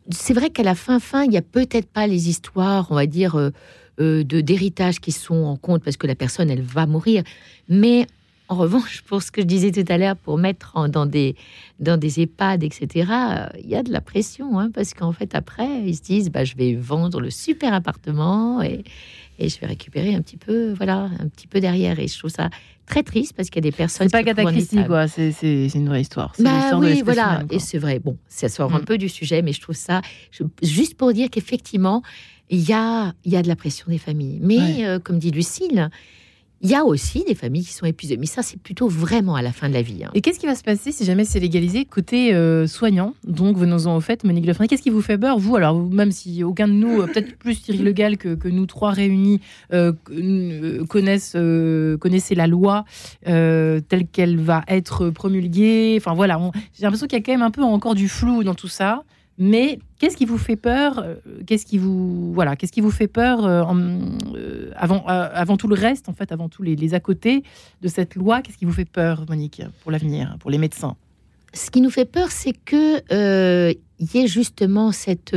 C'est 0.10 0.34
vrai 0.34 0.50
qu'à 0.50 0.64
la 0.64 0.76
fin, 0.76 1.00
fin, 1.00 1.24
il 1.24 1.32
n'y 1.32 1.38
a 1.38 1.42
peut-être 1.42 1.88
pas 1.88 2.08
les 2.08 2.30
histoires, 2.30 2.88
on 2.92 2.96
va 2.96 3.08
dire, 3.08 3.36
euh, 3.36 3.50
euh, 4.00 4.24
de 4.24 4.42
d'héritage 4.42 5.00
qui 5.00 5.12
sont 5.12 5.44
en 5.46 5.58
compte 5.58 5.84
parce 5.84 5.98
que 5.98 6.08
la 6.08 6.16
personne, 6.16 6.50
elle 6.50 6.62
va 6.62 6.86
mourir. 6.86 7.24
Mais 7.70 8.08
en 8.48 8.56
revanche, 8.56 9.02
pour 9.02 9.24
ce 9.24 9.32
que 9.32 9.42
je 9.42 9.48
disais 9.48 9.72
tout 9.72 9.92
à 9.92 9.98
l'heure, 9.98 10.16
pour 10.16 10.38
mettre 10.38 10.88
dans, 10.90 11.08
des, 11.08 11.36
dans 11.80 11.98
des 11.98 12.22
EHPAD, 12.22 12.64
etc., 12.64 13.12
il 13.60 13.68
y 13.68 13.76
a 13.76 13.82
de 13.82 13.92
la 13.92 14.02
pression, 14.02 14.60
hein, 14.60 14.70
parce 14.72 14.94
qu'en 14.94 15.12
fait, 15.12 15.34
après, 15.34 15.82
ils 15.84 15.96
se 15.96 16.04
disent, 16.04 16.30
bah, 16.30 16.44
je 16.44 16.56
vais 16.56 16.76
vendre 16.76 17.20
le 17.20 17.32
super 17.32 17.74
appartement 17.74 18.62
et, 18.62 18.84
et 19.40 19.50
je 19.50 19.60
vais 19.60 19.68
récupérer 19.68 20.14
un 20.14 20.22
petit 20.22 20.38
peu, 20.38 20.74
voilà, 20.74 21.10
un 21.20 21.28
petit 21.28 21.48
peu 21.48 21.60
derrière. 21.60 22.00
Et 22.00 22.08
je 22.08 22.18
trouve 22.20 22.30
ça 22.30 22.50
très 22.86 23.04
triste 23.04 23.34
parce 23.36 23.50
qu'il 23.50 23.64
y 23.64 23.68
a 23.68 23.70
des 23.70 23.76
personnes. 23.76 24.08
C'est 24.10 24.18
pas 24.18 24.24
cataclysmique, 24.24 24.88
quoi. 24.88 25.08
C'est 25.08 25.34
une 25.74 25.88
vraie 25.88 26.02
histoire. 26.02 26.34
Bah 26.40 26.78
oui, 26.78 27.02
voilà. 27.04 27.44
Et 27.50 27.60
c'est 27.60 27.78
vrai. 27.78 28.00
Bon, 28.00 28.18
ça 28.28 28.50
sort 28.50 28.74
un 28.74 28.80
mm. 28.80 28.86
peu 28.86 28.98
du 28.98 29.10
sujet, 29.10 29.42
mais 29.42 29.54
je 29.54 29.62
trouve 29.62 29.76
ça 29.76 30.02
juste 30.62 30.96
pour 30.96 31.14
dire 31.14 31.30
qu'effectivement, 31.30 32.04
il 32.50 32.68
y 32.68 32.74
a, 32.74 33.14
y 33.26 33.36
a 33.36 33.42
de 33.42 33.48
la 33.48 33.56
pression 33.56 33.86
des 33.90 33.98
familles. 33.98 34.40
Mais 34.42 34.86
euh, 34.86 35.00
comme 35.00 35.20
dit 35.20 35.32
Lucille, 35.32 35.90
il 36.66 36.72
y 36.72 36.74
a 36.74 36.84
aussi 36.84 37.24
des 37.28 37.36
familles 37.36 37.64
qui 37.64 37.74
sont 37.74 37.86
épuisées, 37.86 38.18
mais 38.18 38.26
ça, 38.26 38.42
c'est 38.42 38.60
plutôt 38.60 38.88
vraiment 38.88 39.36
à 39.36 39.44
la 39.44 39.52
fin 39.52 39.70
de 39.70 39.76
la 39.76 39.84
vie. 39.84 40.04
Hein. 40.04 40.10
Et 40.16 40.22
qu'est-ce 40.22 40.40
qui 40.40 40.48
va 40.48 40.56
se 40.56 40.64
passer 40.64 40.92
si 40.92 41.06
jamais 41.06 41.24
c'est 41.24 41.40
légalisé 41.40 41.86
côté 41.86 42.34
euh, 42.34 42.66
soignant 42.66 43.14
Donc, 43.24 43.56
venons-en 43.56 43.96
au 43.96 44.00
fait, 44.00 44.24
Monique 44.24 44.48
Lefray, 44.48 44.68
qu'est-ce 44.68 44.82
qui 44.82 44.90
vous 44.90 45.04
fait 45.04 45.20
peur, 45.20 45.38
vous? 45.38 45.56
Alors, 45.56 45.80
même 45.80 46.12
si 46.12 46.44
aucun 46.44 46.68
de 46.68 46.74
nous, 46.74 47.02
euh, 47.02 47.06
peut-être 47.06 47.38
plus 47.38 47.62
Thierry 47.62 47.84
Legal 47.84 48.18
que, 48.18 48.48
nous 48.48 48.66
trois 48.66 48.90
réunis, 48.90 49.42
euh, 49.74 49.94
connaissent, 50.90 51.38
connaissez 52.00 52.34
la 52.34 52.48
loi 52.48 52.86
telle 53.24 54.08
qu'elle 54.12 54.38
va 54.40 54.64
être 54.68 55.12
promulguée. 55.12 55.96
Enfin, 56.00 56.16
voilà, 56.16 56.40
j'ai 56.74 56.82
l'impression 56.82 57.06
qu'il 57.06 57.20
y 57.20 57.22
a 57.22 57.24
quand 57.24 57.34
même 57.34 57.44
un 57.44 57.52
peu 57.52 57.62
encore 57.62 57.94
du 57.94 58.10
flou 58.10 58.44
dans 58.44 58.56
tout 58.56 58.68
ça. 58.68 59.04
Mais 59.38 59.80
qu'est-ce 60.00 60.16
qui 60.16 60.26
vous 60.26 60.38
fait 60.38 60.56
peur 60.56 61.00
euh, 61.00 61.16
Qu'est-ce 61.46 61.66
qui 61.66 61.78
vous 61.78 62.34
voilà 62.34 62.56
Qu'est-ce 62.56 62.72
qui 62.72 62.82
vous 62.82 62.92
fait 62.92 63.08
peur 63.08 63.46
euh, 63.46 63.64
euh, 64.36 64.72
avant 64.78 65.58
tout 65.58 65.68
le 65.68 65.76
reste 65.76 66.08
en 66.08 66.14
fait, 66.14 66.32
avant 66.32 66.48
tous 66.48 66.64
les, 66.64 66.94
à 66.94 67.00
côté 67.00 67.44
de 67.82 67.88
cette 67.88 68.16
loi 68.16 68.42
Qu'est-ce 68.42 68.58
qui 68.58 68.66
vous 68.66 68.74
fait 68.74 68.90
peur, 68.90 69.26
Monique, 69.28 69.62
pour 69.82 69.92
l'avenir, 69.92 70.38
pour 70.40 70.52
les 70.52 70.58
médecins? 70.58 70.96
Ce 71.54 71.70
qui 71.70 71.82
nous 71.82 71.90
fait 71.90 72.06
peur, 72.06 72.32
c'est 72.32 72.54
que 72.54 73.72
il 73.98 74.14
y 74.14 74.20
ait 74.20 74.28
justement 74.28 74.92
cette 74.92 75.36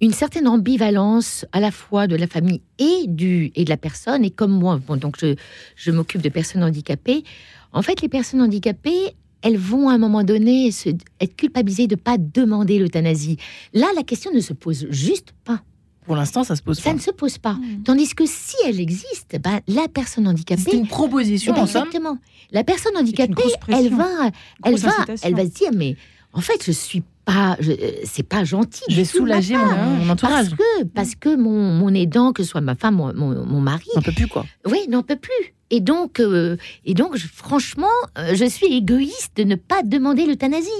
une 0.00 0.12
certaine 0.12 0.46
ambivalence 0.46 1.44
à 1.52 1.60
la 1.60 1.70
fois 1.70 2.06
de 2.06 2.14
la 2.16 2.26
famille 2.26 2.62
et 2.78 3.06
du 3.08 3.50
et 3.56 3.64
de 3.64 3.70
la 3.70 3.76
personne. 3.76 4.24
Et 4.24 4.30
comme 4.30 4.52
moi, 4.52 4.78
bon, 4.86 4.96
donc 4.96 5.16
je, 5.20 5.34
je 5.76 5.90
m'occupe 5.90 6.22
de 6.22 6.28
personnes 6.28 6.62
handicapées. 6.62 7.24
En 7.72 7.82
fait, 7.82 8.00
les 8.00 8.08
personnes 8.08 8.40
handicapées, 8.40 9.14
elles 9.42 9.58
vont 9.58 9.88
à 9.88 9.94
un 9.94 9.98
moment 9.98 10.24
donné 10.24 10.70
se, 10.70 10.90
être 11.20 11.36
culpabilisées 11.36 11.86
de 11.86 11.94
ne 11.94 12.00
pas 12.00 12.16
demander 12.18 12.78
l'euthanasie. 12.78 13.36
Là, 13.72 13.86
la 13.94 14.02
question 14.02 14.32
ne 14.32 14.40
se 14.40 14.52
pose 14.52 14.86
juste 14.90 15.32
pas. 15.44 15.60
Pour 16.04 16.16
l'instant, 16.16 16.42
ça 16.42 16.56
se 16.56 16.62
pose 16.62 16.78
ça 16.78 16.84
pas. 16.84 16.94
ne 16.94 17.00
se 17.00 17.10
pose 17.10 17.36
pas. 17.36 17.52
Hmm. 17.52 17.82
Tandis 17.84 18.14
que 18.14 18.24
si 18.26 18.56
elle 18.64 18.80
existe, 18.80 19.38
ben, 19.42 19.60
la 19.68 19.88
personne 19.88 20.26
handicapée. 20.26 20.62
C'est 20.64 20.76
une 20.76 20.86
proposition. 20.86 21.54
exactement. 21.54 22.16
La 22.50 22.64
personne 22.64 22.96
handicapée, 22.96 23.42
elle 23.68 23.90
va, 23.90 24.30
elle 24.64 24.76
va, 24.76 24.90
elle 25.22 25.34
va 25.34 25.44
se 25.44 25.50
dire, 25.50 25.70
mais 25.74 25.96
en 26.32 26.40
fait, 26.40 26.64
je 26.64 26.72
suis 26.72 27.02
pas, 27.28 27.58
euh, 27.62 27.76
c'est 28.04 28.26
pas 28.26 28.44
gentil. 28.44 28.82
Je 28.88 28.96
vais 28.96 29.04
soulager 29.04 29.54
mon, 29.54 30.08
entourage. 30.08 30.48
Parce 30.48 30.48
que, 30.48 30.84
parce 30.84 31.14
que 31.14 31.36
mon, 31.36 31.74
mon, 31.74 31.92
aidant, 31.92 32.32
que 32.32 32.42
ce 32.42 32.48
soit 32.48 32.62
ma 32.62 32.74
femme, 32.74 32.96
mon, 32.96 33.12
mon, 33.14 33.60
mari, 33.60 33.84
n'en 33.94 34.00
peut 34.00 34.12
plus 34.12 34.28
quoi. 34.28 34.46
Oui, 34.66 34.86
n'en 34.88 35.02
peut 35.02 35.16
plus. 35.16 35.54
Et 35.70 35.80
donc, 35.80 36.20
euh, 36.20 36.56
et 36.86 36.94
donc, 36.94 37.18
franchement, 37.18 37.86
euh, 38.16 38.34
je 38.34 38.46
suis 38.46 38.74
égoïste 38.74 39.36
de 39.36 39.44
ne 39.44 39.56
pas 39.56 39.82
demander 39.82 40.24
l'euthanasie. 40.24 40.70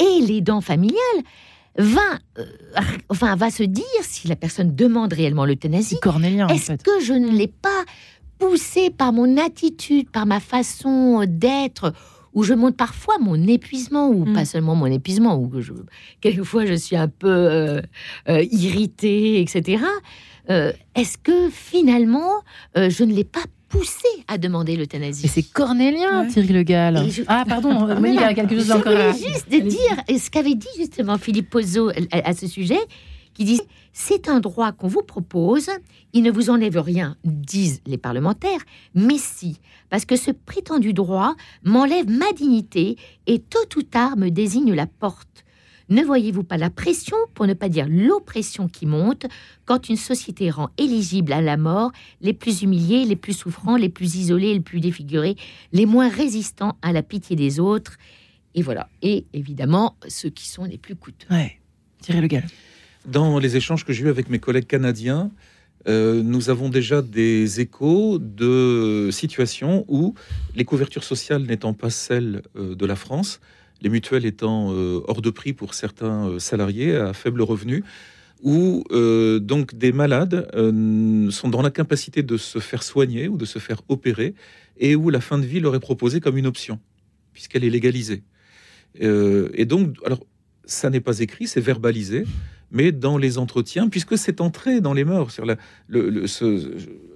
Et 0.00 0.20
l'aidant 0.22 0.60
familial 0.60 0.98
va, 1.78 2.18
enfin, 3.08 3.36
va 3.36 3.50
se 3.50 3.62
dire 3.62 3.84
si 4.02 4.26
la 4.26 4.34
personne 4.34 4.74
demande 4.74 5.12
réellement 5.12 5.44
l'euthanasie. 5.44 5.98
Cornélien. 6.02 6.48
Est-ce 6.48 6.72
que 6.72 7.00
je 7.00 7.12
ne 7.12 7.30
l'ai 7.30 7.48
pas 7.48 7.84
poussé 8.40 8.90
par 8.90 9.12
mon 9.12 9.38
attitude, 9.38 10.10
par 10.10 10.26
ma 10.26 10.40
façon 10.40 11.24
d'être? 11.28 11.92
Où 12.36 12.42
je 12.42 12.52
montre 12.52 12.76
parfois 12.76 13.16
mon 13.18 13.48
épuisement, 13.48 14.10
ou 14.10 14.26
mm. 14.26 14.34
pas 14.34 14.44
seulement 14.44 14.76
mon 14.76 14.86
épuisement, 14.86 15.36
ou 15.40 15.50
je, 15.58 15.72
quelquefois 16.20 16.66
je 16.66 16.74
suis 16.74 16.94
un 16.94 17.08
peu 17.08 17.28
euh, 17.28 17.80
euh, 18.28 18.44
irritée, 18.52 19.40
etc. 19.40 19.82
Euh, 20.50 20.70
est-ce 20.94 21.16
que 21.18 21.48
finalement, 21.50 22.30
je 22.76 23.02
ne 23.02 23.12
l'ai 23.12 23.24
pas 23.24 23.40
poussé 23.70 24.06
à 24.28 24.36
demander 24.36 24.76
l'euthanasie? 24.76 25.26
C'est 25.28 25.50
Cornélien, 25.50 26.26
Thierry 26.26 26.52
Le 26.52 26.62
Gall. 26.62 27.08
Ah, 27.26 27.44
pardon, 27.48 27.72
Monique 27.98 28.20
a 28.20 28.34
quelque 28.34 28.54
chose 28.54 28.70
encore 28.70 28.94
à... 28.94 29.12
juste 29.12 29.50
de 29.50 29.60
dire 29.60 30.04
ce 30.06 30.30
qu'avait 30.30 30.54
dit 30.54 30.68
justement 30.76 31.16
Philippe 31.16 31.48
Pozzo 31.48 31.88
à, 31.88 32.28
à 32.28 32.34
ce 32.34 32.46
sujet, 32.46 32.78
qui 33.36 33.44
dit 33.44 33.60
c'est 33.92 34.28
un 34.28 34.40
droit 34.40 34.72
qu'on 34.72 34.88
vous 34.88 35.02
propose, 35.02 35.68
il 36.14 36.22
ne 36.22 36.30
vous 36.30 36.48
enlève 36.48 36.78
rien, 36.78 37.16
disent 37.24 37.82
les 37.86 37.98
parlementaires, 37.98 38.60
mais 38.94 39.18
si, 39.18 39.60
parce 39.90 40.06
que 40.06 40.16
ce 40.16 40.30
prétendu 40.30 40.94
droit 40.94 41.34
m'enlève 41.62 42.10
ma 42.10 42.32
dignité 42.32 42.96
et 43.26 43.38
tôt 43.38 43.58
ou 43.76 43.82
tard 43.82 44.16
me 44.16 44.30
désigne 44.30 44.72
la 44.72 44.86
porte. 44.86 45.44
Ne 45.88 46.02
voyez-vous 46.02 46.42
pas 46.42 46.56
la 46.56 46.70
pression, 46.70 47.16
pour 47.34 47.46
ne 47.46 47.54
pas 47.54 47.68
dire 47.68 47.86
l'oppression 47.88 48.68
qui 48.68 48.86
monte, 48.86 49.26
quand 49.66 49.88
une 49.88 49.96
société 49.96 50.50
rend 50.50 50.70
éligible 50.78 51.32
à 51.32 51.40
la 51.40 51.56
mort 51.56 51.92
les 52.22 52.32
plus 52.32 52.62
humiliés, 52.62 53.04
les 53.04 53.14
plus 53.16 53.34
souffrants, 53.34 53.76
les 53.76 53.88
plus 53.88 54.16
isolés, 54.16 54.54
les 54.54 54.60
plus 54.60 54.80
défigurés, 54.80 55.36
les 55.72 55.86
moins 55.86 56.08
résistants 56.08 56.76
à 56.82 56.92
la 56.92 57.02
pitié 57.02 57.36
des 57.36 57.60
autres? 57.60 57.98
Et 58.54 58.62
voilà. 58.62 58.88
Et 59.02 59.26
évidemment, 59.32 59.96
ceux 60.08 60.30
qui 60.30 60.48
sont 60.48 60.64
les 60.64 60.78
plus 60.78 60.96
coûteux. 60.96 61.28
Ouais. 61.30 61.60
Thierry 62.00 62.22
Le 62.22 62.42
Dans 63.06 63.38
les 63.38 63.56
échanges 63.56 63.84
que 63.84 63.92
j'ai 63.92 64.04
eus 64.04 64.08
avec 64.08 64.28
mes 64.28 64.40
collègues 64.40 64.66
canadiens, 64.66 65.30
euh, 65.86 66.24
nous 66.24 66.50
avons 66.50 66.68
déjà 66.68 67.02
des 67.02 67.60
échos 67.60 68.18
de 68.18 69.10
situations 69.12 69.84
où 69.86 70.14
les 70.56 70.64
couvertures 70.64 71.04
sociales 71.04 71.42
n'étant 71.42 71.72
pas 71.72 71.90
celles 71.90 72.42
euh, 72.56 72.74
de 72.74 72.84
la 72.84 72.96
France, 72.96 73.40
les 73.80 73.90
mutuelles 73.90 74.26
étant 74.26 74.72
euh, 74.72 75.02
hors 75.06 75.22
de 75.22 75.30
prix 75.30 75.52
pour 75.52 75.74
certains 75.74 76.40
salariés 76.40 76.96
à 76.96 77.12
faible 77.12 77.42
revenu, 77.42 77.84
où 78.42 78.84
donc 79.40 79.74
des 79.76 79.92
malades 79.92 80.46
sont 81.30 81.48
dans 81.48 81.62
l'incapacité 81.62 82.22
de 82.22 82.36
se 82.36 82.58
faire 82.58 82.82
soigner 82.82 83.28
ou 83.28 83.38
de 83.38 83.46
se 83.46 83.58
faire 83.58 83.80
opérer, 83.88 84.34
et 84.78 84.94
où 84.94 85.08
la 85.08 85.20
fin 85.20 85.38
de 85.38 85.46
vie 85.46 85.60
leur 85.60 85.74
est 85.74 85.80
proposée 85.80 86.20
comme 86.20 86.36
une 86.36 86.46
option, 86.46 86.78
puisqu'elle 87.32 87.64
est 87.64 87.70
légalisée. 87.70 88.24
et 89.00 89.64
donc, 89.64 89.96
alors, 90.04 90.20
ça 90.66 90.90
n'est 90.90 91.00
pas 91.00 91.20
écrit, 91.20 91.46
c'est 91.46 91.60
verbalisé 91.60 92.24
mais 92.72 92.92
dans 92.92 93.18
les 93.18 93.38
entretiens, 93.38 93.88
puisque 93.88 94.18
c'est 94.18 94.40
entré 94.40 94.80
dans 94.80 94.92
les 94.92 95.04
mœurs. 95.04 95.40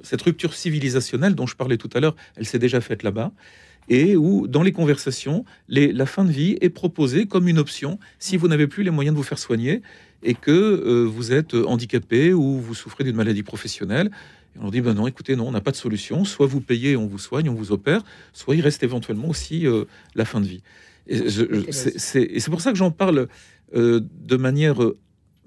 Cette 0.02 0.22
rupture 0.22 0.54
civilisationnelle 0.54 1.34
dont 1.34 1.46
je 1.46 1.56
parlais 1.56 1.76
tout 1.76 1.90
à 1.94 2.00
l'heure, 2.00 2.16
elle 2.36 2.46
s'est 2.46 2.58
déjà 2.58 2.80
faite 2.80 3.02
là-bas, 3.02 3.32
et 3.88 4.16
où, 4.16 4.46
dans 4.46 4.62
les 4.62 4.72
conversations, 4.72 5.44
la 5.68 6.06
fin 6.06 6.24
de 6.24 6.30
vie 6.30 6.56
est 6.60 6.70
proposée 6.70 7.26
comme 7.26 7.48
une 7.48 7.58
option 7.58 7.98
si 8.18 8.36
vous 8.36 8.46
n'avez 8.46 8.68
plus 8.68 8.84
les 8.84 8.90
moyens 8.90 9.14
de 9.14 9.18
vous 9.18 9.26
faire 9.26 9.38
soigner 9.38 9.82
et 10.22 10.34
que 10.34 10.50
euh, 10.50 11.04
vous 11.04 11.32
êtes 11.32 11.54
handicapé 11.54 12.32
ou 12.32 12.60
vous 12.60 12.74
souffrez 12.74 13.04
d'une 13.04 13.16
maladie 13.16 13.42
professionnelle. 13.42 14.10
Et 14.54 14.58
on 14.62 14.70
dit, 14.70 14.80
ben 14.80 14.94
non, 14.94 15.06
écoutez, 15.06 15.34
non, 15.34 15.48
on 15.48 15.50
n'a 15.50 15.62
pas 15.62 15.70
de 15.70 15.76
solution. 15.76 16.24
Soit 16.24 16.46
vous 16.46 16.60
payez, 16.60 16.96
on 16.96 17.06
vous 17.06 17.18
soigne, 17.18 17.48
on 17.48 17.54
vous 17.54 17.72
opère, 17.72 18.02
soit 18.32 18.54
il 18.54 18.60
reste 18.60 18.82
éventuellement 18.82 19.28
aussi 19.28 19.66
euh, 19.66 19.86
la 20.14 20.24
fin 20.24 20.40
de 20.40 20.46
vie. 20.46 20.62
Et 21.10 21.70
c'est 21.72 22.50
pour 22.50 22.60
ça 22.60 22.72
que 22.72 22.78
j'en 22.78 22.90
parle 22.90 23.28
euh, 23.74 24.00
de 24.00 24.36
manière 24.36 24.78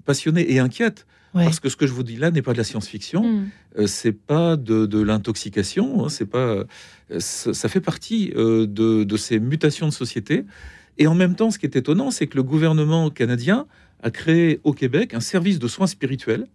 passionnée 0.04 0.52
et 0.52 0.58
inquiète. 0.58 1.06
Parce 1.34 1.58
que 1.58 1.68
ce 1.68 1.76
que 1.76 1.86
je 1.86 1.92
vous 1.92 2.04
dis 2.04 2.16
là 2.16 2.30
n'est 2.30 2.42
pas 2.42 2.52
de 2.52 2.58
la 2.58 2.64
science-fiction, 2.64 3.24
hmm. 3.24 3.48
euh, 3.78 3.86
c'est 3.86 4.12
pas 4.12 4.56
de, 4.56 5.02
l'intoxication, 5.02 6.04
hein, 6.04 6.08
c'est 6.08 6.26
pas, 6.26 6.64
euh, 7.10 7.18
ça, 7.18 7.68
fait 7.68 7.80
partie 7.80 8.32
euh, 8.36 8.66
de, 8.66 9.16
ces 9.16 9.40
mutations 9.40 9.88
de 9.88 9.92
société. 9.92 10.44
Et 10.96 11.08
en 11.08 11.14
même 11.14 11.34
temps, 11.34 11.50
ce 11.50 11.58
qui 11.58 11.66
est 11.66 11.74
étonnant, 11.74 12.12
c'est 12.12 12.28
que 12.28 12.36
le 12.36 12.44
gouvernement 12.44 13.10
canadien 13.10 13.66
a 14.02 14.10
créé 14.12 14.60
au 14.62 14.72
Québec 14.72 15.12
un 15.12 15.20
service 15.20 15.58
de 15.58 15.66
soins 15.66 15.88
spirituels 15.88 16.46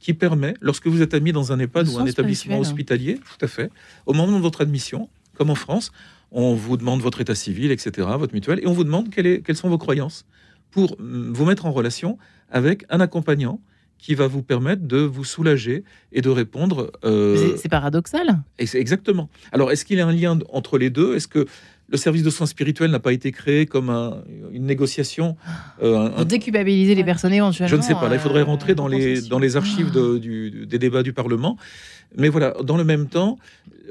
qui 0.00 0.12
permet, 0.12 0.54
lorsque 0.60 0.86
vous 0.86 1.00
êtes 1.00 1.14
admis 1.14 1.32
dans 1.32 1.52
un 1.52 1.58
EHPAD 1.58 1.88
ou 1.88 1.98
un 1.98 2.04
établissement 2.04 2.58
hospitalier, 2.58 3.14
tout 3.14 3.42
à 3.42 3.48
fait, 3.48 3.70
au 4.04 4.12
moment 4.12 4.36
de 4.36 4.42
votre 4.42 4.60
admission, 4.60 5.08
comme 5.34 5.48
en 5.48 5.54
France, 5.54 5.92
on 6.34 6.54
vous 6.54 6.76
demande 6.76 7.00
votre 7.00 7.20
état 7.20 7.34
civil, 7.34 7.70
etc., 7.70 8.08
votre 8.18 8.34
mutuelle, 8.34 8.60
et 8.62 8.66
on 8.66 8.72
vous 8.72 8.84
demande 8.84 9.08
quelles 9.10 9.56
sont 9.56 9.68
vos 9.68 9.78
croyances 9.78 10.26
pour 10.70 10.96
mm, 10.98 11.32
vous 11.32 11.44
mettre 11.44 11.64
en 11.64 11.72
relation 11.72 12.18
avec 12.50 12.84
un 12.90 13.00
accompagnant 13.00 13.60
qui 13.98 14.14
va 14.14 14.26
vous 14.26 14.42
permettre 14.42 14.82
de 14.82 14.98
vous 14.98 15.24
soulager 15.24 15.82
et 16.12 16.20
de 16.20 16.28
répondre. 16.28 16.92
Euh, 17.04 17.56
c'est 17.56 17.70
paradoxal. 17.70 18.42
Exactement. 18.58 19.30
Alors, 19.50 19.72
est-ce 19.72 19.86
qu'il 19.86 19.96
y 19.96 20.00
a 20.02 20.06
un 20.06 20.12
lien 20.12 20.38
entre 20.52 20.76
les 20.76 20.90
deux? 20.90 21.16
Est-ce 21.16 21.28
que 21.28 21.46
le 21.88 21.96
service 21.96 22.22
de 22.22 22.30
soins 22.30 22.46
spirituels 22.46 22.90
n'a 22.90 22.98
pas 22.98 23.12
été 23.12 23.32
créé 23.32 23.64
comme 23.64 23.88
une 24.52 24.66
négociation 24.66 25.36
euh, 25.82 26.10
Pour 26.10 26.26
déculpabiliser 26.26 26.94
les 26.94 27.04
personnes 27.04 27.32
éventuellement 27.32 27.70
Je 27.70 27.76
ne 27.76 27.82
sais 27.82 27.94
pas. 27.94 28.08
Là, 28.08 28.16
il 28.16 28.20
faudrait 28.20 28.42
rentrer 28.42 28.72
euh, 28.72 28.74
dans 28.74 28.88
les, 28.88 29.22
dans 29.22 29.38
les 29.38 29.56
archives 29.56 29.90
des 29.90 30.78
débats 30.78 31.02
du 31.02 31.12
Parlement. 31.12 31.56
Mais 32.16 32.28
voilà, 32.28 32.54
dans 32.62 32.76
le 32.76 32.84
même 32.84 33.08
temps, 33.08 33.38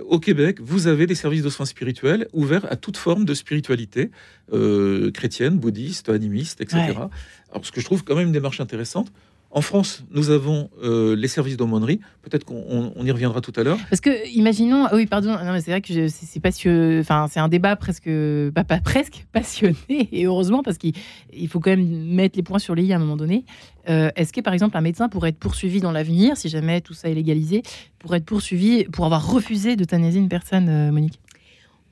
au 0.07 0.19
Québec, 0.19 0.59
vous 0.61 0.87
avez 0.87 1.07
des 1.07 1.15
services 1.15 1.43
de 1.43 1.49
soins 1.49 1.65
spirituels 1.65 2.27
ouverts 2.33 2.65
à 2.71 2.75
toute 2.75 2.97
forme 2.97 3.25
de 3.25 3.33
spiritualité, 3.33 4.11
euh, 4.51 5.11
chrétienne, 5.11 5.57
bouddhiste, 5.57 6.09
animiste, 6.09 6.61
etc. 6.61 6.93
Alors, 7.51 7.65
ce 7.65 7.71
que 7.71 7.81
je 7.81 7.85
trouve 7.85 8.03
quand 8.03 8.15
même 8.15 8.27
une 8.27 8.33
démarche 8.33 8.59
intéressante. 8.59 9.11
En 9.55 9.61
France, 9.61 10.03
nous 10.09 10.31
avons 10.31 10.71
euh, 10.83 11.15
les 11.15 11.27
services 11.27 11.57
d'aumônerie. 11.57 11.99
Peut-être 12.23 12.43
qu'on 12.43 12.91
y 13.03 13.11
reviendra 13.11 13.39
tout 13.39 13.53
à 13.55 13.61
l'heure. 13.61 13.77
Parce 13.87 14.01
que, 14.01 14.27
imaginons, 14.35 14.85
ah 14.85 14.95
oui, 14.95 15.05
pardon, 15.05 15.37
c'est 15.63 15.69
vrai 15.69 15.81
que 15.81 16.07
c'est. 16.07 16.99
Enfin, 16.99 17.27
c'est 17.29 17.39
un 17.39 17.47
débat 17.47 17.75
presque, 17.75 18.09
pas, 18.55 18.63
presque 18.63 19.27
passionné, 19.31 20.09
et 20.11 20.25
heureusement 20.25 20.63
parce 20.63 20.79
qu'il 20.79 20.93
faut 21.49 21.59
quand 21.59 21.69
même 21.69 21.85
mettre 21.85 22.35
les 22.35 22.41
points 22.41 22.57
sur 22.57 22.73
les 22.73 22.83
i 22.83 22.93
à 22.93 22.95
un 22.95 22.99
moment 22.99 23.15
donné. 23.15 23.45
Euh, 23.89 24.09
est-ce 24.15 24.33
que, 24.33 24.41
par 24.41 24.53
exemple, 24.53 24.75
un 24.75 24.81
médecin 24.81 25.07
pourrait 25.07 25.29
être 25.29 25.39
poursuivi 25.39 25.81
dans 25.81 25.91
l'avenir, 25.91 26.35
si 26.35 26.49
jamais 26.49 26.81
tout 26.81 26.93
ça 26.95 27.09
est 27.09 27.13
légalisé, 27.13 27.61
pourrait 27.99 28.17
être 28.17 28.25
poursuivi 28.25 28.85
pour 28.85 29.05
avoir 29.05 29.31
refusé 29.31 29.75
d'euthanasier 29.75 30.19
une 30.19 30.29
personne, 30.29 30.67
euh, 30.67 30.91
Monique? 30.91 31.19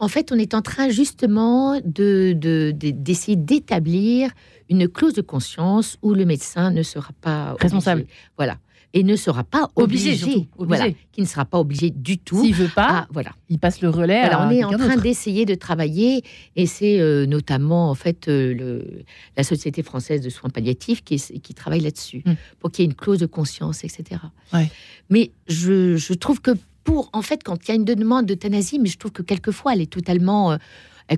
En 0.01 0.07
fait, 0.07 0.31
on 0.31 0.39
est 0.39 0.55
en 0.55 0.63
train 0.63 0.89
justement 0.89 1.79
de 1.85 2.33
d'essayer 2.73 3.37
d'établir 3.37 4.31
une 4.67 4.87
clause 4.87 5.13
de 5.13 5.21
conscience 5.21 5.97
où 6.01 6.15
le 6.15 6.25
médecin 6.25 6.71
ne 6.71 6.81
sera 6.81 7.11
pas 7.21 7.55
responsable. 7.59 8.05
Voilà. 8.35 8.57
Et 8.93 9.03
ne 9.03 9.15
sera 9.15 9.45
pas 9.45 9.69
obligé, 9.77 10.49
voilà, 10.57 10.87
qui 11.13 11.21
ne 11.21 11.25
sera 11.25 11.45
pas 11.45 11.59
obligé 11.59 11.91
du 11.91 12.17
tout. 12.17 12.43
S'il 12.43 12.53
veut 12.53 12.67
pas, 12.67 13.07
voilà, 13.13 13.31
il 13.47 13.57
passe 13.57 13.79
le 13.79 13.89
relais. 13.89 14.19
Alors 14.19 14.41
on 14.41 14.49
est 14.49 14.65
en 14.65 14.71
train 14.71 14.97
d'essayer 14.97 15.45
de 15.45 15.55
travailler, 15.55 16.23
et 16.57 16.65
c'est 16.65 16.99
euh, 16.99 17.25
notamment 17.25 17.89
en 17.89 17.95
fait 17.95 18.27
euh, 18.27 18.53
le, 18.53 19.03
la 19.37 19.43
Société 19.43 19.81
française 19.81 20.19
de 20.19 20.29
soins 20.29 20.49
palliatifs 20.49 21.05
qui, 21.05 21.15
qui 21.17 21.53
travaille 21.53 21.79
là-dessus 21.79 22.21
hmm. 22.25 22.33
pour 22.59 22.69
qu'il 22.69 22.83
y 22.83 22.85
ait 22.85 22.91
une 22.91 22.97
clause 22.97 23.19
de 23.19 23.27
conscience, 23.27 23.85
etc. 23.85 24.19
Ouais. 24.51 24.69
Mais 25.09 25.31
je, 25.47 25.95
je, 25.95 26.13
trouve 26.13 26.41
que 26.41 26.51
pour 26.83 27.09
en 27.13 27.21
fait 27.21 27.43
quand 27.43 27.67
il 27.67 27.69
y 27.69 27.71
a 27.71 27.75
une 27.75 27.85
demande 27.85 28.25
d'euthanasie, 28.25 28.79
mais 28.79 28.89
je 28.89 28.97
trouve 28.97 29.11
que 29.11 29.21
quelquefois 29.21 29.73
elle 29.73 29.81
est 29.81 29.91
totalement 29.91 30.53
euh, 30.53 30.57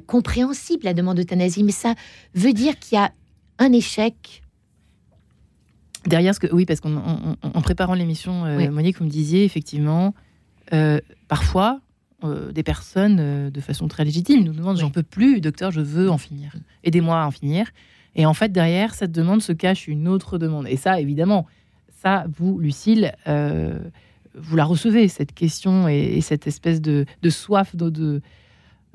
compréhensible 0.08 0.84
la 0.86 0.94
demande 0.94 1.18
d'euthanasie, 1.18 1.64
mais 1.64 1.72
ça 1.72 1.96
veut 2.34 2.54
dire 2.54 2.80
qu'il 2.80 2.98
y 2.98 3.02
a 3.02 3.12
un 3.60 3.72
échec 3.72 4.44
Derrière 6.06 6.36
ce 6.36 6.40
que. 6.40 6.48
Oui, 6.54 6.66
parce 6.66 6.80
qu'en 6.80 7.62
préparant 7.62 7.94
l'émission, 7.94 8.46
euh, 8.46 8.70
Monique, 8.72 8.98
vous 8.98 9.06
me 9.06 9.10
disiez 9.10 9.46
effectivement, 9.46 10.14
euh, 10.74 11.00
parfois, 11.28 11.80
euh, 12.24 12.52
des 12.52 12.64
personnes, 12.64 13.50
de 13.50 13.62
façon 13.62 13.88
très 13.88 14.04
légitime, 14.04 14.44
nous 14.44 14.54
demandent 14.54 14.78
J'en 14.78 14.90
peux 14.90 15.04
plus, 15.04 15.40
docteur, 15.40 15.72
je 15.72 15.82
veux 15.82 16.10
en 16.10 16.18
finir. 16.18 16.56
Aidez-moi 16.84 17.22
à 17.22 17.26
en 17.26 17.32
finir. 17.32 17.68
Et 18.16 18.26
en 18.26 18.34
fait, 18.34 18.52
derrière 18.52 18.94
cette 18.94 19.12
demande 19.12 19.42
se 19.42 19.54
cache 19.54 19.88
une 19.88 20.08
autre 20.08 20.38
demande. 20.38 20.68
Et 20.68 20.78
ça, 20.78 21.00
évidemment, 21.00 21.48
ça, 22.02 22.26
vous, 22.38 22.60
Lucille, 22.60 23.14
vous 24.36 24.56
la 24.56 24.66
recevez, 24.66 25.08
cette 25.08 25.34
question 25.34 25.88
et, 25.88 26.22
cette 26.22 26.48
espèce 26.48 26.82
de, 26.82 27.06
soif 27.30 27.76
de, 27.76 28.22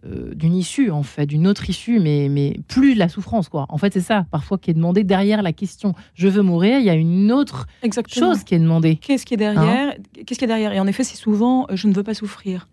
euh, 0.04 0.34
d'une 0.34 0.54
issue, 0.54 0.90
en 0.90 1.02
fait, 1.02 1.26
d'une 1.26 1.46
autre 1.46 1.68
issue, 1.70 2.00
mais, 2.00 2.28
mais 2.28 2.60
plus 2.68 2.94
de 2.94 2.98
la 2.98 3.08
souffrance, 3.08 3.48
quoi. 3.48 3.66
En 3.68 3.78
fait, 3.78 3.92
c'est 3.92 4.00
ça, 4.00 4.26
parfois, 4.30 4.58
qui 4.58 4.70
est 4.70 4.74
demandé 4.74 5.04
derrière 5.04 5.42
la 5.42 5.52
question 5.52 5.94
«je 6.14 6.28
veux 6.28 6.42
mourir», 6.42 6.78
il 6.80 6.84
y 6.84 6.90
a 6.90 6.94
une 6.94 7.32
autre 7.32 7.66
chose 8.08 8.44
qui 8.44 8.54
est 8.54 8.58
demandée. 8.58 8.96
Qu'est-ce 8.96 9.26
qui 9.26 9.34
est 9.34 9.38
derrière 9.38 9.62
hein 9.62 9.92
Qu'est-ce 10.26 10.38
qui 10.38 10.44
est 10.44 10.48
derrière? 10.48 10.72
Et 10.72 10.80
en 10.80 10.86
effet, 10.86 11.04
c'est 11.04 11.16
souvent 11.16 11.66
«je 11.72 11.88
ne 11.88 11.94
veux 11.94 12.02
pas 12.02 12.14
souffrir» 12.14 12.68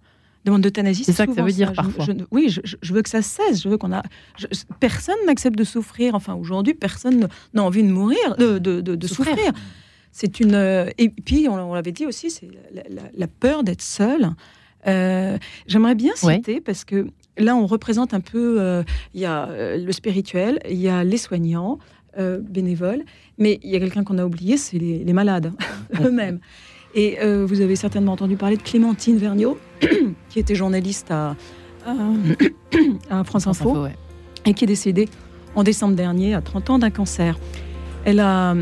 demande 0.45 0.61
d'euthanasie. 0.61 1.03
C'est 1.03 1.11
ça 1.11 1.27
que 1.27 1.33
ça 1.33 1.41
veut 1.41 1.51
dire 1.51 1.73
parfois. 1.73 2.05
oui, 2.31 2.49
je, 2.49 2.93
veux 2.93 3.01
que 3.01 3.09
ça 3.09 3.21
cesse. 3.21 3.63
Je 3.63 3.69
veux 3.69 3.77
qu'on 3.77 3.91
a. 3.91 4.03
personne 4.79 5.15
n'accepte 5.25 5.57
de 5.57 5.63
souffrir. 5.63 6.15
Enfin, 6.15 6.35
aujourd'hui, 6.35 6.73
personne 6.73 7.27
n'a 7.53 7.63
envie 7.63 7.83
de 7.83 7.89
mourir, 7.89 8.35
de, 8.37 8.59
de, 8.59 9.07
souffrir. 9.07 9.51
C'est 10.17 10.39
une. 10.39 10.55
Euh, 10.55 10.89
et 10.97 11.09
puis, 11.09 11.49
on, 11.49 11.73
l'avait 11.73 11.91
dit 11.91 12.05
aussi, 12.05 12.31
c'est 12.31 12.47
la, 13.17 13.27
peur 13.27 13.65
d'être 13.65 13.81
seul. 13.81 14.29
Euh, 14.87 15.37
j'aimerais 15.67 15.95
bien 15.95 16.13
citer 16.15 16.61
parce 16.61 16.85
que 16.85 17.07
là, 17.37 17.53
on 17.57 17.65
représente 17.65 18.13
un 18.13 18.21
peu. 18.21 18.61
Euh, 18.61 18.81
il 19.13 19.19
y 19.19 19.25
a 19.25 19.49
le 19.75 19.91
spirituel, 19.91 20.59
il 20.69 20.77
y 20.77 20.87
a 20.87 21.03
les 21.03 21.17
soignants. 21.17 21.79
bénévoles, 22.17 23.03
mais 23.37 23.59
il 23.61 23.71
y 23.71 23.75
a 23.75 23.79
quelqu'un 23.79 24.05
qu'on 24.05 24.17
a 24.17 24.25
oublié, 24.25 24.55
c'est 24.55 24.77
les, 24.77 25.03
les 25.03 25.11
malades 25.11 25.51
eux-mêmes. 26.01 26.39
Et 26.93 27.17
vous 27.45 27.59
avez 27.59 27.75
certainement 27.75 28.13
entendu 28.13 28.37
parler 28.37 28.55
de 28.55 28.61
Clémentine 28.63 29.17
Vergniaud, 29.17 29.57
qui 30.29 30.39
était 30.39 30.55
journaliste 30.55 31.11
à, 31.11 31.35
à, 33.09 33.23
France 33.25 33.47
Info, 33.47 33.87
et 34.45 34.53
qui 34.53 34.63
est 34.63 34.67
décédée 34.67 35.09
en 35.55 35.63
décembre 35.63 35.95
dernier 35.95 36.35
à 36.35 36.41
30 36.41 36.69
ans 36.69 36.79
d'un 36.79 36.89
cancer. 36.89 37.37
Elle, 38.05 38.19
a, 38.19 38.55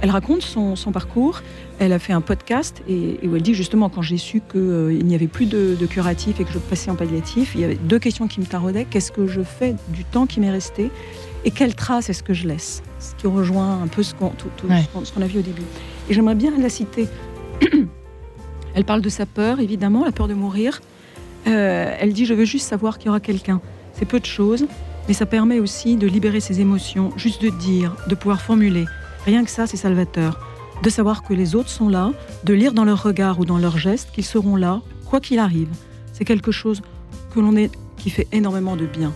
elle 0.00 0.10
raconte 0.10 0.42
son, 0.42 0.76
son, 0.76 0.92
parcours. 0.92 1.42
Elle 1.78 1.92
a 1.92 1.98
fait 1.98 2.12
un 2.12 2.20
podcast 2.20 2.82
et, 2.88 3.18
où 3.26 3.36
elle 3.36 3.42
dit 3.42 3.54
justement 3.54 3.90
quand 3.90 4.00
j'ai 4.02 4.16
su 4.16 4.40
qu'il 4.40 4.60
euh, 4.60 5.02
n'y 5.02 5.14
avait 5.14 5.26
plus 5.26 5.46
de, 5.46 5.76
de, 5.78 5.86
curatif 5.86 6.40
et 6.40 6.44
que 6.44 6.52
je 6.52 6.58
passais 6.58 6.90
en 6.90 6.94
palliatif, 6.94 7.52
il 7.54 7.60
y 7.60 7.64
avait 7.64 7.74
deux 7.74 7.98
questions 7.98 8.28
qui 8.28 8.40
me 8.40 8.46
taraudaient. 8.46 8.86
Qu'est-ce 8.88 9.12
que 9.12 9.26
je 9.26 9.42
fais 9.42 9.74
du 9.88 10.04
temps 10.04 10.26
qui 10.26 10.40
m'est 10.40 10.50
resté 10.50 10.90
et 11.44 11.50
quelle 11.50 11.74
trace 11.74 12.10
est-ce 12.10 12.22
que 12.22 12.34
je 12.34 12.48
laisse? 12.48 12.82
Ce 12.98 13.14
qui 13.14 13.26
rejoint 13.26 13.82
un 13.82 13.86
peu 13.86 14.02
ce 14.02 14.14
qu'on 14.14 14.30
a 14.30 15.26
vu 15.26 15.38
au 15.38 15.42
début. 15.42 15.62
Et 16.08 16.14
j'aimerais 16.14 16.34
bien 16.34 16.52
la 16.58 16.68
citer 16.68 17.08
elle 18.74 18.84
parle 18.84 19.00
de 19.00 19.08
sa 19.08 19.26
peur, 19.26 19.60
évidemment, 19.60 20.04
la 20.04 20.12
peur 20.12 20.28
de 20.28 20.34
mourir. 20.34 20.80
Euh, 21.46 21.94
elle 21.98 22.12
dit 22.12 22.26
Je 22.26 22.34
veux 22.34 22.44
juste 22.44 22.68
savoir 22.68 22.98
qu'il 22.98 23.06
y 23.06 23.08
aura 23.08 23.20
quelqu'un. 23.20 23.60
C'est 23.94 24.04
peu 24.04 24.20
de 24.20 24.26
choses, 24.26 24.66
mais 25.08 25.14
ça 25.14 25.26
permet 25.26 25.60
aussi 25.60 25.96
de 25.96 26.06
libérer 26.06 26.40
ses 26.40 26.60
émotions, 26.60 27.12
juste 27.16 27.42
de 27.42 27.50
dire, 27.50 27.94
de 28.08 28.14
pouvoir 28.14 28.40
formuler. 28.40 28.84
Rien 29.24 29.44
que 29.44 29.50
ça, 29.50 29.66
c'est 29.66 29.76
salvateur. 29.76 30.38
De 30.82 30.90
savoir 30.90 31.22
que 31.22 31.32
les 31.32 31.54
autres 31.54 31.70
sont 31.70 31.88
là, 31.88 32.12
de 32.44 32.54
lire 32.54 32.72
dans 32.72 32.84
leur 32.84 33.02
regard 33.02 33.40
ou 33.40 33.44
dans 33.44 33.58
leurs 33.58 33.78
gestes 33.78 34.10
qu'ils 34.12 34.24
seront 34.24 34.56
là, 34.56 34.82
quoi 35.04 35.20
qu'il 35.20 35.38
arrive. 35.38 35.68
C'est 36.12 36.24
quelque 36.24 36.52
chose 36.52 36.82
que 37.34 37.40
l'on 37.40 37.56
est, 37.56 37.70
qui 37.96 38.10
fait 38.10 38.28
énormément 38.32 38.76
de 38.76 38.86
bien. 38.86 39.12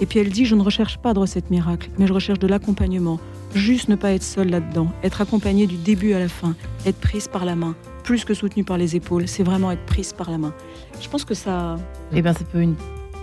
Et 0.00 0.06
puis 0.06 0.20
elle 0.20 0.30
dit 0.30 0.44
Je 0.44 0.54
ne 0.54 0.62
recherche 0.62 0.98
pas 0.98 1.14
de 1.14 1.18
recette 1.18 1.50
miracle, 1.50 1.90
mais 1.98 2.06
je 2.06 2.12
recherche 2.12 2.38
de 2.38 2.46
l'accompagnement, 2.46 3.18
Juste 3.54 3.88
ne 3.88 3.96
pas 3.96 4.12
être 4.12 4.22
seul 4.22 4.50
là-dedans, 4.50 4.88
être 5.02 5.20
accompagné 5.20 5.66
du 5.66 5.76
début 5.76 6.12
à 6.12 6.18
la 6.18 6.28
fin, 6.28 6.54
être 6.84 7.00
prise 7.00 7.28
par 7.28 7.44
la 7.44 7.56
main, 7.56 7.74
plus 8.04 8.24
que 8.24 8.34
soutenue 8.34 8.64
par 8.64 8.76
les 8.76 8.94
épaules, 8.94 9.26
c'est 9.26 9.42
vraiment 9.42 9.72
être 9.72 9.86
prise 9.86 10.12
par 10.12 10.30
la 10.30 10.38
main. 10.38 10.54
Je 11.00 11.08
pense 11.08 11.24
que 11.24 11.34
ça. 11.34 11.76
Eh 12.12 12.20
bien, 12.20 12.34
ça 12.34 12.44
peut 12.44 12.62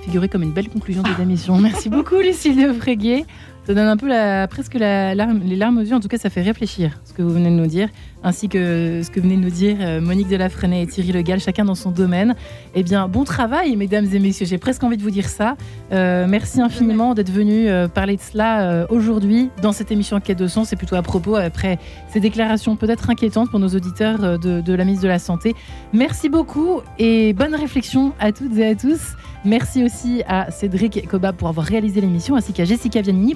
figurer 0.06 0.30
comme 0.30 0.44
une 0.44 0.52
belle 0.52 0.70
conclusion 0.70 1.02
de 1.02 1.10
l'émission. 1.18 1.58
Merci 1.58 1.90
beaucoup, 1.90 2.18
Lucille 2.18 2.56
de 2.56 2.72
Fréguier. 2.74 3.26
Ça 3.66 3.74
donne 3.74 3.88
un 3.88 3.98
peu 3.98 4.10
presque 4.48 4.76
les 4.76 5.16
larmes 5.16 5.78
aux 5.80 5.82
yeux. 5.82 5.96
En 5.96 6.00
tout 6.00 6.08
cas, 6.08 6.20
ça 6.20 6.30
fait 6.30 6.44
réfléchir 6.44 7.00
ce 7.04 7.14
que 7.14 7.24
vous 7.24 7.32
venez 7.32 7.50
de 7.50 7.56
nous 7.56 7.66
dire, 7.66 7.90
ainsi 8.24 8.48
que 8.48 9.02
ce 9.04 9.10
que 9.10 9.20
venez 9.20 9.38
de 9.38 9.42
nous 9.42 9.50
dire 9.50 9.78
euh, 9.80 10.00
Monique 10.00 10.28
Delafrenet 10.28 10.84
et 10.84 10.88
Thierry 10.88 11.12
Legal, 11.12 11.40
chacun 11.40 11.66
dans 11.66 11.74
son 11.74 11.90
domaine. 11.90 12.36
Eh 12.76 12.84
bien, 12.84 13.08
bon 13.08 13.24
travail, 13.24 13.76
mesdames 13.76 14.06
et 14.14 14.20
messieurs. 14.20 14.46
J'ai 14.46 14.60
presque 14.60 14.84
envie 14.84 14.98
de 14.98 15.02
vous 15.02 15.10
dire 15.10 15.28
ça. 15.28 15.58
Euh, 15.92 16.28
merci 16.30 16.62
infiniment 16.62 17.16
d'être 17.16 17.32
venus 17.32 17.66
euh, 17.68 17.88
parler 17.88 18.18
de 18.18 18.22
cela 18.22 18.86
aujourd'hui 18.92 19.50
dans 19.64 19.72
cette 19.72 19.92
émission 19.92 20.20
Quête 20.20 20.38
de 20.38 20.48
Sens. 20.48 20.68
C'est 20.70 20.76
plutôt 20.76 20.96
à 20.96 21.02
propos 21.02 21.36
après 21.36 21.80
ces 22.14 22.20
déclarations 22.20 22.76
peut-être 22.76 23.10
inquiétantes 23.10 23.50
pour 23.50 23.60
nos 23.60 23.70
auditeurs 23.70 24.38
de, 24.38 24.74
la 24.74 24.84
ministre 24.84 25.04
de 25.04 25.10
la 25.10 25.20
Santé. 25.20 25.56
Merci 25.92 26.30
beaucoup 26.30 26.82
et 27.00 27.34
bonne 27.34 27.56
réflexion 27.56 28.14
à 28.20 28.32
toutes 28.32 28.56
et 28.58 28.68
à 28.68 28.76
tous. 28.76 29.16
Merci 29.46 29.84
aussi 29.84 30.24
à 30.28 30.50
Cédric 30.50 31.08
Koba 31.08 31.32
pour 31.32 31.48
avoir 31.48 31.68
réalisé 31.68 32.02
l'émission, 32.02 32.36
ainsi 32.36 32.52
qu'à 32.52 32.66
Jessica 32.66 33.02
Viannini. 33.02 33.36